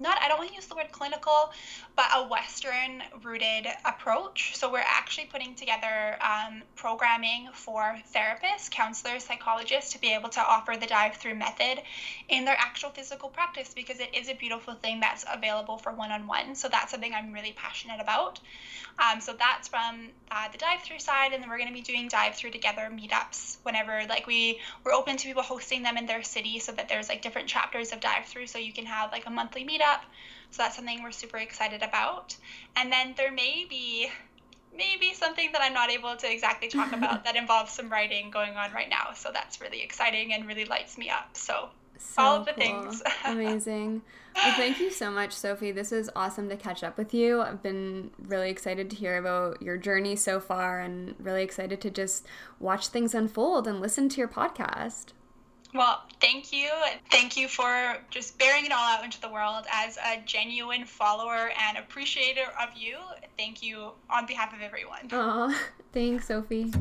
not 0.00 0.18
I 0.22 0.28
don't 0.28 0.38
want 0.38 0.50
to 0.50 0.56
use 0.56 0.66
the 0.66 0.74
word 0.74 0.90
clinical, 0.90 1.52
but 1.94 2.06
a 2.14 2.26
Western 2.26 3.02
rooted 3.22 3.66
approach. 3.84 4.56
So 4.56 4.72
we're 4.72 4.82
actually 4.84 5.26
putting 5.26 5.54
together 5.54 6.16
um, 6.22 6.62
programming 6.74 7.48
for 7.52 7.98
therapists, 8.14 8.70
counselors, 8.70 9.24
psychologists 9.24 9.92
to 9.92 10.00
be 10.00 10.14
able 10.14 10.30
to 10.30 10.40
offer 10.40 10.74
the 10.80 10.86
DiveThru 10.86 11.36
method 11.36 11.82
in 12.28 12.44
their 12.44 12.56
actual 12.58 12.90
physical 12.90 13.28
practice 13.28 13.72
because 13.74 14.00
it 14.00 14.14
is 14.14 14.28
a 14.28 14.34
beautiful 14.34 14.74
thing 14.74 15.00
that's 15.00 15.24
available 15.32 15.76
for 15.76 15.92
one 15.92 16.10
on 16.10 16.26
one. 16.26 16.54
So 16.54 16.68
that's 16.68 16.90
something 16.90 17.12
I'm 17.12 17.32
really 17.32 17.52
passionate 17.52 18.00
about. 18.00 18.40
Um, 18.98 19.20
so 19.20 19.34
that's 19.38 19.68
from 19.68 20.08
uh, 20.30 20.48
the 20.52 20.58
DiveThru 20.58 21.00
side, 21.00 21.32
and 21.32 21.42
then 21.42 21.50
we're 21.50 21.58
going 21.58 21.68
to 21.68 21.74
be 21.74 21.80
doing 21.80 22.08
DiveThru 22.08 22.52
together 22.52 22.90
meetups 22.92 23.58
whenever 23.62 24.02
like 24.08 24.26
we 24.26 24.60
we're 24.84 24.92
open 24.92 25.16
to 25.16 25.26
people 25.26 25.42
hosting 25.42 25.82
them 25.82 25.96
in 25.96 26.06
their 26.06 26.22
city, 26.22 26.58
so 26.58 26.72
that 26.72 26.88
there's 26.88 27.08
like 27.08 27.22
different 27.22 27.48
chapters 27.48 27.92
of 27.92 28.00
DiveThru, 28.00 28.48
so 28.48 28.58
you 28.58 28.72
can 28.72 28.86
have 28.86 29.12
like 29.12 29.26
a 29.26 29.30
monthly 29.30 29.64
meetup. 29.64 29.89
So 30.50 30.62
that's 30.62 30.76
something 30.76 31.02
we're 31.02 31.12
super 31.12 31.38
excited 31.38 31.82
about. 31.82 32.36
And 32.76 32.90
then 32.90 33.14
there 33.16 33.32
may 33.32 33.66
be 33.68 34.08
maybe 34.76 35.12
something 35.14 35.50
that 35.52 35.62
I'm 35.62 35.74
not 35.74 35.90
able 35.90 36.16
to 36.16 36.32
exactly 36.32 36.68
talk 36.68 36.92
about 36.94 37.24
that 37.24 37.36
involves 37.36 37.72
some 37.72 37.90
writing 37.90 38.30
going 38.30 38.56
on 38.56 38.72
right 38.72 38.88
now. 38.88 39.12
So 39.14 39.30
that's 39.32 39.60
really 39.60 39.82
exciting 39.82 40.32
and 40.32 40.46
really 40.46 40.64
lights 40.64 40.98
me 40.98 41.10
up. 41.10 41.36
So, 41.36 41.68
so 41.98 42.22
all 42.22 42.36
of 42.36 42.46
the 42.46 42.52
cool. 42.52 42.62
things. 42.62 43.02
Amazing. 43.24 44.02
Well, 44.34 44.54
thank 44.54 44.80
you 44.80 44.90
so 44.90 45.10
much, 45.10 45.32
Sophie. 45.32 45.72
This 45.72 45.92
is 45.92 46.10
awesome 46.14 46.48
to 46.48 46.56
catch 46.56 46.82
up 46.82 46.96
with 46.96 47.12
you. 47.12 47.42
I've 47.42 47.62
been 47.62 48.10
really 48.18 48.48
excited 48.48 48.88
to 48.90 48.96
hear 48.96 49.18
about 49.18 49.60
your 49.60 49.76
journey 49.76 50.16
so 50.16 50.40
far 50.40 50.80
and 50.80 51.14
really 51.18 51.42
excited 51.42 51.80
to 51.82 51.90
just 51.90 52.26
watch 52.58 52.88
things 52.88 53.14
unfold 53.14 53.66
and 53.66 53.80
listen 53.80 54.08
to 54.08 54.18
your 54.18 54.28
podcast. 54.28 55.12
Well, 55.72 56.02
thank 56.20 56.52
you. 56.52 56.68
Thank 57.10 57.36
you 57.36 57.46
for 57.48 57.96
just 58.10 58.38
bearing 58.38 58.66
it 58.66 58.72
all 58.72 58.78
out 58.78 59.04
into 59.04 59.20
the 59.20 59.28
world 59.28 59.64
as 59.72 59.96
a 59.98 60.20
genuine 60.24 60.84
follower 60.84 61.50
and 61.68 61.78
appreciator 61.78 62.52
of 62.60 62.70
you. 62.76 62.98
Thank 63.38 63.62
you 63.62 63.92
on 64.08 64.26
behalf 64.26 64.52
of 64.52 64.60
everyone. 64.62 65.08
Aw, 65.12 65.62
thanks, 65.92 66.26
Sophie. 66.26 66.72